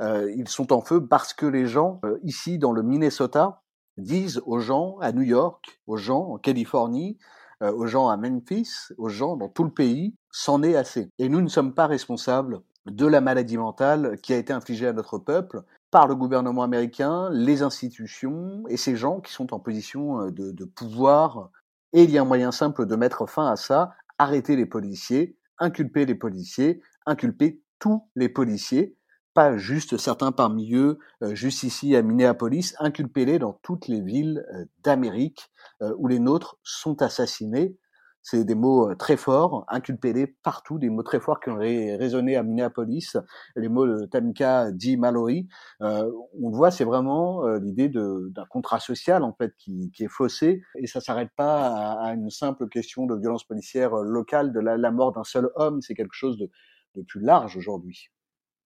Euh, 0.00 0.32
ils 0.36 0.48
sont 0.48 0.72
en 0.72 0.80
feu 0.80 1.06
parce 1.06 1.32
que 1.34 1.46
les 1.46 1.66
gens 1.66 2.00
euh, 2.04 2.18
ici 2.24 2.58
dans 2.58 2.72
le 2.72 2.82
Minnesota 2.82 3.62
disent 3.96 4.42
aux 4.46 4.58
gens 4.58 4.96
à 5.00 5.12
New 5.12 5.22
York, 5.22 5.80
aux 5.86 5.96
gens 5.96 6.30
en 6.32 6.38
Californie, 6.38 7.16
euh, 7.62 7.72
aux 7.72 7.86
gens 7.86 8.08
à 8.08 8.16
Memphis, 8.16 8.92
aux 8.98 9.08
gens 9.08 9.36
dans 9.36 9.48
tout 9.48 9.64
le 9.64 9.70
pays, 9.70 10.14
c'en 10.30 10.62
est 10.62 10.76
assez. 10.76 11.10
Et 11.18 11.28
nous 11.28 11.40
ne 11.40 11.48
sommes 11.48 11.74
pas 11.74 11.86
responsables 11.86 12.60
de 12.86 13.06
la 13.06 13.20
maladie 13.20 13.56
mentale 13.56 14.18
qui 14.22 14.32
a 14.32 14.36
été 14.36 14.52
infligée 14.52 14.86
à 14.86 14.92
notre 14.92 15.18
peuple 15.18 15.62
par 15.90 16.06
le 16.06 16.14
gouvernement 16.14 16.62
américain, 16.62 17.30
les 17.30 17.62
institutions 17.62 18.64
et 18.68 18.76
ces 18.76 18.96
gens 18.96 19.20
qui 19.20 19.32
sont 19.32 19.54
en 19.54 19.60
position 19.60 20.20
euh, 20.20 20.30
de 20.30 20.64
pouvoir. 20.64 21.50
Et 21.92 22.02
il 22.02 22.10
y 22.10 22.18
a 22.18 22.22
un 22.22 22.26
moyen 22.26 22.50
simple 22.50 22.86
de 22.86 22.96
mettre 22.96 23.26
fin 23.26 23.46
à 23.46 23.56
ça, 23.56 23.92
arrêter 24.18 24.56
les 24.56 24.66
policiers, 24.66 25.36
inculper 25.58 26.06
les 26.06 26.14
policiers, 26.14 26.80
inculper 27.06 27.62
tous 27.78 28.02
les 28.16 28.28
policiers, 28.28 28.96
pas 29.34 29.56
juste 29.58 29.96
certains 29.98 30.32
parmi 30.32 30.74
eux, 30.74 30.98
euh, 31.22 31.34
juste 31.34 31.64
ici 31.64 31.94
à 31.96 32.02
Minneapolis, 32.02 32.74
inculper-les 32.78 33.38
dans 33.40 33.52
toutes 33.62 33.88
les 33.88 34.00
villes 34.00 34.46
euh, 34.54 34.64
d'Amérique 34.82 35.50
euh, 35.82 35.92
où 35.98 36.06
les 36.06 36.20
nôtres 36.20 36.56
sont 36.62 37.02
assassinés. 37.02 37.76
C'est 38.22 38.44
des 38.44 38.54
mots 38.54 38.94
très 38.94 39.18
forts, 39.18 39.66
inculper-les 39.68 40.26
partout, 40.42 40.78
des 40.78 40.88
mots 40.88 41.02
très 41.02 41.20
forts 41.20 41.40
qui 41.40 41.50
ont 41.50 41.56
ré- 41.56 41.94
résonné 41.96 42.36
à 42.36 42.42
Minneapolis, 42.42 43.18
les 43.54 43.68
mots 43.68 43.86
de 43.86 44.06
Tamika 44.06 44.72
D. 44.72 44.96
Mallory. 44.96 45.46
Euh, 45.82 46.10
on 46.40 46.50
voit, 46.50 46.70
c'est 46.70 46.84
vraiment 46.84 47.46
l'idée 47.58 47.90
d'un 47.90 48.46
contrat 48.48 48.80
social 48.80 49.24
en 49.24 49.34
fait 49.34 49.52
qui, 49.58 49.92
est 50.00 50.08
faussé 50.08 50.62
et 50.76 50.86
ça 50.86 51.02
s'arrête 51.02 51.32
pas 51.36 51.96
à, 52.00 52.14
une 52.14 52.30
simple 52.30 52.66
question 52.68 53.04
de 53.04 53.14
violence 53.14 53.44
policière 53.44 53.94
locale, 53.96 54.54
de 54.54 54.60
la, 54.60 54.90
mort 54.90 55.12
d'un 55.12 55.24
seul 55.24 55.50
homme. 55.56 55.82
C'est 55.82 55.94
quelque 55.94 56.14
chose 56.14 56.38
de 56.38 57.02
plus 57.02 57.20
large 57.20 57.58
aujourd'hui. 57.58 58.08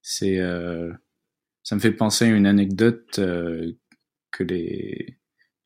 C'est, 0.02 0.38
euh, 0.38 0.92
ça 1.62 1.74
me 1.74 1.80
fait 1.80 1.92
penser 1.92 2.26
à 2.26 2.28
une 2.28 2.46
anecdote 2.46 3.18
euh, 3.18 3.72
que 4.30 4.44
les, 4.44 5.18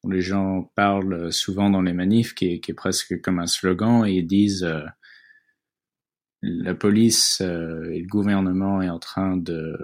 les 0.09 0.21
gens 0.21 0.71
parlent 0.75 1.33
souvent 1.33 1.71
dans 1.71 1.83
les 1.83 1.93
manifs, 1.93 2.35
qui 2.35 2.55
est, 2.55 2.61
qui 2.61 2.73
est 2.73 2.75
presque 2.75 3.21
comme 3.21 3.39
un 3.39 3.47
slogan, 3.47 4.05
et 4.07 4.13
ils 4.15 4.27
disent 4.27 4.65
euh, 4.65 4.83
la 6.43 6.75
police 6.75 7.41
euh, 7.41 7.91
et 7.93 8.01
le 8.01 8.09
gouvernement 8.09 8.83
est 8.83 8.89
en 8.91 8.99
train 8.99 9.37
de 9.37 9.79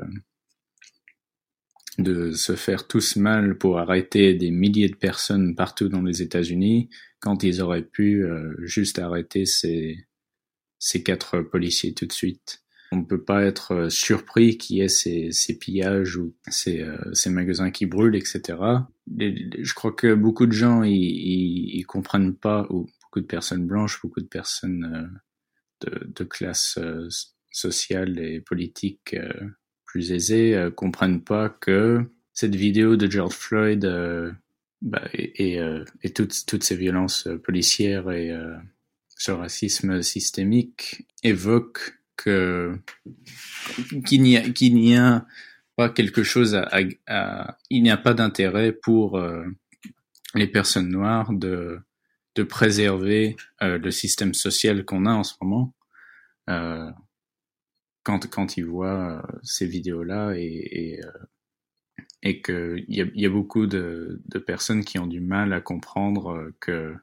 de 1.99 2.31
se 2.31 2.55
faire 2.55 2.87
tous 2.87 3.17
mal 3.17 3.59
pour 3.59 3.81
arrêter 3.81 4.35
des 4.35 4.53
milliers 4.53 4.89
de 4.89 4.95
personnes 4.95 5.57
partout 5.57 5.89
dans 5.89 6.03
les 6.03 6.23
États-Unis, 6.23 6.91
quand 7.19 7.43
ils 7.43 7.61
auraient 7.61 7.83
pu 7.83 8.25
euh, 8.25 8.55
juste 8.61 9.01
arrêter 9.01 9.47
ces 9.47 10.07
ces 10.79 11.03
quatre 11.03 11.41
policiers 11.41 11.95
tout 11.95 12.07
de 12.07 12.13
suite. 12.13 12.63
On 12.91 12.97
ne 12.97 13.05
peut 13.05 13.23
pas 13.23 13.45
être 13.45 13.73
euh, 13.73 13.91
surpris 13.91 14.57
qu'il 14.57 14.77
y 14.77 14.81
ait 14.81 14.89
ces, 14.89 15.31
ces 15.33 15.59
pillages 15.59 16.17
ou 16.17 16.35
ces, 16.49 16.81
euh, 16.81 16.97
ces 17.13 17.29
magasins 17.31 17.71
qui 17.71 17.87
brûlent, 17.87 18.17
etc. 18.17 18.59
Je 19.17 19.75
crois 19.75 19.93
que 19.93 20.15
beaucoup 20.15 20.47
de 20.47 20.53
gens 20.53 20.83
ils, 20.83 21.85
comprennent 21.87 22.35
pas, 22.35 22.67
ou 22.71 22.89
beaucoup 23.03 23.21
de 23.21 23.27
personnes 23.27 23.67
blanches, 23.67 24.01
beaucoup 24.03 24.21
de 24.21 24.27
personnes 24.27 25.21
euh, 25.85 25.91
de, 25.91 26.13
de 26.13 26.25
classe 26.25 26.79
sociale 27.51 28.19
et 28.19 28.41
politique 28.41 29.17
plus 29.85 30.13
aisée 30.13 30.55
euh, 30.55 30.71
comprennent 30.71 31.23
pas 31.23 31.49
que 31.49 32.05
cette 32.33 32.55
vidéo 32.55 32.97
de 32.97 33.11
George 33.11 33.35
Floyd 33.35 33.85
bah, 34.81 35.03
et, 35.13 35.55
et, 35.55 35.83
et 36.03 36.11
toutes, 36.11 36.47
toutes 36.47 36.63
ces 36.63 36.77
violences 36.77 37.29
policières 37.43 38.13
et 38.13 38.33
ce 39.09 39.33
racisme 39.33 40.03
systémique 40.03 41.09
évoque 41.25 41.98
que 42.19 42.79
qu'il 44.05 44.23
n'y 44.23 44.97
a 44.97 45.27
pas 45.77 45.89
quelque 45.89 46.23
chose 46.25 46.55
à, 46.57 47.57
il 47.71 47.83
n'y 47.83 47.91
a 47.91 47.97
pas 47.97 48.13
d'intérêt 48.13 48.73
pour 48.73 49.17
euh, 49.17 49.45
les 50.35 50.49
personnes 50.49 50.89
noires 50.89 51.33
de 51.33 51.81
préserver 52.49 53.37
euh, 53.63 53.79
le 53.79 53.91
système 53.91 54.35
social 54.35 54.85
qu'on 54.85 55.07
a 55.07 55.13
en 55.13 55.25
ce 55.25 55.35
moment. 55.41 55.75
Euh, 56.51 56.91
quand 58.05 58.57
ils 58.57 58.65
voient 58.65 59.27
ces 59.43 59.67
vidéos-là 59.67 60.33
et, 60.35 60.95
et 60.95 61.01
et 62.23 62.43
qu'il 62.43 62.85
y 62.89 63.27
a, 63.27 63.31
beaucoup 63.31 63.67
de, 63.67 64.21
personnes 64.47 64.85
qui 64.85 64.99
ont 64.99 65.07
du 65.07 65.21
mal 65.21 65.53
à 65.53 65.61
comprendre 65.61 66.51
que, 66.59 66.95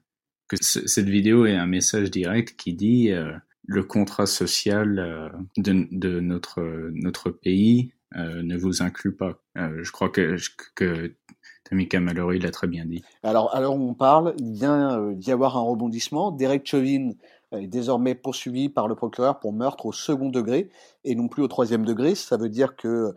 que 0.49 0.57
cette 0.59 1.07
vidéo 1.07 1.45
est 1.45 1.55
un 1.55 1.67
message 1.67 2.11
direct 2.11 2.55
qui 2.57 2.73
dit 2.73 3.11
le 3.67 3.83
contrat 3.83 4.25
social 4.25 4.99
euh, 4.99 5.29
de, 5.57 6.19
notre, 6.19 7.29
pays 7.29 7.91
euh, 8.15 8.43
ne 8.43 8.57
vous 8.57 8.81
inclut 8.81 9.15
pas. 9.15 9.39
Euh, 9.57 9.83
je 9.83 9.91
crois 9.91 10.09
que, 10.09 10.35
Tamika 11.63 11.99
Mallory 11.99 12.39
l'a 12.39 12.51
très 12.51 12.67
bien 12.67 12.85
dit. 12.85 13.03
Alors, 13.23 13.53
alors 13.55 13.75
on 13.75 13.95
parle, 13.95 14.35
il 14.37 14.53
vient 14.53 15.11
d'y 15.13 15.31
avoir 15.31 15.57
un 15.57 15.61
rebondissement. 15.61 16.31
Derek 16.31 16.67
Chauvin 16.67 17.09
est 17.53 17.67
désormais 17.67 18.13
poursuivi 18.13 18.69
par 18.69 18.87
le 18.87 18.93
procureur 18.93 19.39
pour 19.39 19.51
meurtre 19.51 19.87
au 19.87 19.91
second 19.91 20.29
degré 20.29 20.69
et 21.03 21.15
non 21.15 21.27
plus 21.27 21.41
au 21.41 21.47
troisième 21.47 21.83
degré. 21.83 22.13
Ça 22.13 22.37
veut 22.37 22.49
dire 22.49 22.75
que 22.75 23.15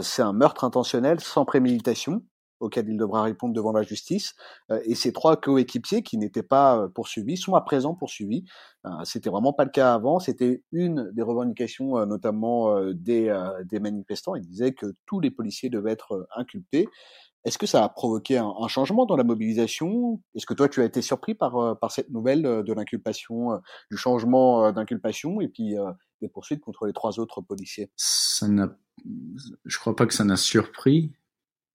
c'est 0.00 0.22
un 0.22 0.32
meurtre 0.32 0.64
intentionnel 0.64 1.20
sans 1.20 1.44
préméditation 1.44 2.22
auquel 2.60 2.88
il 2.88 2.96
devra 2.96 3.22
répondre 3.22 3.54
devant 3.54 3.72
la 3.72 3.82
justice. 3.82 4.34
Euh, 4.70 4.80
et 4.84 4.94
ces 4.94 5.12
trois 5.12 5.36
coéquipiers 5.36 6.02
qui 6.02 6.18
n'étaient 6.18 6.42
pas 6.42 6.78
euh, 6.78 6.88
poursuivis 6.88 7.36
sont 7.36 7.54
à 7.54 7.60
présent 7.60 7.94
poursuivis. 7.94 8.44
Euh, 8.86 8.90
C'était 9.04 9.30
vraiment 9.30 9.52
pas 9.52 9.64
le 9.64 9.70
cas 9.70 9.94
avant. 9.94 10.20
C'était 10.20 10.62
une 10.72 11.10
des 11.12 11.22
revendications, 11.22 11.98
euh, 11.98 12.06
notamment 12.06 12.80
des, 12.92 13.34
des 13.64 13.80
manifestants. 13.80 14.34
Ils 14.34 14.46
disaient 14.46 14.72
que 14.72 14.86
tous 15.06 15.20
les 15.20 15.30
policiers 15.30 15.70
devaient 15.70 15.92
être 15.92 16.28
inculpés. 16.36 16.88
Est-ce 17.44 17.56
que 17.56 17.66
ça 17.66 17.82
a 17.84 17.88
provoqué 17.88 18.36
un, 18.36 18.68
changement 18.68 19.06
dans 19.06 19.16
la 19.16 19.24
mobilisation? 19.24 20.20
Est-ce 20.34 20.44
que 20.44 20.52
toi, 20.52 20.68
tu 20.68 20.82
as 20.82 20.84
été 20.84 21.00
surpris 21.00 21.34
par, 21.34 21.56
euh, 21.56 21.74
par 21.74 21.90
cette 21.90 22.10
nouvelle 22.10 22.44
euh, 22.44 22.62
de 22.62 22.72
l'inculpation, 22.74 23.52
euh, 23.52 23.58
du 23.90 23.96
changement 23.96 24.70
d'inculpation 24.72 25.40
et 25.40 25.48
puis 25.48 25.74
des 26.20 26.28
poursuites 26.28 26.60
contre 26.60 26.86
les 26.86 26.92
trois 26.92 27.18
autres 27.18 27.40
policiers? 27.40 27.90
Ça 27.96 28.46
je 29.64 29.78
crois 29.78 29.96
pas 29.96 30.04
que 30.06 30.12
ça 30.12 30.24
n'a 30.24 30.36
surpris 30.36 31.12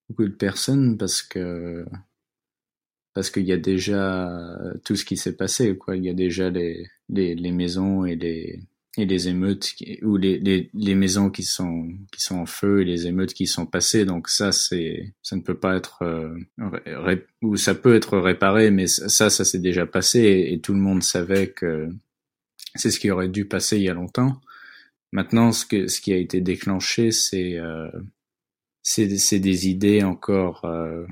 beaucoup 0.09 0.25
de 0.25 0.33
personnes 0.33 0.97
parce 0.97 1.21
que 1.21 1.85
parce 3.13 3.29
qu'il 3.29 3.45
y 3.45 3.53
a 3.53 3.57
déjà 3.57 4.29
tout 4.83 4.95
ce 4.97 5.05
qui 5.05 5.15
s'est 5.15 5.37
passé, 5.37 5.77
quoi. 5.77 5.95
Il 5.95 6.03
y 6.03 6.09
a 6.09 6.13
déjà 6.13 6.49
les, 6.49 6.85
les, 7.07 7.33
les 7.33 7.51
maisons 7.51 8.05
et 8.05 8.15
les 8.15 8.59
et 8.97 9.05
les 9.05 9.27
émeutes 9.27 9.75
ou 10.03 10.17
les, 10.17 10.39
les, 10.39 10.69
les, 10.73 10.95
maisons 10.95 11.29
qui 11.29 11.43
sont 11.43 11.89
qui 12.11 12.21
sont 12.21 12.37
en 12.37 12.45
feu 12.45 12.81
et 12.81 12.85
les 12.85 13.07
émeutes 13.07 13.33
qui 13.33 13.47
sont 13.47 13.65
passées 13.65 14.05
donc 14.05 14.29
ça 14.29 14.51
c'est 14.51 15.13
ça 15.21 15.35
ne 15.35 15.41
peut 15.41 15.57
pas 15.57 15.75
être 15.75 16.01
euh, 16.03 16.37
ou 17.41 17.57
ça 17.57 17.75
peut 17.75 17.95
être 17.95 18.17
réparé 18.17 18.71
mais 18.71 18.87
ça 18.87 19.29
ça 19.29 19.43
s'est 19.43 19.59
déjà 19.59 19.85
passé 19.85 20.19
et, 20.19 20.53
et, 20.53 20.61
tout 20.61 20.73
le 20.73 20.79
monde 20.79 21.03
savait 21.03 21.49
que 21.49 21.89
c'est 22.75 22.91
ce 22.91 22.99
qui 22.99 23.11
aurait 23.11 23.29
dû 23.29 23.45
passer 23.45 23.77
il 23.77 23.83
y 23.83 23.89
a 23.89 23.93
longtemps 23.93 24.39
maintenant 25.11 25.51
ce 25.51 25.65
que 25.65 25.87
ce 25.87 25.99
qui 25.99 26.13
a 26.13 26.17
été 26.17 26.39
déclenché 26.39 27.11
c'est 27.11 27.55
euh, 27.55 27.89
c'est 28.85 29.39
des 29.39 29.67
idées 29.67 30.03
encore 30.03 30.63
euh, 30.65 31.05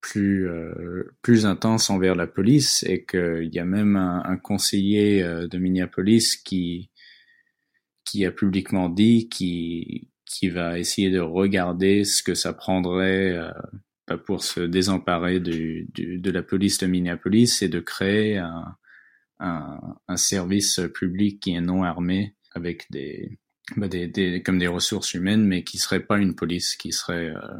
plus 0.00 0.48
euh, 0.48 1.14
plus 1.22 1.46
intense 1.46 1.90
envers 1.90 2.14
la 2.14 2.26
police 2.26 2.84
et 2.84 3.04
qu'il 3.04 3.50
y 3.52 3.58
a 3.58 3.64
même 3.64 3.96
un, 3.96 4.22
un 4.24 4.36
conseiller 4.36 5.22
euh, 5.22 5.46
de 5.48 5.58
Minneapolis 5.58 6.36
qui 6.36 6.90
qui 8.04 8.26
a 8.26 8.30
publiquement 8.30 8.88
dit 8.90 9.28
qui 9.30 10.10
qui 10.26 10.48
va 10.50 10.78
essayer 10.78 11.10
de 11.10 11.20
regarder 11.20 12.04
ce 12.04 12.22
que 12.22 12.34
ça 12.34 12.52
prendrait 12.52 13.32
euh, 13.32 14.16
pour 14.26 14.44
se 14.44 14.60
désemparer 14.60 15.40
du, 15.40 15.88
du, 15.94 16.18
de 16.18 16.30
la 16.30 16.42
police 16.42 16.78
de 16.78 16.86
Minneapolis 16.86 17.62
et 17.62 17.68
de 17.68 17.80
créer 17.80 18.38
un, 18.38 18.76
un 19.38 20.16
service 20.16 20.80
public 20.94 21.40
qui 21.40 21.54
est 21.54 21.60
non 21.60 21.84
armé 21.84 22.34
avec 22.54 22.90
des, 22.90 23.38
bah 23.76 23.88
des, 23.88 24.06
des, 24.06 24.42
comme 24.42 24.58
des 24.58 24.66
ressources 24.66 25.14
humaines 25.14 25.44
mais 25.44 25.64
qui 25.64 25.78
serait 25.78 26.00
pas 26.00 26.18
une 26.18 26.34
police 26.34 26.76
qui 26.76 26.92
serait 26.92 27.30
euh, 27.30 27.58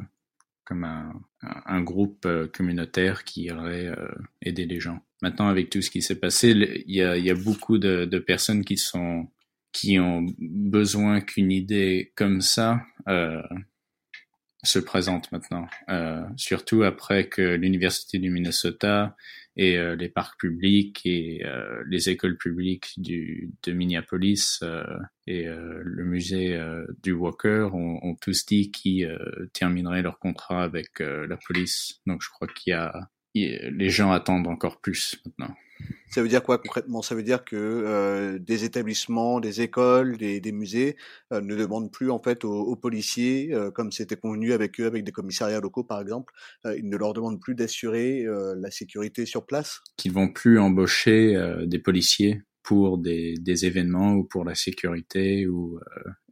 comme 0.64 0.84
un, 0.84 1.12
un 1.42 1.80
groupe 1.80 2.26
euh, 2.26 2.46
communautaire 2.46 3.24
qui 3.24 3.42
irait 3.42 3.86
euh, 3.86 4.08
aider 4.42 4.66
les 4.66 4.80
gens. 4.80 5.00
Maintenant, 5.22 5.48
avec 5.48 5.68
tout 5.68 5.82
ce 5.82 5.90
qui 5.90 6.00
s'est 6.00 6.18
passé, 6.18 6.50
il 6.50 6.94
y 6.94 7.02
a, 7.02 7.16
y 7.18 7.30
a 7.30 7.34
beaucoup 7.34 7.78
de, 7.78 8.04
de, 8.04 8.18
personnes 8.18 8.64
qui 8.64 8.76
sont 8.76 9.28
qui 9.72 9.98
ont 9.98 10.26
besoin 10.38 11.20
qu'une 11.20 11.52
idée 11.52 12.12
comme 12.16 12.40
ça 12.40 12.82
euh, 13.08 13.42
se 14.62 14.78
présente 14.78 15.30
maintenant. 15.32 15.66
Euh, 15.88 16.24
surtout 16.36 16.82
après 16.82 17.28
que 17.28 17.42
l'université 17.42 18.18
du 18.18 18.30
Minnesota 18.30 19.16
et 19.60 19.76
euh, 19.76 19.94
les 19.94 20.08
parcs 20.08 20.40
publics 20.40 21.02
et 21.04 21.44
euh, 21.44 21.84
les 21.86 22.08
écoles 22.08 22.38
publiques 22.38 22.94
du, 22.96 23.50
de 23.62 23.72
Minneapolis 23.72 24.60
euh, 24.62 24.82
et 25.26 25.46
euh, 25.46 25.82
le 25.84 26.04
musée 26.06 26.56
euh, 26.56 26.86
du 27.02 27.12
Walker 27.12 27.68
ont, 27.74 28.00
ont 28.02 28.14
tous 28.14 28.46
dit 28.46 28.70
qu'ils 28.70 29.14
termineraient 29.52 30.00
leur 30.00 30.18
contrat 30.18 30.62
avec 30.62 31.00
la 31.00 31.36
police. 31.36 32.00
Donc 32.06 32.22
je 32.22 32.30
crois 32.30 32.48
qu'il 32.48 32.70
y 32.70 32.74
a 32.74 33.10
les 33.34 33.90
gens 33.90 34.10
attendent 34.12 34.48
encore 34.48 34.80
plus 34.80 35.20
maintenant. 35.26 35.54
Ça 36.10 36.22
veut 36.22 36.28
dire 36.28 36.42
quoi 36.42 36.58
concrètement? 36.58 37.02
Ça 37.02 37.14
veut 37.14 37.22
dire 37.22 37.44
que 37.44 37.56
euh, 37.56 38.38
des 38.40 38.64
établissements, 38.64 39.38
des 39.38 39.60
écoles, 39.60 40.16
des, 40.16 40.52
musées 40.52 40.96
euh, 41.32 41.40
ne 41.40 41.54
demandent 41.54 41.92
plus 41.92 42.10
en 42.10 42.20
fait 42.20 42.44
aux, 42.44 42.74
policiers, 42.74 43.50
euh, 43.52 43.70
comme 43.70 43.92
c'était 43.92 44.16
convenu 44.16 44.52
avec 44.52 44.80
eux, 44.80 44.86
avec 44.86 45.04
des 45.04 45.12
commissariats 45.12 45.60
locaux 45.60 45.84
par 45.84 46.00
exemple, 46.00 46.34
ils 46.64 46.88
ne 46.88 46.96
leur 46.96 47.12
demandent 47.12 47.40
plus 47.40 47.54
d'assurer 47.54 48.26
la 48.56 48.70
sécurité 48.70 49.24
sur 49.24 49.46
place? 49.46 49.80
Qu'ils 49.96 50.12
vont 50.12 50.32
plus 50.32 50.58
embaucher 50.58 51.36
des 51.66 51.78
policiers 51.78 52.42
pour 52.62 52.98
des, 52.98 53.36
événements 53.64 54.14
ou 54.14 54.24
pour 54.24 54.44
la 54.44 54.54
sécurité 54.54 55.46
ou 55.46 55.78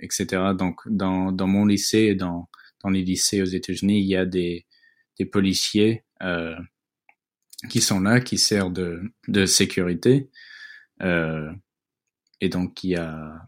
etc. 0.01 0.43
Donc 0.59 0.81
dans, 0.87 1.33
mon 1.47 1.67
lycée 1.67 1.99
et 1.99 2.15
dans 2.15 2.49
les 2.91 3.03
lycées 3.03 3.43
aux 3.43 3.47
États-Unis, 3.47 4.01
il 4.01 4.07
y 4.07 4.17
a 4.17 4.27
des 4.27 4.67
policiers 5.31 6.05
qui 7.69 7.81
sont 7.81 8.01
là, 8.01 8.21
qui 8.21 8.39
servent 8.39 8.73
de, 8.73 9.03
de 9.27 9.47
sécurité. 9.47 10.31
Euh, 11.03 11.51
et 12.41 12.49
donc, 12.49 12.85
il 12.85 12.91
y 12.91 12.97
a 12.97 13.45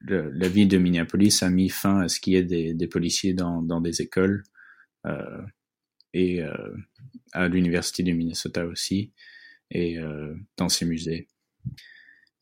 la 0.00 0.48
ville 0.48 0.68
de 0.68 0.78
Minneapolis 0.78 1.42
a 1.42 1.50
mis 1.50 1.68
fin 1.68 2.00
à 2.00 2.08
ce 2.08 2.18
qu'il 2.18 2.32
y 2.32 2.36
ait 2.36 2.42
des, 2.42 2.74
des 2.74 2.86
policiers 2.88 3.34
dans, 3.34 3.62
dans 3.62 3.80
des 3.80 4.02
écoles 4.02 4.42
euh, 5.06 5.42
et 6.12 6.42
euh, 6.42 6.74
à 7.32 7.46
l'université 7.48 8.02
du 8.02 8.14
Minnesota 8.14 8.66
aussi 8.66 9.12
et 9.70 9.98
euh, 9.98 10.34
dans 10.56 10.68
ses 10.68 10.86
musées. 10.86 11.28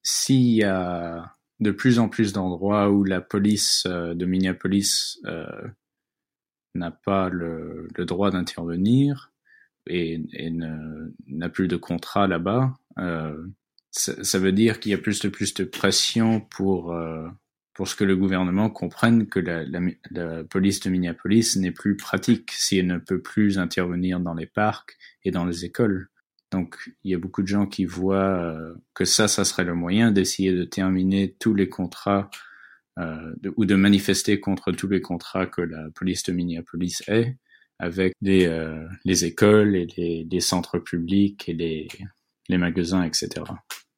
S'il 0.02 0.54
y 0.54 0.64
a 0.64 1.34
de 1.60 1.70
plus 1.70 1.98
en 1.98 2.08
plus 2.08 2.32
d'endroits 2.32 2.90
où 2.90 3.04
la 3.04 3.20
police 3.20 3.84
euh, 3.86 4.14
de 4.14 4.24
Minneapolis 4.24 5.18
euh, 5.26 5.68
n'a 6.74 6.90
pas 6.90 7.28
le, 7.28 7.88
le 7.94 8.04
droit 8.04 8.30
d'intervenir, 8.30 9.31
et, 9.86 10.22
et 10.32 10.50
n'a 10.50 11.48
plus 11.48 11.68
de 11.68 11.76
contrat 11.76 12.26
là-bas, 12.26 12.74
euh, 12.98 13.46
ça, 13.90 14.22
ça, 14.24 14.38
veut 14.38 14.52
dire 14.52 14.80
qu'il 14.80 14.92
y 14.92 14.94
a 14.94 14.98
plus 14.98 15.20
de 15.20 15.28
plus 15.28 15.54
de 15.54 15.64
pression 15.64 16.40
pour 16.40 16.92
euh, 16.92 17.28
pour 17.74 17.88
ce 17.88 17.96
que 17.96 18.04
le 18.04 18.16
gouvernement 18.16 18.70
comprenne 18.70 19.26
que 19.26 19.40
la, 19.40 19.64
la, 19.64 19.80
la 20.10 20.44
police 20.44 20.80
de 20.80 20.90
Minneapolis 20.90 21.56
n'est 21.56 21.70
plus 21.70 21.96
pratique 21.96 22.50
si 22.52 22.78
elle 22.78 22.86
ne 22.86 22.98
peut 22.98 23.20
plus 23.20 23.58
intervenir 23.58 24.20
dans 24.20 24.34
les 24.34 24.46
parcs 24.46 24.96
et 25.24 25.30
dans 25.30 25.44
les 25.44 25.64
écoles. 25.64 26.08
Donc 26.50 26.76
il 27.02 27.10
y 27.10 27.14
a 27.14 27.18
beaucoup 27.18 27.42
de 27.42 27.48
gens 27.48 27.66
qui 27.66 27.86
voient 27.86 28.38
euh, 28.38 28.74
que 28.94 29.04
ça, 29.04 29.26
ça 29.26 29.44
serait 29.44 29.64
le 29.64 29.74
moyen 29.74 30.12
d'essayer 30.12 30.52
de 30.52 30.64
terminer 30.64 31.34
tous 31.38 31.54
les 31.54 31.68
contrats 31.68 32.30
euh, 32.98 33.34
ou 33.56 33.64
de 33.64 33.74
manifester 33.74 34.38
contre 34.38 34.70
tous 34.70 34.88
les 34.88 35.00
contrats 35.00 35.46
que 35.46 35.62
la 35.62 35.88
police 35.94 36.22
de 36.24 36.32
Minneapolis 36.32 37.02
ait 37.08 37.36
avec 37.82 38.14
les, 38.22 38.46
euh, 38.46 38.86
les 39.04 39.24
écoles 39.24 39.74
et 39.74 39.86
les, 39.96 40.26
les, 40.30 40.40
centres 40.40 40.78
publics 40.78 41.48
et 41.48 41.52
les, 41.52 41.88
les 42.48 42.56
magasins, 42.56 43.02
etc. 43.02 43.28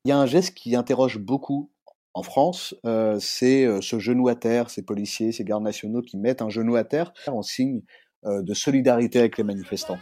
Il 0.07 0.09
y 0.09 0.13
a 0.13 0.19
un 0.19 0.27
geste 0.27 0.55
qui 0.55 0.75
interroge 0.75 1.19
beaucoup 1.19 1.71
en 2.15 2.23
France, 2.23 2.75
euh, 2.87 3.19
c'est 3.21 3.67
euh, 3.67 3.81
ce 3.81 3.99
genou 3.99 4.29
à 4.29 4.37
terre, 4.37 4.71
ces 4.71 4.83
policiers, 4.83 5.33
ces 5.33 5.45
gardes 5.45 5.65
nationaux 5.65 6.01
qui 6.01 6.17
mettent 6.17 6.43
un 6.43 6.49
genou 6.49 6.77
à 6.77 6.85
terre 6.85 7.13
en 7.27 7.43
signe 7.43 7.83
euh, 8.25 8.41
de 8.41 8.55
solidarité 8.55 9.19
avec 9.19 9.37
les 9.37 9.45
manifestants. 9.45 9.99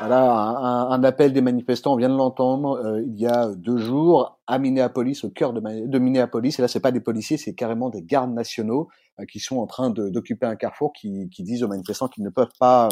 Voilà, 0.00 0.22
un, 0.22 1.02
appel 1.02 1.32
des 1.32 1.40
manifestants, 1.40 1.94
on 1.94 1.96
vient 1.96 2.08
de 2.08 2.16
l'entendre 2.16 2.78
euh, 2.84 3.02
il 3.02 3.18
y 3.18 3.26
a 3.26 3.48
deux 3.48 3.78
jours 3.78 4.38
à 4.46 4.60
Minneapolis, 4.60 5.24
au 5.24 5.30
cœur 5.30 5.52
de, 5.52 5.98
Minneapolis. 5.98 6.56
Et 6.58 6.62
là, 6.62 6.68
c'est 6.68 6.78
pas 6.78 6.92
des 6.92 7.00
policiers, 7.00 7.36
c'est 7.36 7.54
carrément 7.54 7.90
des 7.90 8.02
gardes 8.02 8.32
nationaux 8.32 8.88
euh, 9.18 9.24
qui 9.24 9.40
sont 9.40 9.58
en 9.58 9.66
train 9.66 9.90
d'occuper 9.90 10.46
un 10.46 10.54
carrefour, 10.54 10.92
qui, 10.92 11.28
qui, 11.30 11.42
disent 11.42 11.64
aux 11.64 11.68
manifestants 11.68 12.06
qu'ils 12.06 12.22
ne 12.22 12.30
peuvent 12.30 12.52
pas 12.60 12.88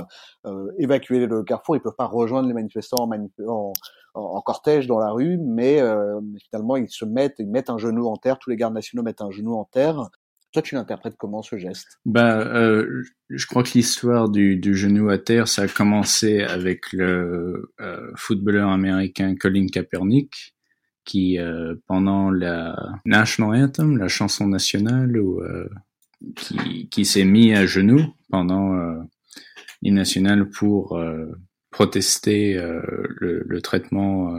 euh, 0.46 0.72
évacuer 0.78 1.26
le 1.26 1.44
carrefour, 1.44 1.76
ils 1.76 1.80
peuvent 1.80 1.94
pas 1.96 2.06
rejoindre 2.06 2.48
les 2.48 2.54
manifestants 2.54 3.08
en, 3.08 3.72
en, 4.14 4.40
cortège 4.40 4.88
dans 4.88 4.98
la 4.98 5.12
rue, 5.12 5.38
mais 5.38 5.80
finalement 6.50 6.76
ils 6.76 6.90
se 6.90 7.04
mettent, 7.04 7.36
ils 7.38 7.48
mettent 7.48 7.70
un 7.70 7.78
genou 7.78 8.08
en 8.08 8.16
terre. 8.16 8.38
Tous 8.38 8.50
les 8.50 8.56
gardes 8.56 8.74
nationaux 8.74 9.04
mettent 9.04 9.22
un 9.22 9.30
genou 9.30 9.54
en 9.54 9.64
terre 9.64 10.10
Toi, 10.56 10.62
tu 10.62 10.74
l'interprètes 10.74 11.16
comment 11.18 11.42
ce 11.42 11.58
geste? 11.58 12.00
Bah, 12.06 12.38
euh, 12.38 13.02
je 13.28 13.46
crois 13.46 13.62
que 13.62 13.72
l'histoire 13.74 14.30
du, 14.30 14.56
du, 14.56 14.74
genou 14.74 15.10
à 15.10 15.18
terre, 15.18 15.48
ça 15.48 15.60
a 15.60 15.68
commencé 15.68 16.40
avec 16.40 16.94
le 16.94 17.74
euh, 17.82 18.10
footballeur 18.16 18.70
américain 18.70 19.34
Colin 19.38 19.66
Kaepernick, 19.66 20.56
qui 21.04 21.38
euh, 21.38 21.74
pendant 21.86 22.30
la 22.30 22.74
national 23.04 23.64
anthem, 23.64 23.98
la 23.98 24.08
chanson 24.08 24.48
nationale, 24.48 25.20
ou 25.20 25.42
euh, 25.42 25.68
qui, 26.36 26.88
qui 26.88 27.04
s'est 27.04 27.26
mis 27.26 27.52
à 27.52 27.66
genoux 27.66 28.14
pendant 28.30 28.72
euh, 28.78 28.98
l'hymne 29.82 29.96
national 29.96 30.48
pour 30.48 30.98
protester 31.70 32.54
le, 32.54 33.44
le, 33.46 33.60
traitement 33.60 34.34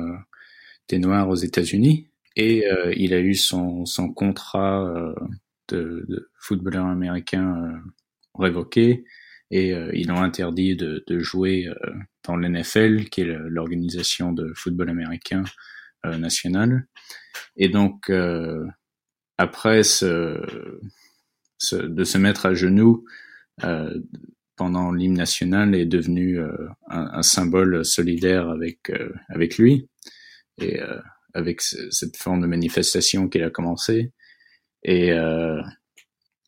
des 0.89 0.97
Noirs 0.97 1.30
aux 1.30 1.36
États-Unis. 1.36 2.09
Et 2.36 2.65
il 2.95 3.13
a 3.13 3.20
eu 3.20 3.36
son, 3.36 3.86
son 3.86 4.11
contrat 4.11 5.13
de, 5.70 6.05
de 6.07 6.30
footballeur 6.39 6.86
américain 6.86 7.55
euh, 7.63 7.78
révoqué 8.36 9.03
et 9.49 9.74
euh, 9.74 9.89
ils 9.93 10.11
ont 10.11 10.22
interdit 10.22 10.76
de, 10.76 11.03
de 11.07 11.20
jouer 11.20 11.68
euh, 11.68 11.93
dans 12.26 12.36
l'NFL, 12.36 13.05
qui 13.09 13.22
est 13.22 13.26
l'organisation 13.26 14.34
de 14.34 14.51
football 14.55 14.89
américain 14.89 15.43
national. 16.03 16.88
Et 17.55 17.70
donc, 17.70 18.11
après 19.38 19.84
ce, 19.84 20.39
ce, 21.57 21.76
de 21.76 22.03
se 22.03 22.18
mettre 22.18 22.45
à 22.45 22.53
genoux 22.53 23.05
pendant 24.55 24.91
l'hymne 24.91 25.18
national 25.18 25.74
est 25.76 25.86
devenu 25.86 26.39
un, 26.39 26.49
un, 26.89 27.22
symbole 27.22 27.84
solidaire 27.84 28.49
avec 28.49 28.91
avec 29.30 29.57
lui 29.57 29.89
et 30.61 30.80
avec 31.34 31.61
cette 31.61 32.18
forme 32.18 32.41
de 32.41 32.47
manifestation 32.47 33.30
qu'il 33.30 33.43
a 33.43 33.49
commencé. 33.49 34.11
Et, 34.84 35.12
euh, 35.12 35.62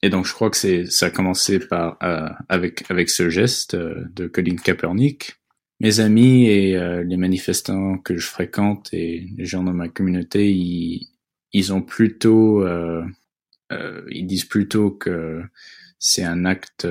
et 0.02 0.10
donc 0.10 0.26
je 0.26 0.34
crois 0.34 0.50
que 0.50 0.58
c'est 0.58 0.86
ça 0.86 1.08
a 1.08 1.10
commencé 1.10 1.60
par 1.60 1.98
euh, 2.04 2.30
avec 2.48 2.90
avec 2.90 3.10
ce 3.10 3.30
geste 3.30 3.74
euh, 3.74 4.06
de 4.14 4.28
Colin 4.28 4.56
Kaepernick. 4.56 5.36
Mes 5.82 6.00
amis 6.02 6.48
et 6.48 6.76
euh, 6.78 7.04
les 7.04 7.18
manifestants 7.18 7.98
que 8.00 8.18
je 8.18 8.28
fréquente 8.28 8.90
et 8.94 9.28
les 9.38 9.46
gens 9.46 9.64
dans 9.64 9.74
ma 9.74 9.88
communauté, 9.88 10.52
ils, 10.52 11.08
ils 11.54 11.74
ont 11.74 11.82
plutôt 11.82 12.64
euh, 12.64 13.06
ils 14.10 14.26
disent 14.26 14.46
plutôt 14.46 14.92
que 14.92 15.42
c'est 16.00 16.24
un 16.24 16.46
acte 16.46 16.88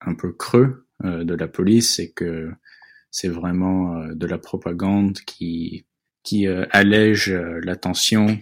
un 0.00 0.14
peu 0.14 0.32
creux 0.32 0.86
de 1.02 1.34
la 1.34 1.48
police 1.48 1.98
et 1.98 2.12
que 2.12 2.50
c'est 3.10 3.28
vraiment 3.28 4.06
de 4.06 4.26
la 4.26 4.38
propagande 4.38 5.18
qui 5.26 5.86
qui 6.22 6.46
allège 6.46 7.32
l'attention 7.32 8.38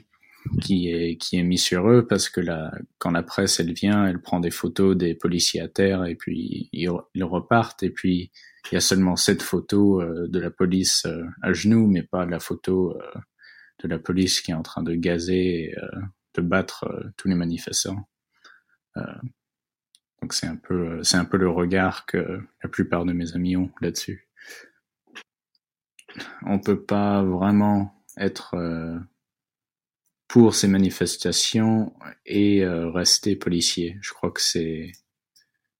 qui 0.61 0.91
est 0.91 1.17
qui 1.17 1.39
est 1.39 1.43
mis 1.43 1.59
sur 1.59 1.89
eux 1.89 2.07
parce 2.07 2.29
que 2.29 2.41
la 2.41 2.73
quand 2.99 3.11
la 3.11 3.23
presse 3.23 3.61
elle 3.61 3.73
vient, 3.73 4.07
elle 4.07 4.21
prend 4.21 4.41
des 4.41 4.51
photos 4.51 4.97
des 4.97 5.15
policiers 5.15 5.61
à 5.61 5.69
terre 5.69 6.05
et 6.05 6.15
puis 6.15 6.69
ils, 6.73 6.89
repartent 7.25 7.83
et 7.83 7.91
puis 7.91 8.31
il 8.71 8.75
y 8.75 8.77
a 8.77 8.81
seulement 8.81 9.17
cette 9.17 9.43
photo 9.43 10.01
euh, 10.01 10.29
de 10.29 10.41
la 10.41 10.51
police 10.51 11.05
euh, 11.07 11.25
à 11.43 11.53
genoux 11.53 11.87
mais 11.87 12.03
pas 12.03 12.25
la 12.25 12.41
photo 12.41 12.97
euh, 12.97 13.21
de 13.83 13.89
la 13.89 13.99
police 13.99 14.41
qui 14.41 14.51
est 14.51 14.55
en 14.55 14.63
train 14.63 14.83
de 14.83 14.95
gazer 14.95 15.65
et 15.65 15.77
de 16.35 16.43
battre 16.43 17.13
tous 17.17 17.29
les 17.29 17.35
manifestants. 17.35 18.07
donc 20.21 20.35
c'est 20.35 20.47
un 20.47 20.57
peu 20.57 21.03
c'est 21.03 21.17
un 21.17 21.25
peu 21.25 21.39
le 21.39 21.49
regard 21.49 22.05
que 22.05 22.43
la 22.63 22.69
plupart 22.69 23.07
de 23.07 23.15
mes 23.15 23.35
amis 23.35 23.57
ont 23.57 23.71
là-dessus. 23.81 24.29
On 26.43 26.59
peut 26.59 26.83
pas 26.83 27.23
vraiment 27.23 28.05
être 28.19 28.55
pour 30.31 30.55
ces 30.55 30.69
manifestations 30.69 31.93
et 32.25 32.65
euh, 32.65 32.89
rester 32.89 33.35
policier. 33.35 33.99
Je 34.01 34.13
crois 34.13 34.31
que 34.31 34.41
c'est 34.41 34.93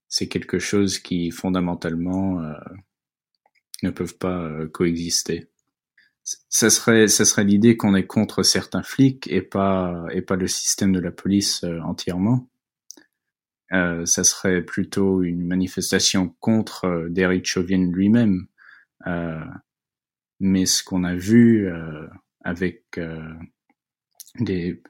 c'est 0.09 0.27
quelque 0.27 0.59
chose 0.59 0.99
qui 0.99 1.31
fondamentalement 1.31 2.41
euh, 2.41 2.53
ne 3.81 3.91
peuvent 3.91 4.17
pas 4.17 4.43
euh, 4.43 4.67
coexister. 4.67 5.47
Ça 6.49 6.69
serait 6.69 7.07
ça 7.07 7.23
serait 7.23 7.45
l'idée 7.45 7.77
qu'on 7.77 7.95
est 7.95 8.05
contre 8.05 8.43
certains 8.43 8.83
flics 8.83 9.25
et 9.31 9.41
pas 9.41 10.05
et 10.11 10.21
pas 10.21 10.35
le 10.35 10.47
système 10.47 10.91
de 10.91 10.99
la 10.99 11.11
police 11.11 11.63
entièrement. 11.85 12.49
ça 13.71 14.23
serait 14.25 14.61
plutôt 14.63 15.23
une 15.23 15.47
manifestation 15.47 16.35
contre 16.41 17.07
Derek 17.09 17.45
Chauvin 17.45 17.89
lui-même. 17.89 18.47
mais 20.39 20.65
ce 20.65 20.83
qu'on 20.83 21.05
a 21.05 21.15
vu 21.15 21.71
avec 22.43 22.99
des 24.39 24.81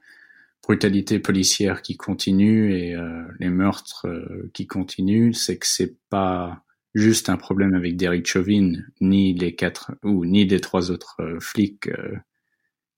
brutalités 0.63 1.19
policières 1.19 1.81
qui 1.81 1.97
continuent 1.97 2.71
et 2.73 2.95
euh, 2.95 3.23
les 3.39 3.49
meurtres 3.49 4.07
euh, 4.07 4.49
qui 4.53 4.67
continuent, 4.67 5.33
c'est 5.33 5.57
que 5.57 5.67
c'est 5.67 5.97
pas 6.09 6.63
juste 6.93 7.29
un 7.29 7.37
problème 7.37 7.73
avec 7.73 7.95
Derek 7.95 8.27
Chauvin, 8.27 8.73
ni 8.99 9.33
les 9.33 9.55
quatre 9.55 9.93
ou 10.03 10.25
ni 10.25 10.45
les 10.45 10.59
trois 10.59 10.91
autres 10.91 11.15
euh, 11.19 11.39
flics 11.39 11.89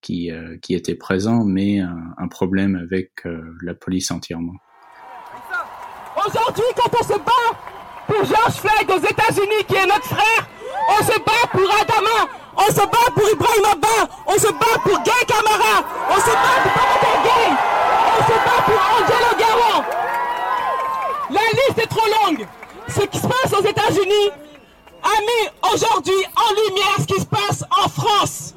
qui, 0.01 0.29
qui 0.61 0.75
étaient 0.75 0.95
présents, 0.95 1.45
mais 1.45 1.79
un, 1.79 2.13
un 2.17 2.27
problème 2.27 2.75
avec 2.75 3.23
la 3.61 3.73
police 3.73 4.11
entièrement. 4.11 4.55
Aujourd'hui, 6.17 6.65
quand 6.75 6.91
on 6.99 7.03
se 7.03 7.17
bat 7.19 7.57
pour 8.07 8.25
George 8.25 8.55
Floyd 8.55 8.89
aux 8.89 8.99
États-Unis, 8.99 9.63
qui 9.65 9.75
est 9.75 9.85
notre 9.85 10.03
frère, 10.03 10.49
on 10.89 11.03
se 11.03 11.19
bat 11.19 11.47
pour 11.51 11.61
Adama, 11.61 12.27
on 12.57 12.65
se 12.71 12.85
bat 12.85 13.11
pour 13.13 13.29
Ibrahim 13.29 13.65
Abba, 13.71 14.09
on 14.27 14.33
se 14.33 14.47
bat 14.47 14.79
pour 14.83 14.99
Gay 15.03 15.25
Camara, 15.27 15.83
on 16.09 16.15
se 16.15 16.31
bat 16.31 16.55
pour 16.63 16.71
Pamata 16.71 17.13
Gay, 17.23 17.45
on 18.17 18.23
se 18.23 18.37
bat 18.45 18.61
pour 18.65 18.79
Angelo 18.95 19.31
Garant. 19.39 19.83
La 21.29 21.41
liste 21.51 21.79
est 21.79 21.87
trop 21.87 22.07
longue. 22.25 22.45
Ce 22.87 23.01
qui 23.01 23.17
se 23.17 23.27
passe 23.27 23.53
aux 23.57 23.65
États-Unis 23.65 24.29
a 25.03 25.21
mis 25.21 25.73
aujourd'hui 25.73 26.25
en 26.35 26.53
lumière 26.53 26.95
ce 26.99 27.05
qui 27.05 27.19
se 27.19 27.25
passe 27.25 27.63
en 27.71 27.89
France. 27.89 28.53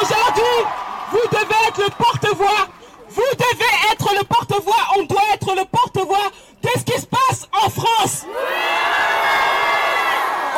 Aujourd'hui, 0.00 0.64
vous 1.10 1.28
devez 1.32 1.68
être 1.68 1.82
le 1.82 1.90
porte-voix. 1.90 2.68
Vous 3.08 3.22
devez 3.36 3.92
être 3.92 4.14
le 4.14 4.24
porte-voix. 4.24 4.74
On 4.98 5.02
doit 5.04 5.22
être 5.34 5.54
le 5.54 5.64
porte-voix 5.64 6.30
de 6.62 6.68
ce 6.78 6.84
qui 6.84 7.00
se 7.00 7.06
passe 7.06 7.48
en 7.52 7.68
France. 7.68 8.26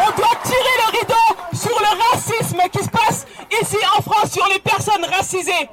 On 0.04 0.10
doit 0.16 0.36
tirer 0.42 0.76
le 0.84 0.98
rideau 0.98 1.36
sur 1.52 1.78
le 1.78 2.12
racisme 2.12 2.60
qui 2.72 2.82
se 2.82 2.88
passe 2.90 3.26
ici 3.60 3.76
en 3.96 4.02
France 4.02 4.32
sur 4.32 4.46
les 4.48 4.58
personnes 4.58 5.04
racisées. 5.04 5.68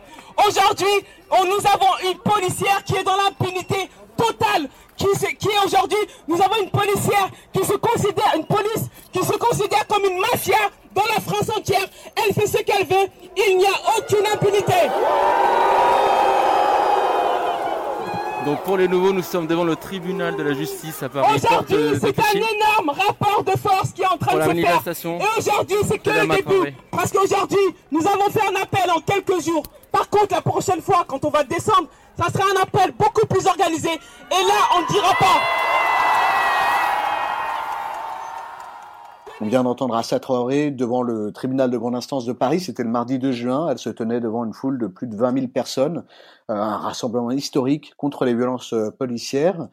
Aujourd'hui, 0.47 0.85
nous 1.31 1.67
avons 1.67 2.11
une 2.11 2.19
policière 2.19 2.83
qui 2.83 2.95
est 2.95 3.03
dans 3.03 3.15
l'impunité 3.15 3.89
totale, 4.15 4.69
qui, 4.95 5.07
qui 5.37 5.49
aujourd'hui, 5.65 5.97
nous 6.27 6.39
avons 6.41 6.61
une 6.61 6.69
policière 6.69 7.29
qui 7.53 7.65
se 7.65 7.73
considère, 7.73 8.28
les 18.79 18.87
nouveaux, 18.87 19.13
nous 19.13 19.21
sommes 19.21 19.45
devant 19.45 19.63
le 19.63 19.75
tribunal 19.75 20.35
de 20.35 20.43
la 20.43 20.53
justice 20.53 21.03
à 21.03 21.09
Paris. 21.09 21.27
Aujourd'hui, 21.35 21.99
c'est 21.99 22.17
un 22.17 22.31
énorme 22.33 22.89
rapport 22.89 23.43
de 23.43 23.51
force 23.51 23.91
qui 23.91 24.01
est 24.01 24.07
en 24.07 24.17
train 24.17 24.37
de 24.37 24.41
se 24.41 24.95
faire. 24.95 25.19
Et 25.19 25.39
aujourd'hui, 25.39 25.77
c'est 25.87 25.99
que 25.99 26.09
le 26.09 26.27
début. 26.27 26.73
Parce 26.89 27.11
qu'aujourd'hui, 27.11 27.57
nous 27.91 28.05
avons 28.07 28.29
fait 28.29 28.41
un 28.41 28.61
appel 28.61 28.89
en 28.89 29.01
quelques 29.01 29.43
jours. 29.43 29.63
Par 29.91 30.09
contre, 30.09 30.33
la 30.33 30.41
prochaine 30.41 30.81
fois, 30.81 31.03
quand 31.07 31.23
on 31.25 31.29
va 31.29 31.43
descendre, 31.43 31.87
ça 32.17 32.31
sera 32.31 32.45
un 32.45 32.61
appel 32.61 32.93
beaucoup 32.97 33.25
plus 33.27 33.45
organisé. 33.47 33.89
Et 33.89 34.43
là, 34.43 34.59
on 34.77 34.81
ne 34.81 34.87
dira 34.87 35.13
pas. 35.15 35.68
On 39.41 39.47
vient 39.47 39.63
d'entendre 39.63 39.95
Assa 39.95 40.19
Traoré 40.19 40.69
devant 40.69 41.01
le 41.01 41.31
tribunal 41.31 41.71
de 41.71 41.77
grande 41.77 41.95
instance 41.95 42.25
de 42.25 42.33
Paris. 42.33 42.59
C'était 42.59 42.83
le 42.83 42.89
mardi 42.89 43.19
2 43.19 43.31
juin. 43.31 43.69
Elle 43.71 43.77
se 43.77 43.89
tenait 43.89 44.19
devant 44.19 44.43
une 44.43 44.53
foule 44.53 44.77
de 44.77 44.87
plus 44.87 45.07
de 45.07 45.15
20 45.15 45.33
000 45.33 45.47
personnes. 45.47 46.03
Euh, 46.49 46.55
un 46.55 46.75
rassemblement 46.75 47.31
historique 47.31 47.93
contre 47.95 48.25
les 48.25 48.35
violences 48.35 48.73
euh, 48.73 48.91
policières. 48.91 49.69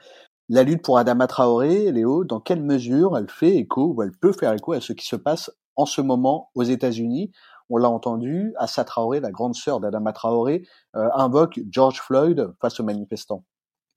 La 0.49 0.63
lutte 0.63 0.83
pour 0.83 0.99
Adama 0.99 1.27
Traoré, 1.27 1.91
Léo, 1.91 2.23
dans 2.23 2.39
quelle 2.39 2.63
mesure 2.63 3.19
elle 3.19 3.29
fait 3.29 3.57
écho 3.57 3.93
ou 3.93 4.03
elle 4.05 4.13
peut 4.13 4.33
faire 4.33 4.53
écho 4.53 4.73
à 4.73 4.81
ce 4.81 4.93
qui 4.93 5.05
se 5.05 5.17
passe 5.17 5.51
en 5.75 5.85
ce 5.85 6.01
moment 6.01 6.51
aux 6.55 6.63
États-Unis? 6.63 7.33
On 7.69 7.79
l'a 7.79 7.91
entendu, 7.91 8.55
Assa 8.59 8.85
Traoré, 8.85 9.19
la 9.19 9.33
grande 9.33 9.57
sœur 9.57 9.81
d'Adama 9.81 10.13
Traoré, 10.13 10.63
euh, 10.95 11.09
invoque 11.17 11.59
George 11.73 12.01
Floyd 12.01 12.53
face 12.61 12.79
aux 12.79 12.85
manifestants. 12.85 13.45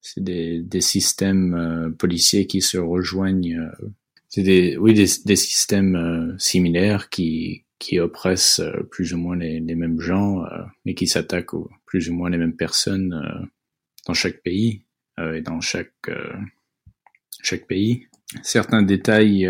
C'est 0.01 0.23
des, 0.23 0.63
des 0.63 0.81
systèmes 0.81 1.93
policiers 1.99 2.47
qui 2.47 2.61
se 2.61 2.79
rejoignent 2.79 3.69
c'est 4.29 4.43
des, 4.43 4.77
oui, 4.77 4.93
des, 4.93 5.07
des 5.25 5.35
systèmes 5.35 5.95
euh, 5.95 6.37
similaires 6.37 7.09
qui, 7.09 7.65
qui 7.79 7.99
oppressent 7.99 8.59
euh, 8.59 8.83
plus 8.91 9.13
ou 9.13 9.17
moins 9.17 9.35
les, 9.35 9.59
les 9.59 9.75
mêmes 9.75 9.99
gens 9.99 10.43
euh, 10.45 10.63
et 10.85 10.95
qui 10.95 11.07
s'attaquent 11.07 11.53
aux 11.53 11.69
plus 11.85 12.09
ou 12.09 12.13
moins 12.13 12.29
les 12.29 12.37
mêmes 12.37 12.55
personnes 12.55 13.49
dans 14.05 14.13
chaque 14.13 14.41
pays 14.43 14.85
et 15.17 15.41
dans 15.41 15.59
chaque 15.59 16.09
chaque 17.41 17.65
pays. 17.65 18.05
Certains 18.43 18.83
détails 18.83 19.49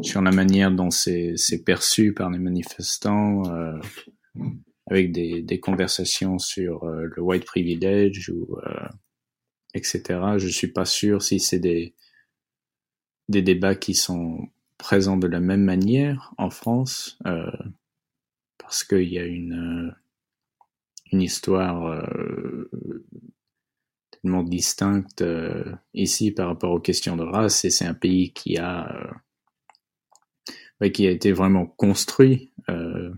sur 0.00 0.22
la 0.22 0.30
manière 0.30 0.70
dont 0.70 0.90
c'est 0.90 1.64
perçu 1.66 2.14
par 2.14 2.30
les 2.30 2.38
manifestants 2.38 3.42
avec 4.90 5.12
des, 5.12 5.42
des 5.42 5.60
conversations 5.60 6.38
sur 6.38 6.84
euh, 6.84 7.08
le 7.14 7.22
white 7.22 7.44
privilege 7.44 8.30
ou 8.30 8.58
euh, 8.66 8.88
etc. 9.74 10.02
Je 10.36 10.48
suis 10.48 10.68
pas 10.68 10.84
sûr 10.84 11.22
si 11.22 11.40
c'est 11.40 11.58
des 11.58 11.94
des 13.28 13.42
débats 13.42 13.74
qui 13.74 13.94
sont 13.94 14.48
présents 14.78 15.16
de 15.16 15.26
la 15.26 15.40
même 15.40 15.64
manière 15.64 16.34
en 16.38 16.50
France 16.50 17.18
euh, 17.26 17.50
parce 18.58 18.84
qu'il 18.84 19.08
y 19.08 19.18
a 19.18 19.24
une 19.24 19.88
euh, 19.88 19.92
une 21.12 21.22
histoire 21.22 21.86
euh, 21.86 22.70
tellement 24.10 24.42
distincte 24.42 25.22
euh, 25.22 25.64
ici 25.94 26.32
par 26.32 26.48
rapport 26.48 26.72
aux 26.72 26.80
questions 26.80 27.16
de 27.16 27.22
race 27.22 27.64
et 27.64 27.70
c'est 27.70 27.86
un 27.86 27.94
pays 27.94 28.32
qui 28.32 28.58
a 28.58 28.94
euh, 28.96 29.10
ouais, 30.80 30.92
qui 30.92 31.06
a 31.06 31.10
été 31.10 31.32
vraiment 31.32 31.66
construit 31.66 32.52
euh, 32.68 33.12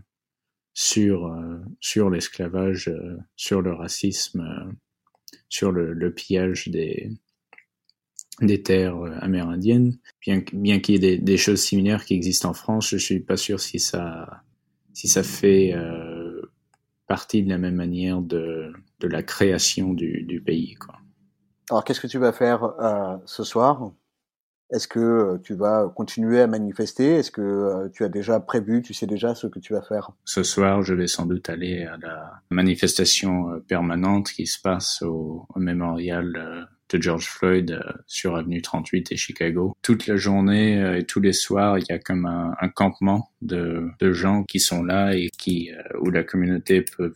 sur 0.74 1.32
sur 1.80 2.10
l'esclavage, 2.10 2.92
sur 3.36 3.62
le 3.62 3.72
racisme, 3.72 4.74
sur 5.48 5.70
le, 5.70 5.92
le 5.92 6.12
pillage 6.12 6.68
des 6.68 7.12
des 8.40 8.62
terres 8.62 8.96
euh, 8.96 9.12
amérindiennes. 9.20 9.96
Bien, 10.26 10.40
qu'il 10.40 10.94
y 10.94 10.96
ait 10.96 10.98
des, 10.98 11.18
des 11.18 11.36
choses 11.36 11.60
similaires 11.60 12.04
qui 12.04 12.14
existent 12.14 12.50
en 12.50 12.54
France, 12.54 12.88
je 12.90 12.96
suis 12.96 13.20
pas 13.20 13.36
sûr 13.36 13.60
si 13.60 13.78
ça 13.78 14.42
si 14.92 15.08
ça 15.08 15.22
fait 15.22 15.72
euh, 15.74 16.40
partie 17.08 17.42
de 17.42 17.50
la 17.50 17.58
même 17.58 17.74
manière 17.74 18.20
de, 18.20 18.72
de 19.00 19.08
la 19.08 19.22
création 19.22 19.92
du, 19.92 20.22
du 20.22 20.40
pays. 20.40 20.74
Quoi. 20.74 20.94
Alors, 21.70 21.84
qu'est-ce 21.84 22.00
que 22.00 22.06
tu 22.06 22.18
vas 22.18 22.32
faire 22.32 22.62
euh, 22.62 23.16
ce 23.26 23.42
soir? 23.42 23.90
Est-ce 24.70 24.88
que 24.88 25.38
tu 25.42 25.54
vas 25.54 25.92
continuer 25.94 26.40
à 26.40 26.46
manifester? 26.46 27.16
Est-ce 27.16 27.30
que 27.30 27.42
euh, 27.42 27.88
tu 27.92 28.04
as 28.04 28.08
déjà 28.08 28.38
prévu, 28.40 28.82
tu 28.82 28.94
sais 28.94 29.06
déjà 29.06 29.34
ce 29.34 29.48
que 29.48 29.58
tu 29.58 29.72
vas 29.72 29.82
faire? 29.82 30.12
Ce 30.24 30.42
soir, 30.42 30.82
je 30.82 30.94
vais 30.94 31.08
sans 31.08 31.26
doute 31.26 31.50
aller 31.50 31.84
à 31.84 31.96
la 31.96 32.40
manifestation 32.50 33.60
permanente 33.66 34.30
qui 34.30 34.46
se 34.46 34.60
passe 34.60 35.02
au, 35.02 35.46
au 35.54 35.58
mémorial 35.58 36.68
de 36.94 37.02
George 37.02 37.26
Floyd 37.26 37.72
euh, 37.72 37.92
sur 38.06 38.36
Avenue 38.36 38.62
38 38.62 39.12
et 39.12 39.16
Chicago. 39.16 39.76
Toute 39.82 40.06
la 40.06 40.16
journée 40.16 40.80
euh, 40.80 40.98
et 40.98 41.04
tous 41.04 41.20
les 41.20 41.32
soirs, 41.32 41.78
il 41.78 41.84
y 41.88 41.92
a 41.92 41.98
comme 41.98 42.26
un, 42.26 42.68
campement 42.68 43.30
de, 43.42 43.88
de 44.00 44.12
gens 44.12 44.44
qui 44.44 44.60
sont 44.60 44.82
là 44.82 45.14
et 45.14 45.28
qui 45.38 45.70
euh, 45.72 45.82
où 46.00 46.10
la 46.10 46.24
communauté 46.24 46.82
peut 46.82 47.12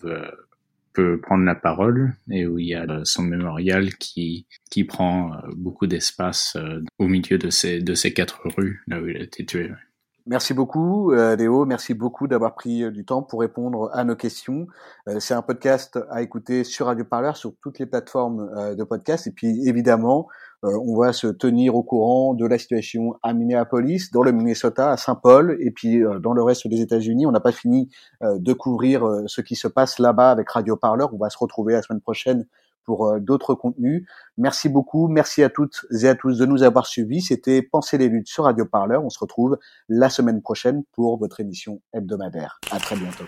peut 0.93 1.21
prendre 1.21 1.45
la 1.45 1.55
parole 1.55 2.13
et 2.31 2.47
où 2.47 2.59
il 2.59 2.67
y 2.67 2.75
a 2.75 2.87
son 3.05 3.23
mémorial 3.23 3.95
qui 3.97 4.47
qui 4.71 4.85
prend 4.85 5.33
beaucoup 5.57 5.87
d'espace 5.87 6.57
au 6.99 7.09
milieu 7.09 7.39
de 7.39 7.51
ces 7.51 7.81
de 7.81 7.95
ces 7.95 8.13
quatre 8.13 8.49
rues 8.57 8.83
là 8.87 9.01
où 9.01 9.07
il 9.07 9.17
a 9.17 9.23
été 9.23 9.45
tué. 9.45 9.71
Merci 10.31 10.53
beaucoup, 10.53 11.11
euh, 11.13 11.37
Léo. 11.37 11.65
Merci 11.65 11.95
beaucoup 11.95 12.29
d'avoir 12.29 12.55
pris 12.55 12.83
euh, 12.83 12.91
du 12.91 13.07
temps 13.07 13.23
pour 13.23 13.41
répondre 13.41 13.89
à 13.95 14.05
nos 14.05 14.15
questions. 14.15 14.67
Euh, 15.09 15.21
c'est 15.21 15.33
un 15.33 15.41
podcast 15.41 15.99
à 16.11 16.21
écouter 16.21 16.65
sur 16.65 16.85
Radio 16.85 17.07
Parleur, 17.07 17.39
sur 17.39 17.55
toutes 17.63 17.79
les 17.79 17.87
plateformes 17.87 18.77
de 18.77 18.85
podcast. 18.85 19.27
Et 19.27 19.31
puis, 19.31 19.67
évidemment, 19.67 20.29
on 20.63 20.99
va 20.99 21.15
se 21.15 21.29
tenir 21.29 21.77
au 21.77 21.83
courant 21.83 22.35
de 22.35 22.45
la 22.45 22.59
situation 22.59 23.15
à 23.23 23.33
Minneapolis, 23.33 24.11
dans 24.13 24.23
le 24.23 24.33
Minnesota, 24.33 24.91
à 24.91 24.99
Saint-Paul, 24.99 25.57
et 25.61 25.71
puis 25.71 26.03
dans 26.21 26.35
le 26.35 26.43
reste 26.43 26.69
des 26.69 26.83
États-Unis. 26.83 27.25
On 27.25 27.33
n'a 27.33 27.41
pas 27.41 27.53
fini 27.53 27.89
de 28.21 28.53
couvrir 28.53 29.07
ce 29.27 29.41
qui 29.41 29.55
se 29.55 29.69
passe 29.69 29.99
là-bas 29.99 30.31
avec 30.31 30.51
Radio 30.51 30.77
Parleur. 30.77 31.15
On 31.15 31.19
va 31.19 31.31
se 31.31 31.39
retrouver 31.39 31.73
la 31.75 31.83
semaine 31.83 32.01
prochaine 32.01 32.45
pour 32.89 33.07
euh, 33.07 33.21
d'autres 33.21 33.55
contenus. 33.55 34.09
Merci 34.39 34.71
beaucoup. 34.71 35.09
Merci 35.09 35.43
à 35.43 35.51
toutes 35.51 35.85
et 35.91 36.09
à 36.09 36.15
tous 36.15 36.39
de 36.39 36.47
nous 36.47 36.63
avoir 36.63 36.87
suivis. 36.87 37.21
C'était 37.21 37.61
Penser 37.61 37.99
les 37.99 38.09
luttes 38.09 38.29
sur 38.29 38.45
Radio 38.45 38.65
Parleur. 38.65 39.05
On 39.05 39.11
se 39.11 39.19
retrouve 39.19 39.59
la 39.91 40.09
semaine 40.09 40.41
prochaine 40.41 40.85
pour 40.93 41.19
votre 41.19 41.39
émission 41.41 41.83
hebdomadaire. 41.93 42.59
À 42.71 42.79
très 42.79 42.97
bientôt. 42.97 43.27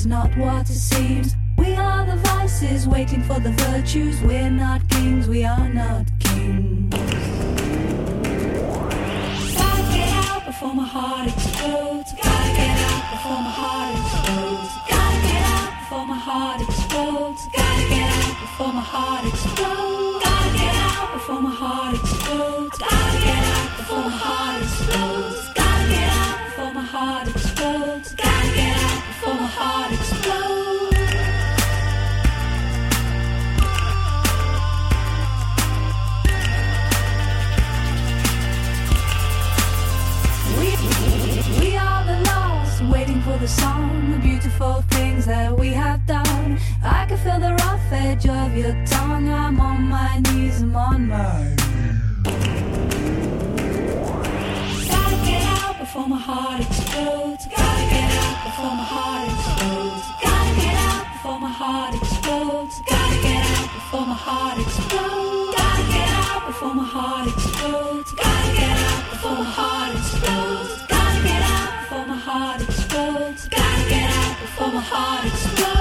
Is 0.00 0.06
not 0.06 0.34
what 0.38 0.62
it 0.70 0.80
seems. 0.92 1.36
We 1.58 1.74
are 1.74 2.06
the 2.06 2.16
vices 2.16 2.88
waiting 2.88 3.22
for 3.22 3.38
the 3.38 3.52
virtues. 3.64 4.18
We're 4.22 4.48
not 4.48 4.88
kings, 4.88 5.28
we 5.28 5.44
are 5.44 5.68
not 5.68 6.06
kings. 6.20 6.94
Gotta 9.58 9.82
get 9.92 10.10
out 10.24 10.46
before 10.46 10.74
my 10.74 10.86
heart 10.96 11.28
explodes. 11.28 12.10
Gotta 12.22 12.50
get 12.60 12.76
out 12.88 13.04
before 13.12 13.42
my 13.46 13.54
heart 13.60 13.94
explodes. 14.00 14.72
Gotta 14.88 15.20
get 15.28 15.42
out 15.56 15.72
before 15.80 16.06
my 16.06 16.20
heart 16.28 16.60
explodes. 16.62 17.42
Gotta 17.56 17.88
get 17.94 18.08
out 18.24 18.40
before 18.40 18.72
my 18.72 18.86
heart 18.92 19.24
explodes. 19.26 19.89
Song, 43.50 44.12
the 44.12 44.18
beautiful 44.18 44.82
things 44.94 45.26
that 45.26 45.58
we 45.58 45.68
have 45.68 46.06
done. 46.06 46.58
I 46.82 47.06
can 47.06 47.18
feel 47.18 47.40
the 47.40 47.52
rough 47.64 47.92
edge 47.92 48.26
of 48.26 48.56
your 48.56 48.74
tongue. 48.86 49.28
I'm 49.28 49.60
on 49.60 49.82
my 49.88 50.18
knees, 50.26 50.62
I'm 50.62 50.76
on 50.76 51.08
my 51.08 51.56
Gotta 54.92 55.18
get 55.26 55.42
out 55.58 55.78
before 55.80 56.08
my 56.14 56.20
heart 56.28 56.60
explodes. 56.60 57.42
Gotta 57.56 57.84
get 57.94 58.10
out 58.24 58.38
before 58.46 58.74
my 58.80 58.86
heart 58.94 59.26
explodes. 59.34 60.04
Gotta 60.24 60.52
get 60.62 60.76
out 60.88 61.04
before 61.12 61.40
my 61.40 61.52
heart 61.60 61.94
explodes. 61.98 62.74
Gotta 62.92 63.16
get 63.26 63.42
out 63.56 63.68
before 63.76 64.06
my 64.12 64.18
heart 64.26 64.58
explodes. 64.64 65.56
Gotta 65.58 65.84
get 65.94 66.08
out 66.24 66.40
before 66.46 66.74
my 66.80 66.84
heart 66.94 67.26
explodes. 67.34 68.10
Gotta 68.22 68.50
get 68.60 68.76
out 68.88 69.02
before 69.10 69.36
my 69.42 69.44
heart 69.58 69.96
explodes. 69.96 70.29
for 74.60 74.70
my 74.72 74.80
heart 74.82 75.24
explodes. 75.24 75.79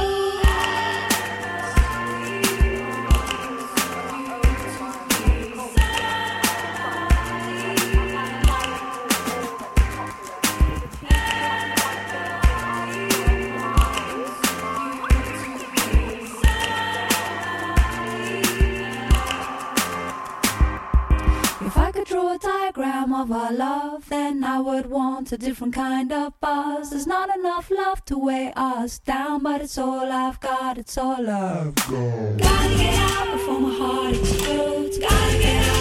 Of 23.20 23.32
our 23.34 23.52
love, 23.52 24.08
then 24.08 24.46
I 24.46 24.62
would 24.62 24.86
want 24.86 25.32
a 25.34 25.38
different 25.38 25.74
kind 25.74 26.10
of 26.14 26.40
buzz. 26.40 26.92
There's 26.92 27.06
not 27.06 27.30
enough 27.38 27.70
love 27.70 28.06
to 28.06 28.18
weigh 28.18 28.54
us 28.56 29.00
down, 29.00 29.44
but 29.44 29.60
it's 29.62 29.78
all 29.78 30.10
I've 30.10 30.40
got, 30.40 30.78
it's 30.78 30.98
all 30.98 31.30
I've 31.30 31.76
got. 31.76 32.38
Gotta 32.38 32.76
get 32.78 32.94
out 32.96 33.34
before 33.34 33.60
my 33.60 33.74
heart 33.78 34.16
explodes. 34.16 35.00
Gotta 35.00 35.38
get 35.38 35.68
out 35.68 35.79